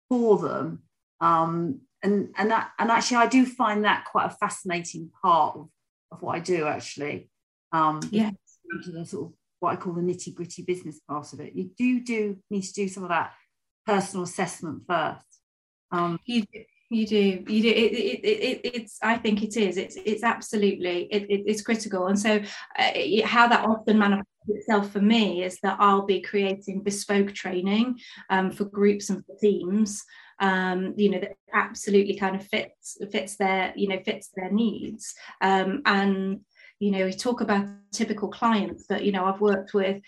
for 0.09 0.39
them. 0.39 0.83
Um, 1.21 1.81
and 2.03 2.33
and 2.37 2.51
that 2.51 2.71
and 2.79 2.91
actually 2.91 3.19
I 3.19 3.27
do 3.27 3.47
find 3.47 3.85
that 3.85 4.07
quite 4.11 4.27
a 4.27 4.37
fascinating 4.37 5.11
part 5.23 5.57
of, 5.57 5.69
of 6.13 6.23
what 6.23 6.37
I 6.37 6.41
do 6.41 6.67
actually. 6.67 7.31
Um 7.73 8.01
yeah. 8.11 8.31
The 8.93 9.05
sort 9.05 9.27
of 9.27 9.33
what 9.61 9.73
I 9.73 9.77
call 9.77 9.93
the 9.93 10.01
nitty 10.01 10.35
gritty 10.35 10.63
business 10.63 11.01
part 11.09 11.33
of 11.33 11.41
it. 11.41 11.55
You 11.55 11.71
do 11.77 12.01
do 12.01 12.39
need 12.51 12.63
to 12.63 12.73
do 12.73 12.89
some 12.89 13.05
of 13.05 13.11
that 13.11 13.33
personal 13.87 14.25
assessment 14.25 14.83
first. 14.89 15.25
Um, 15.93 16.19
you 16.25 16.45
you 16.91 17.07
do 17.07 17.45
you 17.47 17.63
do. 17.63 17.69
It, 17.69 17.93
it, 17.93 18.25
it, 18.25 18.61
it's 18.65 18.99
i 19.03 19.17
think 19.17 19.43
it 19.43 19.57
is. 19.57 19.77
It's 19.77 19.97
it's 20.05 20.25
absolutely 20.25 21.05
it, 21.05 21.27
it's 21.29 21.63
critical. 21.63 22.09
And 22.09 22.19
so 22.19 22.41
uh, 22.79 22.93
how 23.25 23.47
that 23.47 23.65
often 23.65 23.99
manifests 23.99 24.27
itself 24.49 24.91
for 24.91 25.01
me 25.01 25.45
is 25.45 25.59
that 25.63 25.77
I'll 25.79 26.05
be 26.05 26.21
creating 26.21 26.83
bespoke 26.83 27.33
training 27.33 28.01
um, 28.29 28.51
for 28.51 28.65
groups 28.65 29.09
and 29.09 29.25
for 29.25 29.37
teams. 29.41 30.03
Um, 30.41 30.95
you 30.97 31.11
know 31.11 31.21
that 31.21 31.37
absolutely 31.55 32.17
kind 32.17 32.35
of 32.35 32.47
fits 32.47 32.97
fits 33.13 33.37
their 33.37 33.73
you 33.77 33.87
know 33.89 34.01
fits 34.05 34.31
their 34.35 34.51
needs. 34.51 35.15
Um, 35.41 35.83
and 35.87 36.41
you 36.81 36.91
know 36.91 37.05
we 37.05 37.13
talk 37.13 37.41
about 37.41 37.67
typical 37.93 38.29
clients 38.29 38.85
but 38.89 39.05
you 39.05 39.13
know 39.13 39.25
i've 39.25 39.41
worked 39.41 39.75
with 39.75 40.01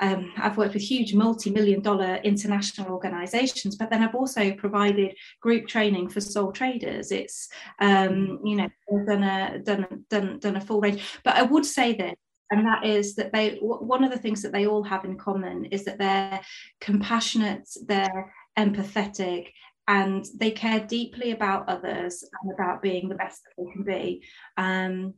um, 0.00 0.32
i've 0.38 0.56
worked 0.56 0.74
with 0.74 0.82
huge 0.82 1.12
multi-million 1.14 1.80
dollar 1.80 2.16
international 2.22 2.92
organizations 2.92 3.76
but 3.76 3.90
then 3.90 4.02
i've 4.02 4.14
also 4.14 4.52
provided 4.52 5.14
group 5.40 5.66
training 5.66 6.08
for 6.08 6.20
sole 6.20 6.52
traders. 6.52 7.10
It's 7.12 7.48
um, 7.80 8.40
you 8.44 8.56
know 8.56 8.68
done 9.06 9.22
a 9.22 9.58
done, 9.58 10.04
done 10.08 10.38
done 10.38 10.56
a 10.56 10.60
full 10.60 10.80
range. 10.80 11.02
But 11.24 11.36
i 11.36 11.42
would 11.42 11.66
say 11.66 11.94
that 11.94 12.16
and 12.50 12.66
that 12.66 12.84
is 12.84 13.14
that 13.16 13.32
they 13.32 13.56
one 13.60 14.04
of 14.04 14.10
the 14.10 14.18
things 14.18 14.42
that 14.42 14.52
they 14.52 14.66
all 14.66 14.82
have 14.82 15.04
in 15.04 15.16
common 15.16 15.66
is 15.66 15.84
that 15.84 15.98
they're 15.98 16.40
compassionate 16.80 17.68
they're 17.86 18.32
empathetic 18.58 19.48
and 19.88 20.24
they 20.36 20.50
care 20.50 20.80
deeply 20.80 21.32
about 21.32 21.68
others 21.68 22.24
and 22.42 22.52
about 22.52 22.82
being 22.82 23.08
the 23.08 23.14
best 23.16 23.42
that 23.42 23.64
they 23.64 23.72
can 23.72 23.82
be. 23.82 24.22
Um, 24.56 25.14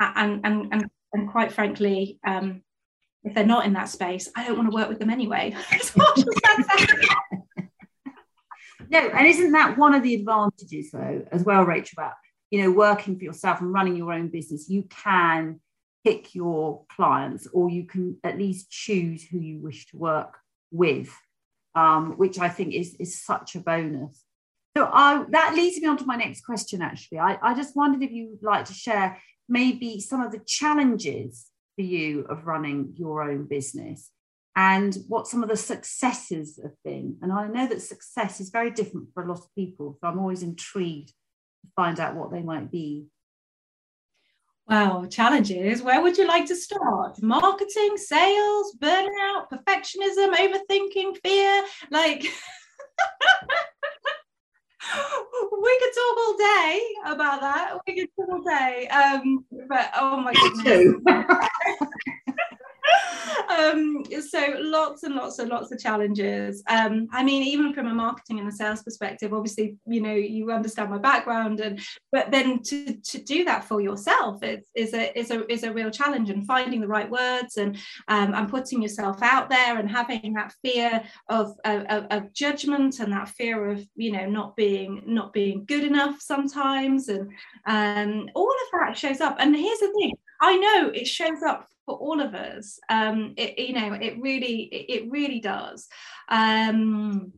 and 0.00 0.40
and 0.44 0.68
and, 0.72 0.86
and 1.12 1.30
quite 1.30 1.52
frankly 1.52 2.18
um, 2.26 2.62
if 3.24 3.34
they're 3.34 3.46
not 3.46 3.66
in 3.66 3.72
that 3.72 3.88
space 3.88 4.28
i 4.36 4.46
don't 4.46 4.56
want 4.56 4.70
to 4.70 4.74
work 4.74 4.88
with 4.88 4.98
them 4.98 5.10
anyway. 5.10 5.54
No 8.88 9.00
and 9.00 9.26
isn't 9.26 9.52
that 9.52 9.76
one 9.76 9.94
of 9.94 10.02
the 10.02 10.14
advantages 10.14 10.90
though 10.92 11.26
as 11.32 11.42
well 11.44 11.64
rachel 11.64 11.96
about 11.98 12.14
you 12.50 12.62
know 12.62 12.70
working 12.70 13.18
for 13.18 13.24
yourself 13.24 13.60
and 13.60 13.72
running 13.72 13.96
your 13.96 14.12
own 14.12 14.28
business? 14.28 14.68
You 14.68 14.84
can 14.84 15.60
pick 16.04 16.34
your 16.34 16.84
clients 16.94 17.48
or 17.52 17.68
you 17.68 17.84
can 17.84 18.18
at 18.22 18.38
least 18.38 18.70
choose 18.70 19.24
who 19.24 19.40
you 19.40 19.58
wish 19.58 19.86
to 19.88 19.96
work 19.96 20.38
with 20.70 21.12
um, 21.74 22.12
which 22.16 22.38
i 22.38 22.48
think 22.48 22.74
is 22.74 22.94
is 23.00 23.20
such 23.22 23.54
a 23.54 23.60
bonus. 23.60 24.22
So 24.76 24.88
I, 24.92 25.24
that 25.30 25.54
leads 25.54 25.80
me 25.80 25.88
on 25.88 25.96
to 25.96 26.04
my 26.04 26.16
next 26.16 26.42
question 26.44 26.82
actually. 26.82 27.18
I, 27.18 27.38
I 27.42 27.54
just 27.54 27.74
wondered 27.74 28.02
if 28.02 28.10
you'd 28.10 28.42
like 28.42 28.66
to 28.66 28.74
share 28.74 29.18
maybe 29.48 30.00
some 30.00 30.20
of 30.20 30.32
the 30.32 30.40
challenges 30.46 31.46
for 31.76 31.82
you 31.82 32.22
of 32.28 32.46
running 32.46 32.94
your 32.96 33.22
own 33.22 33.46
business 33.46 34.10
and 34.56 34.96
what 35.08 35.26
some 35.28 35.42
of 35.42 35.50
the 35.50 35.56
successes 35.56 36.58
have 36.62 36.72
been. 36.82 37.18
And 37.20 37.30
I 37.30 37.46
know 37.46 37.68
that 37.68 37.82
success 37.82 38.40
is 38.40 38.48
very 38.48 38.70
different 38.70 39.08
for 39.12 39.22
a 39.22 39.28
lot 39.28 39.38
of 39.38 39.54
people. 39.54 39.98
So 40.00 40.08
I'm 40.08 40.18
always 40.18 40.42
intrigued 40.42 41.08
to 41.08 41.70
find 41.76 42.00
out 42.00 42.14
what 42.16 42.32
they 42.32 42.42
might 42.42 42.70
be. 42.70 43.06
Wow, 44.66 45.06
challenges. 45.08 45.82
Where 45.82 46.02
would 46.02 46.18
you 46.18 46.26
like 46.26 46.46
to 46.46 46.56
start? 46.56 47.22
Marketing, 47.22 47.96
sales, 47.96 48.74
burnout, 48.80 49.48
perfectionism, 49.52 50.34
overthinking, 50.34 51.18
fear? 51.22 51.62
Like, 51.90 52.24
we 55.62 55.78
could 55.78 55.92
talk 55.94 56.16
all 56.18 56.36
day 56.36 56.80
about 57.06 57.40
that. 57.40 57.78
We 57.86 57.94
could 57.94 58.08
talk 58.16 58.28
all 58.30 58.42
day. 58.42 58.88
Um, 58.88 59.44
but 59.68 59.90
oh 59.96 60.20
my 60.20 60.32
goodness. 60.32 60.94
um, 63.58 64.04
so 64.20 64.54
lots 64.58 65.02
and 65.02 65.14
lots 65.14 65.38
and 65.38 65.48
lots 65.50 65.72
of 65.72 65.78
challenges. 65.78 66.62
Um, 66.68 67.08
I 67.12 67.22
mean, 67.22 67.42
even 67.42 67.72
from 67.72 67.86
a 67.86 67.94
marketing 67.94 68.38
and 68.38 68.48
a 68.48 68.52
sales 68.52 68.82
perspective, 68.82 69.32
obviously, 69.32 69.76
you 69.86 70.00
know, 70.00 70.14
you 70.14 70.50
understand 70.50 70.90
my 70.90 70.98
background, 70.98 71.60
and 71.60 71.80
but 72.12 72.30
then 72.30 72.62
to 72.64 72.94
to 72.94 73.18
do 73.18 73.44
that 73.44 73.64
for 73.64 73.80
yourself 73.80 74.42
is 74.42 74.66
is 74.74 74.94
a 74.94 75.16
is 75.18 75.30
a 75.30 75.50
is 75.50 75.62
a 75.62 75.72
real 75.72 75.90
challenge, 75.90 76.30
and 76.30 76.46
finding 76.46 76.80
the 76.80 76.88
right 76.88 77.10
words 77.10 77.56
and 77.56 77.76
um, 78.08 78.34
and 78.34 78.48
putting 78.48 78.82
yourself 78.82 79.22
out 79.22 79.48
there, 79.48 79.78
and 79.78 79.90
having 79.90 80.34
that 80.34 80.52
fear 80.62 81.02
of, 81.28 81.52
of 81.64 82.06
of 82.10 82.32
judgment 82.32 83.00
and 83.00 83.12
that 83.12 83.28
fear 83.30 83.70
of 83.70 83.86
you 83.96 84.12
know 84.12 84.26
not 84.26 84.56
being 84.56 85.02
not 85.06 85.32
being 85.32 85.64
good 85.66 85.84
enough 85.84 86.20
sometimes, 86.20 87.08
and 87.08 87.30
um, 87.66 88.28
all 88.34 88.50
of 88.50 88.80
that 88.80 88.96
shows 88.96 89.20
up. 89.20 89.36
And 89.38 89.56
here's 89.56 89.80
the 89.80 89.92
thing: 89.98 90.12
I 90.40 90.56
know 90.56 90.90
it 90.90 91.06
shows 91.06 91.42
up 91.42 91.68
for 91.86 91.96
all 91.96 92.20
of 92.20 92.34
us. 92.34 92.78
Um, 92.90 93.32
it, 93.36 93.58
you 93.58 93.74
know, 93.74 93.94
it 93.94 94.20
really, 94.20 94.62
it, 94.64 95.02
it 95.04 95.10
really 95.10 95.40
does. 95.40 95.88
Um, 96.28 97.32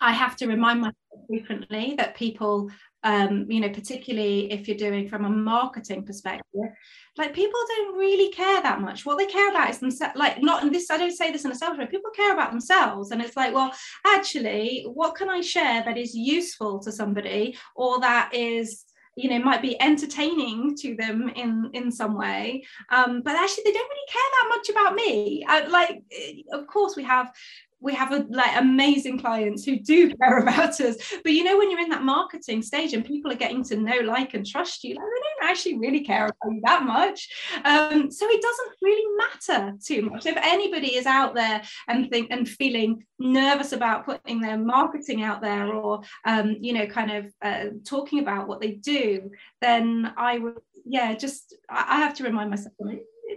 I 0.00 0.12
have 0.12 0.36
to 0.36 0.46
remind 0.46 0.80
myself 0.80 0.96
frequently 1.28 1.94
that 1.96 2.16
people, 2.16 2.70
um, 3.02 3.46
you 3.48 3.60
know, 3.60 3.70
particularly 3.70 4.52
if 4.52 4.68
you're 4.68 4.76
doing 4.76 5.08
from 5.08 5.24
a 5.24 5.30
marketing 5.30 6.04
perspective, 6.04 6.70
like 7.16 7.34
people 7.34 7.60
don't 7.68 7.96
really 7.96 8.30
care 8.30 8.62
that 8.62 8.80
much. 8.80 9.06
What 9.06 9.16
they 9.18 9.26
care 9.26 9.50
about 9.50 9.70
is 9.70 9.78
themselves. 9.78 10.16
Like, 10.16 10.42
not 10.42 10.62
in 10.62 10.72
this, 10.72 10.90
I 10.90 10.98
don't 10.98 11.16
say 11.16 11.30
this 11.32 11.44
in 11.44 11.52
a 11.52 11.54
selfish 11.54 11.78
way. 11.78 11.86
People 11.86 12.10
care 12.10 12.32
about 12.32 12.50
themselves, 12.50 13.10
and 13.10 13.22
it's 13.22 13.36
like, 13.36 13.54
well, 13.54 13.72
actually, 14.06 14.84
what 14.92 15.14
can 15.14 15.30
I 15.30 15.40
share 15.40 15.82
that 15.84 15.96
is 15.96 16.14
useful 16.14 16.78
to 16.80 16.92
somebody, 16.92 17.56
or 17.74 18.00
that 18.00 18.34
is 18.34 18.84
you 19.16 19.28
know 19.28 19.38
might 19.38 19.62
be 19.62 19.80
entertaining 19.80 20.76
to 20.76 20.96
them 20.96 21.28
in 21.28 21.70
in 21.74 21.90
some 21.90 22.16
way. 22.16 22.64
Um, 22.90 23.22
but 23.22 23.36
actually 23.36 23.64
they 23.64 23.72
don't 23.72 23.88
really 23.88 24.10
care 24.10 24.30
that 24.32 24.48
much 24.48 24.68
about 24.68 24.94
me. 24.94 25.44
Like 25.68 26.02
eh, 26.12 26.42
of 26.52 26.66
course 26.66 26.96
we 26.96 27.04
have 27.04 27.32
we 27.80 27.94
have 27.94 28.12
a, 28.12 28.26
like 28.28 28.56
amazing 28.56 29.18
clients 29.18 29.64
who 29.64 29.76
do 29.76 30.14
care 30.22 30.38
about 30.38 30.80
us 30.80 30.96
but 31.22 31.32
you 31.32 31.44
know 31.44 31.56
when 31.58 31.70
you're 31.70 31.80
in 31.80 31.88
that 31.88 32.02
marketing 32.02 32.62
stage 32.62 32.92
and 32.92 33.04
people 33.04 33.30
are 33.30 33.36
getting 33.36 33.62
to 33.64 33.76
know 33.76 33.98
like 34.04 34.34
and 34.34 34.46
trust 34.46 34.84
you 34.84 34.94
like 34.94 35.04
they 35.04 35.40
don't 35.40 35.50
actually 35.50 35.78
really 35.78 36.04
care 36.04 36.26
about 36.26 36.52
you 36.52 36.60
that 36.64 36.84
much 36.84 37.28
um, 37.64 38.10
so 38.10 38.26
it 38.28 38.42
doesn't 38.42 38.76
really 38.82 39.16
matter 39.16 39.76
too 39.82 40.02
much 40.02 40.26
if 40.26 40.36
anybody 40.36 40.94
is 40.94 41.06
out 41.06 41.34
there 41.34 41.62
and 41.88 42.10
think 42.10 42.28
and 42.30 42.48
feeling 42.48 43.04
nervous 43.18 43.72
about 43.72 44.04
putting 44.04 44.40
their 44.40 44.58
marketing 44.58 45.22
out 45.22 45.40
there 45.40 45.72
or 45.74 46.00
um, 46.24 46.56
you 46.60 46.72
know 46.72 46.86
kind 46.86 47.10
of 47.10 47.32
uh, 47.42 47.66
talking 47.84 48.20
about 48.20 48.48
what 48.48 48.60
they 48.60 48.72
do 48.72 49.30
then 49.60 50.12
i 50.16 50.38
would 50.38 50.58
yeah 50.84 51.14
just 51.14 51.54
i 51.68 51.96
have 51.96 52.14
to 52.14 52.24
remind 52.24 52.50
myself 52.50 52.72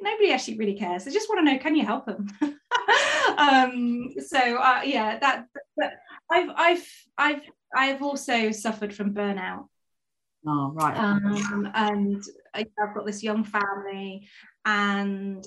nobody 0.01 0.31
actually 0.31 0.57
really 0.57 0.73
cares. 0.73 1.05
They 1.05 1.11
just 1.11 1.29
want 1.29 1.45
to 1.45 1.51
know, 1.51 1.59
can 1.59 1.75
you 1.75 1.85
help 1.85 2.05
them? 2.05 2.27
um, 3.37 4.09
so 4.25 4.57
uh, 4.57 4.81
yeah, 4.83 5.19
that. 5.19 5.45
But 5.77 5.93
I've 6.31 6.49
I've 6.55 6.87
I've 7.17 7.41
I've 7.75 8.01
also 8.01 8.51
suffered 8.51 8.93
from 8.93 9.13
burnout. 9.13 9.67
Oh 10.45 10.71
right. 10.73 10.97
Um, 10.97 11.71
and 11.73 12.23
I've 12.53 12.67
got 12.93 13.05
this 13.05 13.23
young 13.23 13.43
family, 13.43 14.27
and 14.65 15.45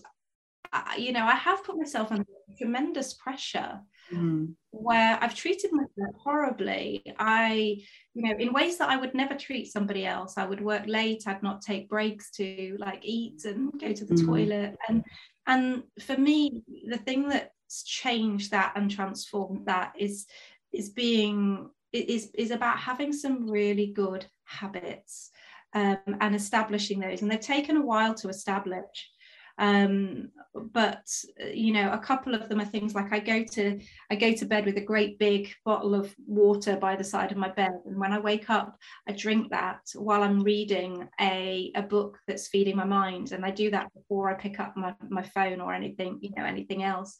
I, 0.72 0.96
you 0.96 1.12
know 1.12 1.24
I 1.24 1.34
have 1.34 1.64
put 1.64 1.76
myself 1.76 2.10
under 2.10 2.24
tremendous 2.56 3.14
pressure 3.14 3.80
mm. 4.12 4.52
where 4.70 5.18
I've 5.20 5.34
treated 5.34 5.72
myself 5.72 6.16
horribly. 6.18 7.02
I, 7.18 7.82
you 8.14 8.22
know, 8.22 8.34
in 8.38 8.52
ways 8.52 8.78
that 8.78 8.88
I 8.88 8.96
would 8.96 9.14
never 9.14 9.34
treat 9.34 9.72
somebody 9.72 10.06
else. 10.06 10.34
I 10.36 10.46
would 10.46 10.60
work 10.60 10.84
late. 10.86 11.24
I'd 11.26 11.42
not 11.42 11.62
take 11.62 11.88
breaks 11.88 12.30
to 12.32 12.76
like 12.78 13.00
eat 13.02 13.44
and 13.44 13.72
go 13.78 13.92
to 13.92 14.04
the 14.04 14.14
mm. 14.14 14.26
toilet. 14.26 14.76
And 14.88 15.04
and 15.46 15.82
for 16.00 16.16
me, 16.16 16.62
the 16.88 16.98
thing 16.98 17.28
that's 17.28 17.50
changed 17.84 18.50
that 18.50 18.72
and 18.76 18.90
transform 18.90 19.64
that 19.64 19.92
is 19.98 20.26
is 20.72 20.90
being 20.90 21.70
is 21.92 22.30
is 22.34 22.50
about 22.50 22.78
having 22.78 23.12
some 23.12 23.50
really 23.50 23.86
good 23.86 24.26
habits 24.44 25.30
um, 25.74 25.98
and 26.20 26.34
establishing 26.34 27.00
those. 27.00 27.22
And 27.22 27.30
they've 27.30 27.40
taken 27.40 27.76
a 27.76 27.84
while 27.84 28.14
to 28.14 28.28
establish. 28.28 29.10
Um, 29.58 30.30
but 30.72 31.06
you 31.52 31.72
know, 31.72 31.92
a 31.92 31.98
couple 31.98 32.34
of 32.34 32.48
them 32.48 32.60
are 32.60 32.66
things 32.66 32.94
like 32.94 33.12
I 33.12 33.18
go 33.18 33.44
to 33.52 33.80
I 34.10 34.14
go 34.16 34.32
to 34.32 34.46
bed 34.46 34.64
with 34.64 34.76
a 34.76 34.84
great 34.84 35.18
big 35.18 35.52
bottle 35.64 35.94
of 35.94 36.14
water 36.26 36.76
by 36.76 36.96
the 36.96 37.04
side 37.04 37.32
of 37.32 37.38
my 37.38 37.50
bed, 37.50 37.72
and 37.84 37.98
when 37.98 38.12
I 38.12 38.18
wake 38.18 38.50
up, 38.50 38.76
I 39.08 39.12
drink 39.12 39.50
that 39.50 39.80
while 39.94 40.22
I'm 40.22 40.42
reading 40.42 41.08
a, 41.20 41.72
a 41.74 41.82
book 41.82 42.18
that's 42.26 42.48
feeding 42.48 42.76
my 42.76 42.84
mind, 42.84 43.32
and 43.32 43.44
I 43.44 43.50
do 43.50 43.70
that 43.70 43.92
before 43.94 44.30
I 44.30 44.34
pick 44.34 44.60
up 44.60 44.76
my, 44.76 44.94
my 45.08 45.22
phone 45.22 45.60
or 45.60 45.72
anything, 45.72 46.18
you 46.20 46.30
know, 46.36 46.44
anything 46.44 46.82
else. 46.82 47.16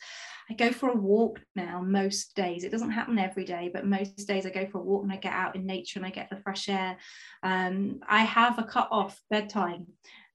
I 0.48 0.54
go 0.54 0.70
for 0.70 0.90
a 0.90 0.96
walk 0.96 1.40
now 1.56 1.82
most 1.82 2.36
days. 2.36 2.62
It 2.62 2.70
doesn't 2.70 2.90
happen 2.90 3.18
every 3.18 3.44
day, 3.44 3.70
but 3.72 3.86
most 3.86 4.28
days 4.28 4.46
I 4.46 4.50
go 4.50 4.66
for 4.66 4.78
a 4.78 4.84
walk 4.84 5.02
and 5.02 5.12
I 5.12 5.16
get 5.16 5.32
out 5.32 5.56
in 5.56 5.66
nature 5.66 5.98
and 5.98 6.06
I 6.06 6.10
get 6.10 6.30
the 6.30 6.36
fresh 6.36 6.68
air. 6.68 6.96
Um, 7.42 8.00
I 8.08 8.22
have 8.22 8.58
a 8.58 8.64
cut 8.64 8.88
off 8.92 9.20
bedtime 9.28 9.86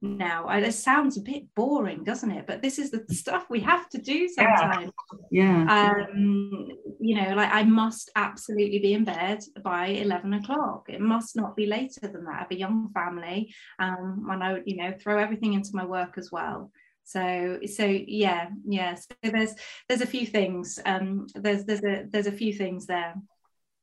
now. 0.02 0.50
It 0.50 0.74
sounds 0.74 1.18
a 1.18 1.22
bit 1.22 1.44
boring, 1.56 2.04
doesn't 2.04 2.32
it? 2.32 2.48
But 2.48 2.62
this 2.62 2.80
is 2.80 2.92
the 2.92 3.06
stuff 3.14 3.46
we 3.50 3.60
have 3.62 3.88
to 3.90 3.98
do 4.00 4.28
sometimes. 4.28 4.92
Yeah. 5.32 5.66
yeah. 5.66 6.06
Um, 6.12 6.70
you 7.00 7.16
know, 7.16 7.36
like 7.36 7.50
I 7.52 7.64
must 7.64 8.12
absolutely 8.16 8.80
be 8.80 8.94
in 8.94 9.04
bed 9.04 9.44
by 9.64 9.88
11 9.88 10.34
o'clock. 10.34 10.86
It 10.90 11.02
must 11.02 11.36
not 11.36 11.56
be 11.56 11.66
later 11.66 12.02
than 12.02 12.26
that. 12.26 12.36
I 12.36 12.40
have 12.40 12.52
a 12.52 12.58
young 12.58 12.90
family 12.94 13.54
um, 13.80 14.28
and 14.30 14.44
I, 14.44 14.62
you 14.66 14.78
know, 14.78 14.94
throw 15.00 15.20
everything 15.20 15.54
into 15.54 15.72
my 15.74 15.86
work 15.86 16.18
as 16.18 16.32
well. 16.32 16.72
So, 17.04 17.60
so 17.66 17.86
yeah, 17.86 18.50
yeah. 18.66 18.96
So 18.96 19.16
there's 19.24 19.54
there's 19.90 20.02
a 20.02 20.08
few 20.08 20.26
things. 20.26 20.80
Um, 20.86 21.28
there's 21.36 21.66
there's 21.66 21.84
a 21.84 22.06
there's 22.10 22.28
a 22.28 22.32
few 22.32 22.54
things 22.54 22.86
there. 22.86 23.16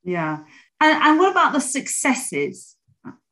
Yeah. 0.04 0.38
And, 0.80 1.02
and 1.02 1.18
what 1.18 1.32
about 1.32 1.52
the 1.52 1.60
successes? 1.60 2.77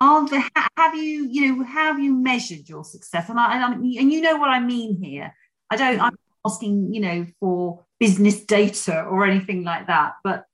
Are 0.00 0.28
have 0.76 0.94
you 0.94 1.28
you 1.30 1.56
know 1.56 1.64
how 1.64 1.92
have 1.92 2.00
you 2.00 2.14
measured 2.14 2.68
your 2.68 2.84
success? 2.84 3.28
And 3.28 3.38
I, 3.38 3.72
and, 3.72 3.84
you 3.84 4.20
know 4.20 4.36
what 4.36 4.50
I 4.50 4.60
mean 4.60 5.02
here. 5.02 5.34
I 5.70 5.76
don't 5.76 6.00
I'm 6.00 6.16
asking, 6.44 6.94
you 6.94 7.00
know, 7.00 7.26
for 7.40 7.84
business 7.98 8.44
data 8.44 9.02
or 9.02 9.24
anything 9.24 9.64
like 9.64 9.86
that, 9.86 10.14
but 10.22 10.44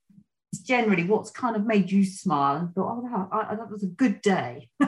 it's 0.51 0.61
generally 0.61 1.03
what's 1.03 1.31
kind 1.31 1.55
of 1.55 1.65
made 1.65 1.91
you 1.91 2.05
smile 2.05 2.57
and 2.57 2.73
thought, 2.73 2.97
oh, 2.97 2.99
wow, 2.99 3.29
I, 3.31 3.55
that 3.55 3.69
was 3.69 3.83
a 3.83 3.87
good 3.87 4.21
day. 4.21 4.69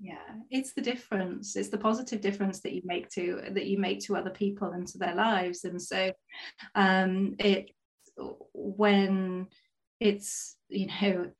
yeah 0.00 0.28
it's 0.50 0.72
the 0.72 0.80
difference. 0.80 1.56
It's 1.56 1.68
the 1.68 1.78
positive 1.78 2.20
difference 2.20 2.60
that 2.60 2.72
you 2.72 2.82
make 2.84 3.08
to 3.10 3.42
that 3.50 3.66
you 3.66 3.78
make 3.78 4.00
to 4.04 4.16
other 4.16 4.30
people 4.30 4.72
and 4.72 4.86
to 4.88 4.98
their 4.98 5.14
lives. 5.14 5.64
And 5.64 5.80
so 5.80 6.12
um 6.74 7.36
it 7.38 7.70
when 8.54 9.48
it's 10.00 10.56
you 10.68 10.86
know 10.86 11.30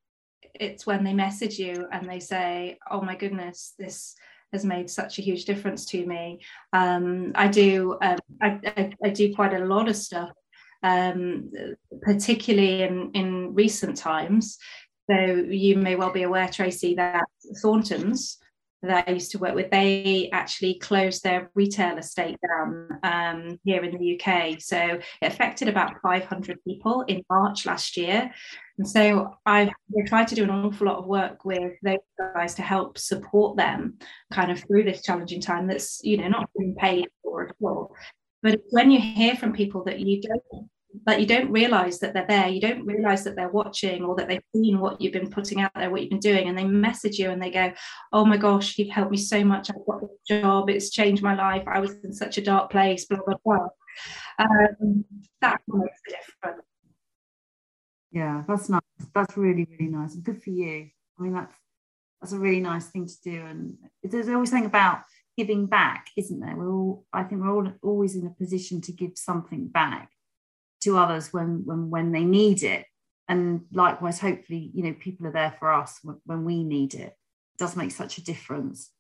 it's 0.61 0.87
when 0.87 1.05
they 1.05 1.13
message 1.13 1.59
you 1.59 1.87
and 1.93 2.09
they 2.09 2.21
say 2.21 2.79
oh 2.91 3.01
my 3.01 3.15
goodness 3.15 3.75
this 3.79 4.15
has 4.53 4.65
made 4.65 4.89
such 4.89 5.19
a 5.19 5.23
huge 5.23 5.45
difference 5.45 5.85
to 5.85 6.07
me 6.07 6.41
um, 6.73 7.33
i 7.35 7.49
do 7.49 7.97
um, 8.03 8.19
I, 8.41 8.59
I, 8.65 8.93
I, 9.05 9.11
do 9.11 9.35
quite 9.35 9.55
a 9.55 9.65
lot 9.65 9.89
of 9.89 9.97
stuff 9.97 10.31
um, 10.83 11.51
particularly 12.03 12.83
in 12.83 13.11
in 13.13 13.55
recent 13.55 13.97
times 13.97 14.59
so 15.11 15.17
you 15.17 15.77
may 15.77 15.97
well 15.97 16.13
be 16.13 16.23
aware 16.23 16.49
tracy 16.49 16.95
that 16.95 17.25
thorntons 17.63 18.39
that 18.83 19.09
I 19.09 19.13
used 19.13 19.33
to 19.33 19.39
work 19.39 19.55
with, 19.55 19.71
they 19.71 20.29
actually 20.33 20.79
closed 20.79 21.23
their 21.23 21.51
retail 21.55 21.99
estate 21.99 22.39
down 22.47 22.89
um, 23.03 23.59
here 23.65 23.83
in 23.83 23.97
the 23.97 24.21
UK. 24.21 24.61
So 24.61 24.79
it 24.79 25.03
affected 25.27 25.69
about 25.69 26.01
500 26.01 26.63
people 26.65 27.03
in 27.09 27.23
March 27.29 27.67
last 27.67 27.97
year. 27.97 28.31
And 28.79 28.89
so 28.89 29.35
I've 29.45 29.71
tried 30.07 30.29
to 30.29 30.35
do 30.37 30.45
an 30.45 30.51
awful 30.51 30.87
lot 30.87 30.99
of 30.99 31.07
work 31.07 31.45
with 31.45 31.73
those 31.83 31.99
guys 32.35 32.55
to 32.55 32.63
help 32.63 32.97
support 32.97 33.57
them 33.57 33.99
kind 34.33 34.53
of 34.53 34.61
through 34.61 34.85
this 34.85 35.03
challenging 35.03 35.41
time 35.41 35.67
that's, 35.67 36.01
you 36.05 36.17
know, 36.17 36.29
not 36.29 36.49
being 36.57 36.77
paid 36.77 37.09
for 37.23 37.49
at 37.49 37.57
all. 37.61 37.95
But 38.43 38.61
when 38.71 38.93
you 38.93 39.01
hear 39.01 39.35
from 39.35 39.53
people 39.53 39.83
that 39.85 39.99
you 39.99 40.23
don't 40.23 40.69
that 41.05 41.21
you 41.21 41.27
don't 41.27 41.51
realize 41.51 41.99
that 41.99 42.15
they're 42.15 42.27
there 42.27 42.49
you 42.49 42.63
don't 42.63 42.85
realize 42.87 43.23
that 43.23 43.37
they're 43.37 43.51
watching 43.51 44.03
or 44.03 44.17
that 44.17 44.27
they've 44.27 44.43
seen 44.57 44.81
what 44.81 44.99
you've 45.01 45.13
been 45.13 45.29
putting 45.29 45.61
out 45.61 45.71
there 45.75 45.91
what 45.91 46.01
you've 46.01 46.11
been 46.11 46.19
doing 46.19 46.49
and 46.49 46.57
they 46.57 46.65
message 46.65 47.19
you 47.19 47.31
and 47.31 47.43
they 47.43 47.51
go 47.51 47.71
oh 48.15 48.25
my 48.25 48.39
gosh 48.39 48.79
you've 48.79 48.89
helped 48.89 49.11
me 49.11 49.17
so 49.17 49.45
much. 49.45 49.71
I've 49.71 49.87
got 49.87 50.03
a 50.03 50.09
job. 50.27 50.71
It's 50.71 50.91
changed 50.91 51.23
my 51.23 51.35
life. 51.35 51.63
I 51.67 51.79
was 51.79 51.93
in 52.05 52.13
such 52.13 52.39
a 52.39 52.43
dark 52.43 52.71
place 52.71 53.05
blah 53.05 53.19
blah 53.25 53.37
blah. 53.45 53.69
Um, 54.39 55.05
that 55.43 55.61
makes 55.69 56.01
a 56.09 56.11
difference 56.11 56.68
yeah 58.11 58.43
that's 58.47 58.69
nice. 58.69 58.81
That's 59.15 59.37
really 59.37 59.67
really 59.71 59.91
nice. 59.91 60.15
Good 60.17 60.43
for 60.43 60.51
you. 60.51 60.89
I 61.19 61.23
mean 61.23 61.33
that's 61.33 61.55
that's 62.21 62.33
a 62.33 62.39
really 62.39 62.61
nice 62.61 62.87
thing 62.87 63.07
to 63.07 63.15
do. 63.23 63.41
And 63.45 63.77
there's 64.03 64.29
always 64.29 64.51
something 64.51 64.67
about 64.67 65.03
giving 65.37 65.67
back 65.67 66.09
isn't 66.17 66.41
there? 66.41 66.57
We're 66.57 66.73
all 66.73 67.07
i 67.13 67.23
think 67.23 67.43
we're 67.43 67.55
all 67.55 67.73
always 67.83 68.17
in 68.17 68.27
a 68.27 68.31
position 68.31 68.81
to 68.83 68.93
give 68.93 69.13
something 69.15 69.69
back 69.69 70.11
to 70.83 70.97
others 70.97 71.33
when 71.33 71.65
when 71.65 71.91
when 71.91 72.13
they 72.13 72.25
need 72.25 72.63
it. 72.63 72.87
And 73.29 73.63
likewise 73.73 74.21
hopefully 74.21 74.71
you 74.75 74.85
know 74.85 74.95
people 74.99 75.27
are 75.27 75.33
there 75.33 75.55
for 75.59 75.73
us 75.73 75.99
when, 76.03 76.17
when 76.25 76.45
we 76.45 76.65
need 76.65 76.95
it. 76.95 77.01
it 77.01 77.17
does 77.59 77.77
make 77.77 77.91
such 77.93 78.19
a 78.19 78.25
difference. 78.25 78.91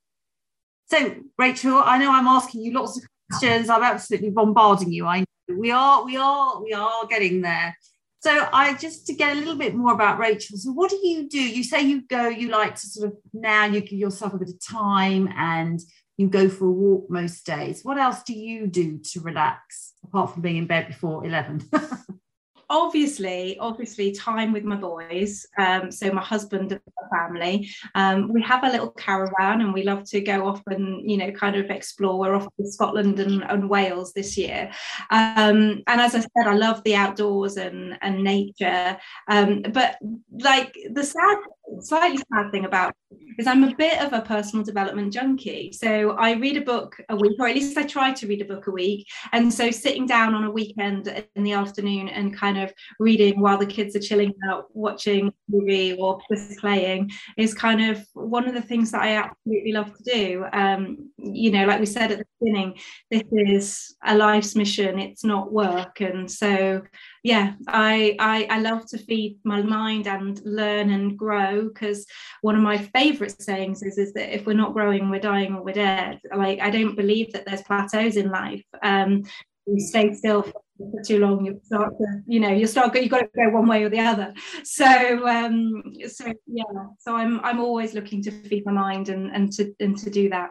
So 0.86 1.16
rachel 1.36 1.82
i 1.84 1.98
know 1.98 2.12
i'm 2.12 2.26
asking 2.26 2.62
you 2.62 2.72
lots 2.72 2.98
of 2.98 3.04
questions. 3.30 3.68
I'm 3.68 3.82
absolutely 3.82 4.30
bombarding 4.30 4.92
you. 4.92 5.06
I 5.06 5.20
know. 5.20 5.24
We 5.56 5.70
are 5.70 6.04
we 6.04 6.16
are 6.16 6.62
we 6.62 6.72
are 6.72 7.06
getting 7.06 7.40
there 7.40 7.76
so 8.20 8.48
i 8.52 8.74
just 8.74 9.06
to 9.06 9.14
get 9.14 9.36
a 9.36 9.38
little 9.38 9.56
bit 9.56 9.74
more 9.74 9.92
about 9.92 10.18
rachel 10.18 10.56
so 10.56 10.70
what 10.72 10.90
do 10.90 10.96
you 11.02 11.28
do 11.28 11.40
you 11.40 11.62
say 11.62 11.80
you 11.80 12.02
go 12.02 12.28
you 12.28 12.48
like 12.48 12.74
to 12.74 12.86
sort 12.86 13.08
of 13.08 13.16
now 13.32 13.64
you 13.64 13.80
give 13.80 13.98
yourself 13.98 14.34
a 14.34 14.38
bit 14.38 14.48
of 14.48 14.64
time 14.64 15.28
and 15.36 15.80
you 16.18 16.26
go 16.26 16.48
for 16.48 16.66
a 16.66 16.70
walk 16.70 17.08
most 17.08 17.46
days. 17.46 17.84
What 17.84 17.96
else 17.96 18.22
do 18.24 18.34
you 18.34 18.66
do 18.66 18.98
to 19.12 19.20
relax 19.20 19.94
apart 20.04 20.32
from 20.32 20.42
being 20.42 20.56
in 20.56 20.66
bed 20.66 20.88
before 20.88 21.24
11? 21.24 21.70
obviously, 22.70 23.58
obviously, 23.58 24.12
time 24.12 24.52
with 24.52 24.64
my 24.64 24.76
boys. 24.76 25.46
Um, 25.58 25.90
so 25.90 26.10
my 26.12 26.22
husband 26.22 26.72
and 26.72 26.80
my 27.00 27.18
family. 27.18 27.70
Um, 27.94 28.32
we 28.32 28.42
have 28.42 28.64
a 28.64 28.70
little 28.70 28.90
caravan, 28.90 29.60
and 29.60 29.72
we 29.72 29.82
love 29.82 30.04
to 30.10 30.20
go 30.20 30.46
off 30.46 30.62
and 30.66 31.08
you 31.08 31.16
know 31.16 31.30
kind 31.32 31.56
of 31.56 31.70
explore. 31.70 32.18
We're 32.18 32.34
off 32.34 32.48
to 32.56 32.70
Scotland 32.70 33.20
and, 33.20 33.42
and 33.44 33.68
Wales 33.68 34.12
this 34.12 34.36
year. 34.36 34.70
Um, 35.10 35.82
and 35.86 36.00
as 36.00 36.14
I 36.14 36.20
said, 36.20 36.46
I 36.46 36.54
love 36.54 36.82
the 36.84 36.96
outdoors 36.96 37.56
and 37.56 37.98
and 38.02 38.22
nature. 38.22 38.96
Um, 39.28 39.62
but 39.72 39.98
like 40.30 40.74
the 40.92 41.04
sad 41.04 41.38
slightly 41.80 42.18
sad 42.32 42.50
thing 42.50 42.64
about 42.64 42.94
is 43.38 43.46
I'm 43.46 43.64
a 43.64 43.74
bit 43.74 44.00
of 44.00 44.12
a 44.12 44.20
personal 44.20 44.64
development 44.64 45.12
junkie. 45.12 45.72
So 45.72 46.12
I 46.12 46.32
read 46.32 46.56
a 46.56 46.62
book 46.62 46.96
a 47.08 47.16
week, 47.16 47.38
or 47.38 47.46
at 47.46 47.54
least 47.54 47.76
I 47.78 47.84
try 47.84 48.12
to 48.12 48.26
read 48.26 48.42
a 48.42 48.44
book 48.44 48.66
a 48.66 48.70
week. 48.70 49.06
And 49.32 49.52
so 49.52 49.70
sitting 49.70 50.06
down 50.06 50.34
on 50.34 50.44
a 50.44 50.50
weekend 50.50 51.24
in 51.36 51.44
the 51.44 51.52
afternoon 51.52 52.08
and 52.08 52.36
kind 52.36 52.57
of 52.57 52.57
reading 52.98 53.40
while 53.40 53.58
the 53.58 53.66
kids 53.66 53.94
are 53.96 54.00
chilling 54.00 54.34
out, 54.48 54.66
watching 54.74 55.32
movie 55.48 55.94
or 55.94 56.20
just 56.32 56.58
playing 56.58 57.10
is 57.36 57.54
kind 57.54 57.82
of 57.82 58.04
one 58.14 58.46
of 58.48 58.54
the 58.54 58.62
things 58.62 58.90
that 58.90 59.02
I 59.02 59.16
absolutely 59.16 59.72
love 59.72 59.92
to 59.96 60.04
do. 60.04 60.44
Um, 60.52 61.10
you 61.18 61.50
know, 61.50 61.66
like 61.66 61.80
we 61.80 61.86
said 61.86 62.12
at 62.12 62.18
the 62.18 62.26
beginning, 62.40 62.78
this 63.10 63.22
is 63.32 63.96
a 64.04 64.16
life's 64.16 64.54
mission, 64.54 64.98
it's 64.98 65.24
not 65.24 65.52
work. 65.52 66.00
And 66.00 66.30
so 66.30 66.82
yeah, 67.22 67.54
I, 67.66 68.16
I, 68.18 68.46
I 68.50 68.60
love 68.60 68.86
to 68.88 68.98
feed 68.98 69.38
my 69.44 69.62
mind 69.62 70.06
and 70.06 70.40
learn 70.44 70.90
and 70.90 71.18
grow 71.18 71.68
because 71.68 72.06
one 72.42 72.56
of 72.56 72.62
my 72.62 72.78
favorite 72.78 73.40
sayings 73.42 73.82
is, 73.82 73.98
is 73.98 74.12
that 74.14 74.34
if 74.34 74.46
we're 74.46 74.54
not 74.54 74.72
growing, 74.72 75.10
we're 75.10 75.20
dying 75.20 75.54
or 75.54 75.62
we're 75.62 75.74
dead. 75.74 76.20
Like 76.34 76.60
I 76.60 76.70
don't 76.70 76.96
believe 76.96 77.32
that 77.32 77.44
there's 77.46 77.62
plateaus 77.62 78.16
in 78.16 78.30
life. 78.30 78.64
Um, 78.82 79.24
you 79.66 79.80
stay 79.80 80.14
still 80.14 80.42
for 80.42 80.62
too 81.04 81.18
long, 81.18 81.44
you 81.44 81.60
start 81.64 81.96
to, 81.98 82.22
you 82.26 82.40
know, 82.40 82.50
you 82.50 82.66
start 82.66 82.94
you've 82.94 83.10
got 83.10 83.20
to 83.20 83.28
go 83.34 83.50
one 83.50 83.66
way 83.66 83.84
or 83.84 83.88
the 83.88 84.00
other. 84.00 84.34
So 84.64 84.86
um, 85.26 85.82
so 86.08 86.32
yeah, 86.46 86.64
so 86.98 87.16
I'm 87.16 87.40
I'm 87.40 87.60
always 87.60 87.94
looking 87.94 88.22
to 88.22 88.30
feed 88.30 88.64
my 88.66 88.72
mind 88.72 89.08
and 89.08 89.30
and 89.34 89.52
to 89.54 89.74
and 89.80 89.96
to 89.98 90.10
do 90.10 90.28
that. 90.30 90.50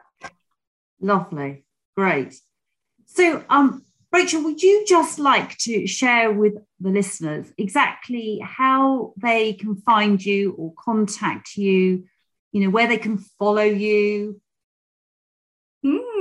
Lovely, 1.00 1.66
great. 1.96 2.36
So 3.06 3.44
um 3.50 3.84
Rachel, 4.12 4.44
would 4.44 4.64
you 4.64 4.86
just 4.88 5.20
like 5.20 5.58
to 5.60 5.86
share 5.86 6.32
with 6.32 6.54
the 6.80 6.90
listeners 6.90 7.52
exactly 7.58 8.40
how 8.42 9.14
they 9.18 9.54
can 9.54 9.76
find 9.76 10.24
you 10.24 10.54
or 10.54 10.74
contact 10.80 11.58
you, 11.58 12.06
you 12.52 12.62
know, 12.62 12.70
where 12.70 12.88
they 12.88 12.98
can 12.98 13.18
follow 13.18 13.64
you, 13.64 14.42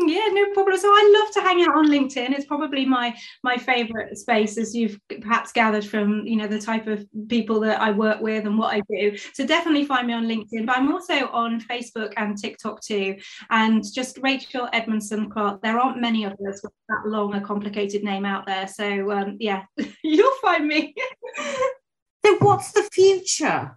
yeah, 0.08 0.26
no 0.30 0.52
problem. 0.52 0.78
So 0.78 0.88
I 0.88 1.20
love 1.20 1.34
to 1.34 1.40
hang 1.40 1.62
out 1.62 1.76
on 1.76 1.88
LinkedIn. 1.88 2.30
It's 2.30 2.46
probably 2.46 2.84
my 2.84 3.16
my 3.42 3.56
favorite 3.56 4.16
space, 4.18 4.58
as 4.58 4.74
you've 4.74 4.98
perhaps 5.20 5.52
gathered 5.52 5.84
from 5.84 6.26
you 6.26 6.36
know 6.36 6.46
the 6.46 6.60
type 6.60 6.86
of 6.86 7.06
people 7.28 7.60
that 7.60 7.80
I 7.80 7.90
work 7.90 8.20
with 8.20 8.46
and 8.46 8.58
what 8.58 8.74
I 8.74 8.82
do. 8.90 9.16
So 9.34 9.46
definitely 9.46 9.84
find 9.84 10.06
me 10.06 10.14
on 10.14 10.26
LinkedIn. 10.26 10.66
But 10.66 10.76
I'm 10.76 10.92
also 10.92 11.28
on 11.28 11.60
Facebook 11.60 12.12
and 12.16 12.36
TikTok 12.36 12.80
too. 12.80 13.16
And 13.50 13.84
just 13.92 14.18
Rachel 14.22 14.68
Edmondson 14.72 15.30
Clark. 15.30 15.62
There 15.62 15.78
aren't 15.78 16.00
many 16.00 16.24
of 16.24 16.32
us 16.32 16.62
with 16.62 16.72
that 16.88 17.06
long 17.06 17.34
a 17.34 17.40
complicated 17.40 18.02
name 18.02 18.24
out 18.24 18.46
there. 18.46 18.66
So 18.68 19.10
um, 19.10 19.36
yeah, 19.40 19.64
you'll 20.04 20.36
find 20.42 20.66
me. 20.66 20.94
so 22.24 22.36
what's 22.38 22.72
the 22.72 22.88
future? 22.92 23.76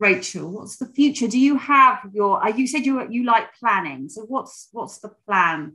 Rachel, 0.00 0.50
what's 0.50 0.78
the 0.78 0.86
future? 0.86 1.28
Do 1.28 1.38
you 1.38 1.58
have 1.58 1.98
your? 2.12 2.42
Uh, 2.42 2.48
you 2.48 2.66
said 2.66 2.86
you 2.86 3.06
you 3.10 3.24
like 3.24 3.54
planning. 3.54 4.08
So 4.08 4.22
what's 4.22 4.68
what's 4.72 4.98
the 4.98 5.10
plan? 5.26 5.74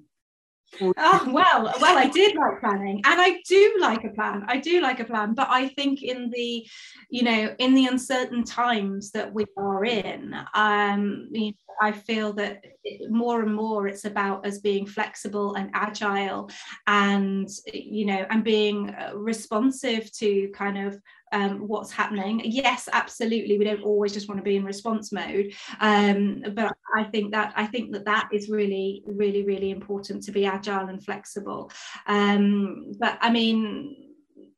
Oh 0.82 1.30
well, 1.32 1.74
well, 1.80 1.98
I 1.98 2.08
did 2.08 2.36
like 2.36 2.60
planning, 2.60 3.02
and 3.06 3.22
I 3.22 3.40
do 3.48 3.78
like 3.80 4.04
a 4.04 4.10
plan. 4.10 4.44
I 4.48 4.58
do 4.58 4.82
like 4.82 5.00
a 5.00 5.06
plan, 5.06 5.36
but 5.36 5.48
I 5.50 5.70
think 5.70 6.02
in 6.02 6.30
the, 6.32 6.68
you 7.10 7.24
know, 7.24 7.56
in 7.60 7.76
the 7.76 7.86
uncertain 7.86 8.44
times 8.44 9.12
that 9.12 9.32
we 9.32 9.46
are 9.58 9.86
in, 9.86 10.36
um, 10.54 11.30
you 11.32 11.52
know, 11.52 11.76
I 11.82 11.92
feel 11.92 12.34
that 12.34 12.64
more 13.10 13.42
and 13.42 13.54
more 13.54 13.88
it's 13.88 14.06
about 14.06 14.46
us 14.46 14.58
being 14.58 14.86
flexible 14.86 15.56
and 15.56 15.70
agile, 15.74 16.50
and 16.88 17.48
you 17.72 18.06
know, 18.06 18.26
and 18.30 18.44
being 18.44 18.90
uh, 18.90 19.12
responsive 19.14 20.12
to 20.14 20.50
kind 20.50 20.78
of 20.78 21.00
um, 21.32 21.68
what's 21.68 21.92
happening. 21.92 22.42
Yes, 22.44 22.88
absolutely. 22.92 23.58
We 23.58 23.66
don't 23.66 23.84
always 23.84 24.14
just 24.14 24.28
want 24.28 24.40
to 24.40 24.44
be 24.44 24.56
in 24.56 24.64
response 24.64 25.12
mode, 25.12 25.54
um, 25.80 26.44
but 26.54 26.74
I 26.96 27.04
think 27.06 27.32
that 27.32 27.54
I 27.56 27.66
think 27.66 27.92
that 27.94 28.06
that 28.06 28.30
is 28.32 28.50
really, 28.50 29.04
really, 29.06 29.44
really 29.44 29.72
important 29.72 30.24
to 30.24 30.32
be 30.32 30.46
agile 30.46 30.88
and 30.88 31.04
flexible. 31.04 31.72
Um, 32.08 32.94
but 33.00 33.18
I 33.22 33.32
mean, 33.32 34.14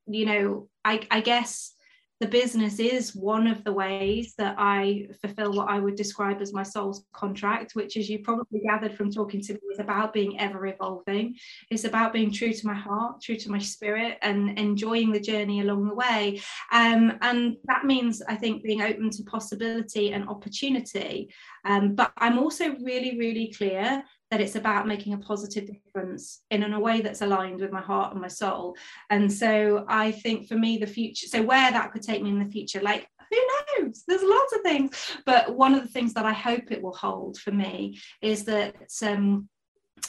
you 0.07 0.25
know, 0.25 0.69
I, 0.83 1.05
I 1.11 1.21
guess 1.21 1.73
the 2.19 2.27
business 2.27 2.79
is 2.79 3.15
one 3.15 3.45
of 3.45 3.63
the 3.63 3.71
ways 3.71 4.33
that 4.37 4.55
I 4.57 5.07
fulfill 5.21 5.53
what 5.53 5.69
I 5.69 5.79
would 5.79 5.95
describe 5.95 6.41
as 6.41 6.51
my 6.51 6.63
soul's 6.63 7.05
contract, 7.13 7.75
which, 7.75 7.95
as 7.95 8.09
you 8.09 8.19
probably 8.19 8.61
gathered 8.61 8.95
from 8.95 9.11
talking 9.11 9.39
to 9.41 9.53
me, 9.53 9.59
is 9.71 9.79
about 9.79 10.13
being 10.13 10.39
ever 10.39 10.65
evolving. 10.65 11.35
It's 11.69 11.83
about 11.83 12.13
being 12.13 12.31
true 12.31 12.53
to 12.53 12.67
my 12.67 12.73
heart, 12.73 13.21
true 13.21 13.35
to 13.37 13.51
my 13.51 13.59
spirit, 13.59 14.17
and 14.23 14.57
enjoying 14.57 15.11
the 15.11 15.19
journey 15.19 15.61
along 15.61 15.87
the 15.87 15.93
way. 15.93 16.41
Um, 16.71 17.17
and 17.21 17.57
that 17.65 17.85
means, 17.85 18.23
I 18.27 18.35
think, 18.35 18.63
being 18.63 18.81
open 18.81 19.11
to 19.11 19.23
possibility 19.23 20.13
and 20.13 20.27
opportunity. 20.27 21.31
Um, 21.65 21.93
but 21.93 22.11
I'm 22.17 22.39
also 22.39 22.75
really, 22.83 23.17
really 23.19 23.53
clear 23.55 24.03
that 24.31 24.41
it's 24.41 24.55
about 24.55 24.87
making 24.87 25.13
a 25.13 25.17
positive 25.17 25.67
difference 25.67 26.41
in, 26.51 26.63
in 26.63 26.73
a 26.73 26.79
way 26.79 27.01
that's 27.01 27.21
aligned 27.21 27.61
with 27.61 27.71
my 27.71 27.81
heart 27.81 28.11
and 28.11 28.21
my 28.21 28.27
soul. 28.27 28.75
And 29.09 29.31
so 29.31 29.85
I 29.87 30.11
think 30.11 30.47
for 30.47 30.55
me, 30.55 30.77
the 30.77 30.87
future, 30.87 31.27
so 31.27 31.41
where 31.41 31.71
that 31.71 31.91
could 31.91 32.01
take 32.01 32.21
me 32.21 32.29
in 32.29 32.39
the 32.39 32.51
future, 32.51 32.81
like 32.81 33.07
who 33.29 33.37
knows? 33.83 34.03
There's 34.07 34.23
lots 34.23 34.53
of 34.53 34.61
things. 34.61 35.17
But 35.25 35.55
one 35.55 35.73
of 35.73 35.81
the 35.81 35.89
things 35.89 36.13
that 36.13 36.25
I 36.25 36.33
hope 36.33 36.71
it 36.71 36.81
will 36.81 36.95
hold 36.95 37.37
for 37.37 37.51
me 37.51 37.99
is 38.21 38.45
that 38.45 38.75
um, 39.05 39.49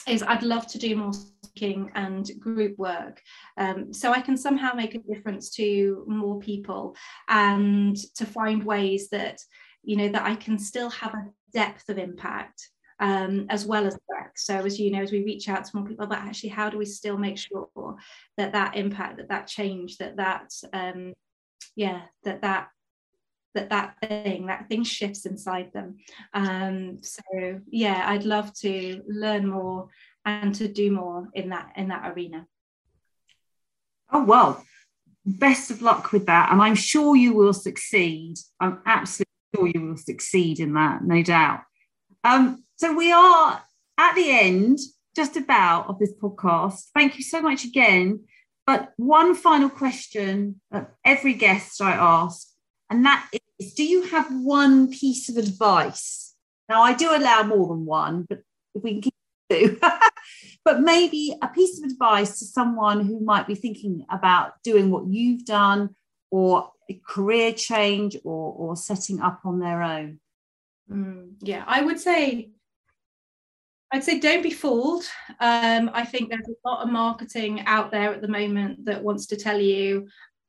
is 0.07 0.23
I'd 0.23 0.43
love 0.43 0.67
to 0.69 0.79
do 0.79 0.97
more 0.97 1.13
speaking 1.13 1.91
and 1.95 2.31
group 2.39 2.79
work 2.79 3.21
um, 3.57 3.93
so 3.93 4.13
I 4.13 4.21
can 4.21 4.37
somehow 4.37 4.75
make 4.75 4.95
a 4.95 4.99
difference 4.99 5.51
to 5.51 6.05
more 6.07 6.39
people 6.39 6.95
and 7.29 7.97
to 8.17 8.27
find 8.27 8.63
ways 8.63 9.09
that 9.11 9.41
you 9.83 9.97
know 9.97 10.09
that 10.09 10.23
I 10.23 10.35
can 10.35 10.59
still 10.59 10.91
have 10.91 11.15
a 11.15 11.27
depth 11.53 11.89
of 11.89 11.99
impact 11.99 12.69
um, 13.01 13.47
as 13.49 13.65
well 13.65 13.87
as 13.87 13.99
breadth. 14.09 14.33
So 14.37 14.57
as 14.57 14.79
you 14.79 14.91
know, 14.91 15.03
as 15.03 15.13
we 15.13 15.25
reach 15.25 15.49
out 15.49 15.65
to 15.65 15.77
more 15.77 15.87
people, 15.87 16.07
but 16.07 16.19
actually, 16.19 16.51
how 16.51 16.71
do 16.71 16.79
we 16.79 16.85
still 16.85 17.17
make 17.17 17.39
sure 17.39 17.97
that 18.37 18.53
that 18.53 18.77
impact, 18.77 19.19
that 19.19 19.29
that 19.29 19.47
change, 19.47 19.99
that 19.99 20.17
that 20.17 20.53
um, 20.73 21.15
yeah, 21.77 22.03
that 22.25 22.43
that 22.43 22.69
that 23.55 23.71
that 23.71 23.97
thing 24.01 24.47
that 24.47 24.69
thing 24.69 24.85
shifts 24.85 25.27
inside 25.27 25.73
them. 25.73 25.97
Um 26.35 26.99
so 27.03 27.61
yeah 27.71 28.05
i'd 28.09 28.25
love 28.25 28.53
to 28.55 29.03
learn 29.09 29.47
more 29.47 29.89
and 30.25 30.55
to 30.57 30.69
do 30.69 30.91
more 30.93 31.29
in 31.35 31.51
that 31.51 31.73
in 31.77 31.89
that 31.89 32.13
arena. 32.13 32.47
Oh 34.13 34.25
well 34.25 34.63
best 35.25 35.71
of 35.71 35.83
luck 35.83 36.13
with 36.13 36.27
that. 36.27 36.51
And 36.53 36.63
i'm 36.63 36.75
sure 36.75 37.17
you 37.17 37.35
will 37.35 37.53
succeed. 37.53 38.37
I'm 38.61 38.81
absolutely 38.87 39.27
sure 39.55 39.67
you 39.69 39.87
will 39.87 39.97
succeed 39.97 40.61
in 40.61 40.75
that 40.75 41.03
no 41.05 41.23
doubt. 41.23 41.61
Um 42.25 42.65
so 42.79 42.95
we 42.97 43.13
are 43.13 43.63
at 43.99 44.15
the 44.15 44.31
end 44.31 44.79
just 45.15 45.37
about 45.37 45.89
of 45.89 45.99
this 45.99 46.13
podcast 46.23 46.87
thank 46.95 47.17
you 47.17 47.23
so 47.23 47.41
much 47.41 47.65
again 47.65 48.25
but 48.67 48.93
one 48.97 49.35
final 49.35 49.69
question 49.69 50.61
of 50.73 50.87
every 51.05 51.35
guest 51.35 51.83
i 51.83 51.93
ask 51.93 52.49
and 52.91 53.05
that 53.05 53.29
is 53.59 53.75
do 53.75 53.85
you 53.85 54.03
have 54.03 54.27
one 54.31 54.91
piece 54.91 55.29
of 55.29 55.37
advice? 55.37 56.35
Now, 56.69 56.83
I 56.83 56.95
do 56.95 57.15
allow 57.15 57.43
more 57.43 57.69
than 57.69 57.85
one, 57.85 58.27
but 58.29 58.41
if 58.75 58.83
we 58.83 58.93
can 58.93 59.01
keep 59.03 59.15
two, 59.51 59.81
but 60.65 60.81
maybe 60.81 61.35
a 61.43 61.49
piece 61.49 61.79
of 61.79 61.91
advice 61.91 62.39
to 62.39 62.45
someone 62.45 63.05
who 63.05 63.21
might 63.21 63.47
be 63.47 63.55
thinking 63.55 64.05
about 64.11 64.63
doing 64.63 64.91
what 64.91 65.07
you've 65.07 65.45
done 65.45 65.95
or 66.31 66.71
a 66.91 67.01
career 67.07 67.53
change 67.53 68.17
or, 68.25 68.53
or 68.53 68.77
setting 68.77 69.21
up 69.21 69.41
on 69.45 69.59
their 69.61 69.83
own. 69.83 70.21
Mm, 70.91 71.35
yeah, 71.41 71.65
I 71.67 71.83
would 71.83 72.01
say 72.01 72.51
I'd 73.91 74.05
say 74.05 74.19
don't 74.19 74.43
be 74.43 74.51
fooled. 74.51 75.05
Um, 75.41 75.91
I 75.95 76.05
think 76.05 76.29
there's 76.29 76.49
a 76.49 76.69
lot 76.69 76.83
of 76.83 76.91
marketing 76.91 77.63
out 77.67 77.91
there 77.91 78.13
at 78.13 78.21
the 78.21 78.29
moment 78.29 78.85
that 78.85 79.03
wants 79.03 79.27
to 79.27 79.37
tell 79.37 79.59
you 79.59 80.09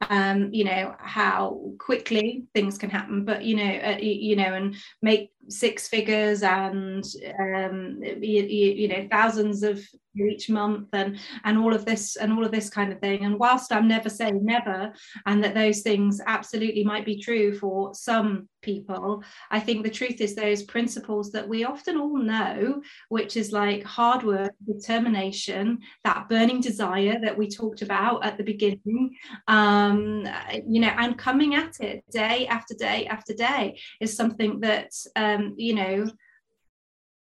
um, 0.09 0.49
you 0.53 0.63
know 0.63 0.95
how 0.97 1.73
quickly 1.77 2.45
things 2.53 2.77
can 2.77 2.89
happen 2.89 3.25
but 3.25 3.43
you 3.43 3.55
know 3.55 3.79
uh, 3.83 3.97
you, 3.99 4.11
you, 4.11 4.35
know 4.35 4.53
and 4.53 4.75
make 5.01 5.31
six 5.47 5.87
figures 5.87 6.43
and 6.43 7.03
um, 7.39 7.99
you, 8.03 8.43
you, 8.43 8.87
know 8.87 9.07
thousands 9.09 9.63
of 9.63 9.83
each 10.17 10.49
month 10.49 10.87
and 10.93 11.17
and 11.43 11.57
all 11.57 11.73
of 11.73 11.85
this 11.85 12.15
and 12.17 12.33
all 12.33 12.45
of 12.45 12.51
this 12.51 12.69
kind 12.69 12.91
of 12.91 12.99
thing. 12.99 13.25
And 13.25 13.39
whilst 13.39 13.71
i'm 13.71 13.87
never 13.87 14.09
saying 14.09 14.43
never 14.43 14.93
and 15.25 15.43
that 15.43 15.55
those 15.55 15.81
things 15.81 16.21
absolutely 16.25 16.83
might 16.83 17.05
be 17.05 17.21
true 17.21 17.57
for 17.57 17.93
some 17.93 18.47
people 18.61 19.23
i 19.51 19.59
think 19.59 19.83
the 19.83 19.89
truth 19.89 20.19
is 20.19 20.35
those 20.35 20.63
principles 20.63 21.31
that 21.31 21.47
we 21.47 21.63
often 21.63 21.97
all 21.97 22.17
know 22.17 22.81
which 23.07 23.37
is 23.37 23.51
like 23.51 23.83
hard 23.83 24.23
work 24.23 24.53
determination 24.65 25.79
that 26.03 26.27
burning 26.27 26.59
desire 26.59 27.17
that 27.21 27.37
we 27.37 27.47
talked 27.47 27.81
about 27.81 28.23
at 28.25 28.37
the 28.37 28.43
beginning 28.43 29.15
um 29.47 30.27
you 30.67 30.81
know 30.81 30.93
and 30.97 31.17
coming 31.17 31.55
at 31.55 31.79
it 31.79 32.03
day 32.11 32.47
after 32.47 32.73
day 32.73 33.07
after 33.07 33.33
day 33.33 33.79
is 34.01 34.15
something 34.15 34.59
that 34.59 34.91
um 35.15 35.28
you 35.57 35.73
know 35.73 36.09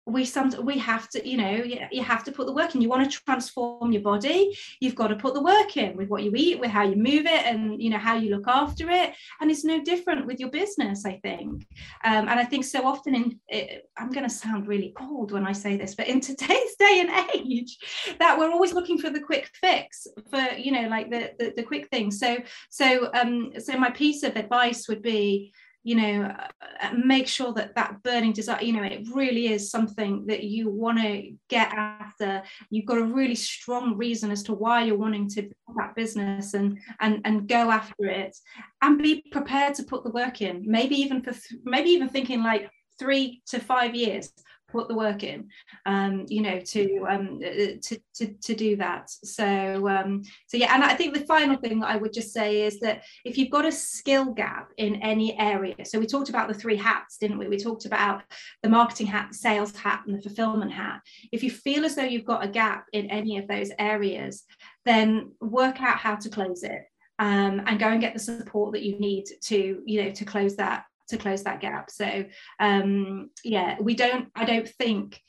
we 0.06 0.24
some 0.24 0.54
we 0.64 0.78
have 0.78 1.08
to 1.08 1.28
you 1.28 1.36
know 1.36 1.50
you, 1.50 1.80
you 1.90 2.02
have 2.02 2.22
to 2.22 2.30
put 2.30 2.46
the 2.46 2.52
work 2.52 2.74
in. 2.74 2.80
You 2.80 2.88
want 2.88 3.10
to 3.10 3.20
transform 3.24 3.90
your 3.92 4.02
body 4.02 4.56
you've 4.80 4.94
got 4.94 5.08
to 5.08 5.16
put 5.16 5.34
the 5.34 5.42
work 5.42 5.76
in 5.76 5.96
with 5.96 6.08
what 6.08 6.22
you 6.22 6.32
eat 6.36 6.60
with 6.60 6.70
how 6.70 6.84
you 6.84 6.94
move 6.94 7.26
it 7.26 7.44
and 7.44 7.82
you 7.82 7.90
know 7.90 7.98
how 7.98 8.16
you 8.16 8.30
look 8.30 8.46
after 8.46 8.88
it. 8.88 9.14
And 9.40 9.50
it's 9.50 9.64
no 9.64 9.82
different 9.82 10.26
with 10.26 10.38
your 10.38 10.50
business 10.50 11.04
i 11.04 11.18
think. 11.22 11.66
Um, 12.04 12.28
and 12.28 12.38
i 12.38 12.44
think 12.44 12.64
so 12.64 12.86
often 12.86 13.14
in 13.14 13.40
it, 13.48 13.88
i'm 13.98 14.10
going 14.10 14.28
to 14.28 14.34
sound 14.34 14.68
really 14.68 14.94
old 15.00 15.32
when 15.32 15.46
i 15.46 15.52
say 15.52 15.76
this 15.76 15.94
but 15.94 16.06
in 16.06 16.20
today's 16.30 16.76
day 16.78 17.00
and 17.00 17.10
age 17.34 17.76
that 18.20 18.38
we're 18.38 18.50
always 18.50 18.72
looking 18.72 18.98
for 18.98 19.10
the 19.10 19.20
quick 19.20 19.50
fix 19.60 20.06
for 20.30 20.56
you 20.56 20.70
know 20.70 20.88
like 20.88 21.10
the 21.10 21.32
the, 21.38 21.52
the 21.56 21.62
quick 21.62 21.88
thing. 21.88 22.10
So 22.10 22.36
so 22.70 23.10
um 23.12 23.52
so 23.58 23.76
my 23.76 23.90
piece 23.90 24.22
of 24.22 24.36
advice 24.36 24.86
would 24.88 25.02
be 25.02 25.52
you 25.86 25.94
know 25.94 26.34
uh, 26.82 26.92
make 27.04 27.28
sure 27.28 27.52
that 27.52 27.72
that 27.76 28.02
burning 28.02 28.32
desire 28.32 28.60
you 28.60 28.72
know 28.72 28.82
it 28.82 29.06
really 29.14 29.52
is 29.52 29.70
something 29.70 30.26
that 30.26 30.42
you 30.42 30.68
want 30.68 30.98
to 30.98 31.32
get 31.48 31.72
after. 31.72 32.42
You've 32.70 32.86
got 32.86 32.98
a 32.98 33.04
really 33.04 33.36
strong 33.36 33.96
reason 33.96 34.32
as 34.32 34.42
to 34.44 34.52
why 34.52 34.82
you're 34.82 34.98
wanting 34.98 35.28
to 35.30 35.42
build 35.42 35.76
that 35.76 35.94
business 35.94 36.54
and 36.54 36.80
and 37.00 37.20
and 37.24 37.48
go 37.48 37.70
after 37.70 38.06
it 38.06 38.36
and 38.82 39.00
be 39.00 39.24
prepared 39.30 39.74
to 39.76 39.84
put 39.84 40.02
the 40.02 40.10
work 40.10 40.42
in 40.42 40.64
maybe 40.66 40.96
even 40.96 41.22
for 41.22 41.30
th- 41.30 41.60
maybe 41.64 41.90
even 41.90 42.08
thinking 42.08 42.42
like 42.42 42.68
three 42.98 43.40
to 43.46 43.60
five 43.60 43.94
years 43.94 44.32
put 44.76 44.88
the 44.88 44.94
work 44.94 45.22
in 45.22 45.48
um, 45.86 46.24
you 46.28 46.42
know 46.42 46.58
to 46.60 46.82
um 47.08 47.40
uh, 47.44 47.76
to, 47.86 47.94
to 48.16 48.24
to 48.46 48.54
do 48.54 48.76
that. 48.76 49.08
So 49.10 49.88
um 49.88 50.22
so 50.46 50.56
yeah 50.56 50.74
and 50.74 50.84
i 50.84 50.94
think 50.94 51.14
the 51.14 51.26
final 51.34 51.56
thing 51.56 51.82
i 51.82 51.96
would 51.96 52.12
just 52.12 52.32
say 52.32 52.62
is 52.62 52.78
that 52.80 53.02
if 53.24 53.36
you've 53.36 53.56
got 53.56 53.64
a 53.64 53.72
skill 53.72 54.26
gap 54.42 54.66
in 54.76 54.96
any 55.12 55.38
area 55.38 55.84
so 55.84 55.98
we 55.98 56.06
talked 56.06 56.28
about 56.28 56.48
the 56.48 56.54
three 56.62 56.76
hats 56.76 57.18
didn't 57.18 57.38
we? 57.38 57.48
We 57.48 57.58
talked 57.58 57.86
about 57.86 58.22
the 58.62 58.68
marketing 58.68 59.06
hat 59.06 59.28
the 59.32 59.38
sales 59.38 59.74
hat 59.76 60.02
and 60.06 60.16
the 60.16 60.22
fulfillment 60.22 60.72
hat. 60.72 61.00
If 61.32 61.42
you 61.42 61.50
feel 61.50 61.84
as 61.84 61.94
though 61.94 62.10
you've 62.12 62.32
got 62.32 62.44
a 62.44 62.48
gap 62.48 62.86
in 62.92 63.10
any 63.10 63.38
of 63.38 63.48
those 63.48 63.70
areas 63.78 64.44
then 64.84 65.32
work 65.40 65.80
out 65.80 65.98
how 65.98 66.16
to 66.16 66.28
close 66.28 66.62
it 66.62 66.82
um, 67.18 67.62
and 67.66 67.78
go 67.78 67.88
and 67.88 68.00
get 68.00 68.14
the 68.14 68.20
support 68.20 68.72
that 68.72 68.82
you 68.82 68.98
need 68.98 69.24
to 69.50 69.82
you 69.84 70.02
know 70.02 70.10
to 70.12 70.24
close 70.24 70.56
that 70.56 70.84
to 71.08 71.16
close 71.16 71.44
that 71.44 71.60
gap. 71.60 71.90
So 71.90 72.24
um 72.60 73.30
yeah 73.44 73.76
we 73.80 73.94
don't 73.94 74.28
i 74.34 74.44
don't 74.44 74.68
think 74.68 75.20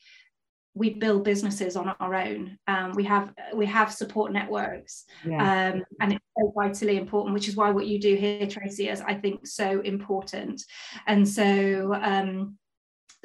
we 0.78 0.92
build 0.92 1.24
businesses 1.24 1.76
on 1.76 1.90
our 2.00 2.16
own. 2.16 2.58
Um, 2.68 2.92
we 2.94 3.04
have 3.06 3.34
we 3.54 3.66
have 3.66 3.92
support 3.92 4.32
networks 4.32 5.06
yeah. 5.26 5.72
um, 5.74 5.84
and 6.00 6.14
it's 6.14 6.26
so 6.38 6.54
vitally 6.56 6.98
important 6.98 7.34
which 7.34 7.48
is 7.48 7.56
why 7.56 7.72
what 7.72 7.88
you 7.88 8.00
do 8.00 8.16
here 8.16 8.48
tracy 8.48 8.90
is 8.90 9.02
i 9.02 9.14
think 9.14 9.48
so 9.48 9.82
important. 9.82 10.64
And 11.08 11.28
so 11.28 11.94
um, 11.94 12.58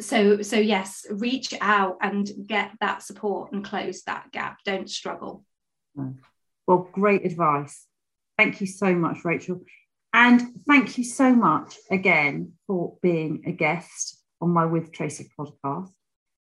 so 0.01 0.43
so 0.43 0.57
yes 0.57 1.07
reach 1.11 1.55
out 1.61 1.99
and 2.01 2.31
get 2.47 2.73
that 2.81 3.03
support 3.03 3.53
and 3.53 3.65
close 3.65 4.03
that 4.03 4.33
gap. 4.33 4.59
Don't 4.65 4.89
struggle. 4.89 5.45
Well 6.67 6.89
great 6.93 7.27
advice. 7.27 7.87
Thank 8.39 8.61
you 8.61 8.67
so 8.67 8.95
much 8.95 9.25
rachel 9.25 9.61
and 10.13 10.61
thank 10.67 10.99
you 10.99 11.05
so 11.05 11.35
much 11.35 11.77
again 11.91 12.53
for 12.67 12.97
being 13.03 13.45
a 13.47 13.53
guest 13.53 14.19
on 14.41 14.51
my 14.51 14.67
With 14.67 14.93
Tracy 14.93 15.29
podcast. 15.39 15.91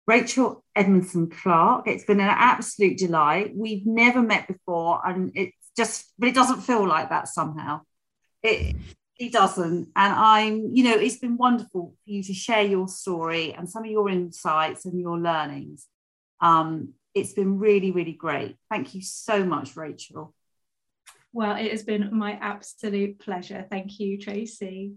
Rachel 0.06 0.64
Edmondson 0.76 1.30
Clark, 1.30 1.88
it's 1.88 2.04
been 2.04 2.20
an 2.20 2.28
absolute 2.28 2.96
delight. 2.98 3.52
We've 3.56 3.86
never 3.86 4.22
met 4.22 4.46
before, 4.46 5.00
and 5.04 5.32
it's 5.34 5.56
just, 5.76 6.12
but 6.18 6.28
it 6.28 6.34
doesn't 6.34 6.60
feel 6.60 6.86
like 6.86 7.10
that 7.10 7.28
somehow. 7.28 7.80
It, 8.42 8.76
it 9.18 9.32
doesn't. 9.32 9.88
And 9.96 10.14
I'm, 10.14 10.70
you 10.72 10.84
know, 10.84 10.94
it's 10.94 11.18
been 11.18 11.36
wonderful 11.36 11.94
for 12.04 12.10
you 12.10 12.22
to 12.22 12.34
share 12.34 12.62
your 12.62 12.86
story 12.86 13.52
and 13.52 13.68
some 13.68 13.84
of 13.84 13.90
your 13.90 14.08
insights 14.08 14.84
and 14.84 15.00
your 15.00 15.18
learnings. 15.18 15.86
Um, 16.40 16.92
it's 17.14 17.32
been 17.32 17.58
really, 17.58 17.90
really 17.90 18.12
great. 18.12 18.56
Thank 18.70 18.94
you 18.94 19.02
so 19.02 19.44
much, 19.44 19.74
Rachel. 19.74 20.34
Well, 21.32 21.56
it 21.56 21.70
has 21.70 21.82
been 21.82 22.16
my 22.16 22.32
absolute 22.32 23.18
pleasure. 23.18 23.66
Thank 23.68 24.00
you, 24.00 24.18
Tracy. 24.18 24.94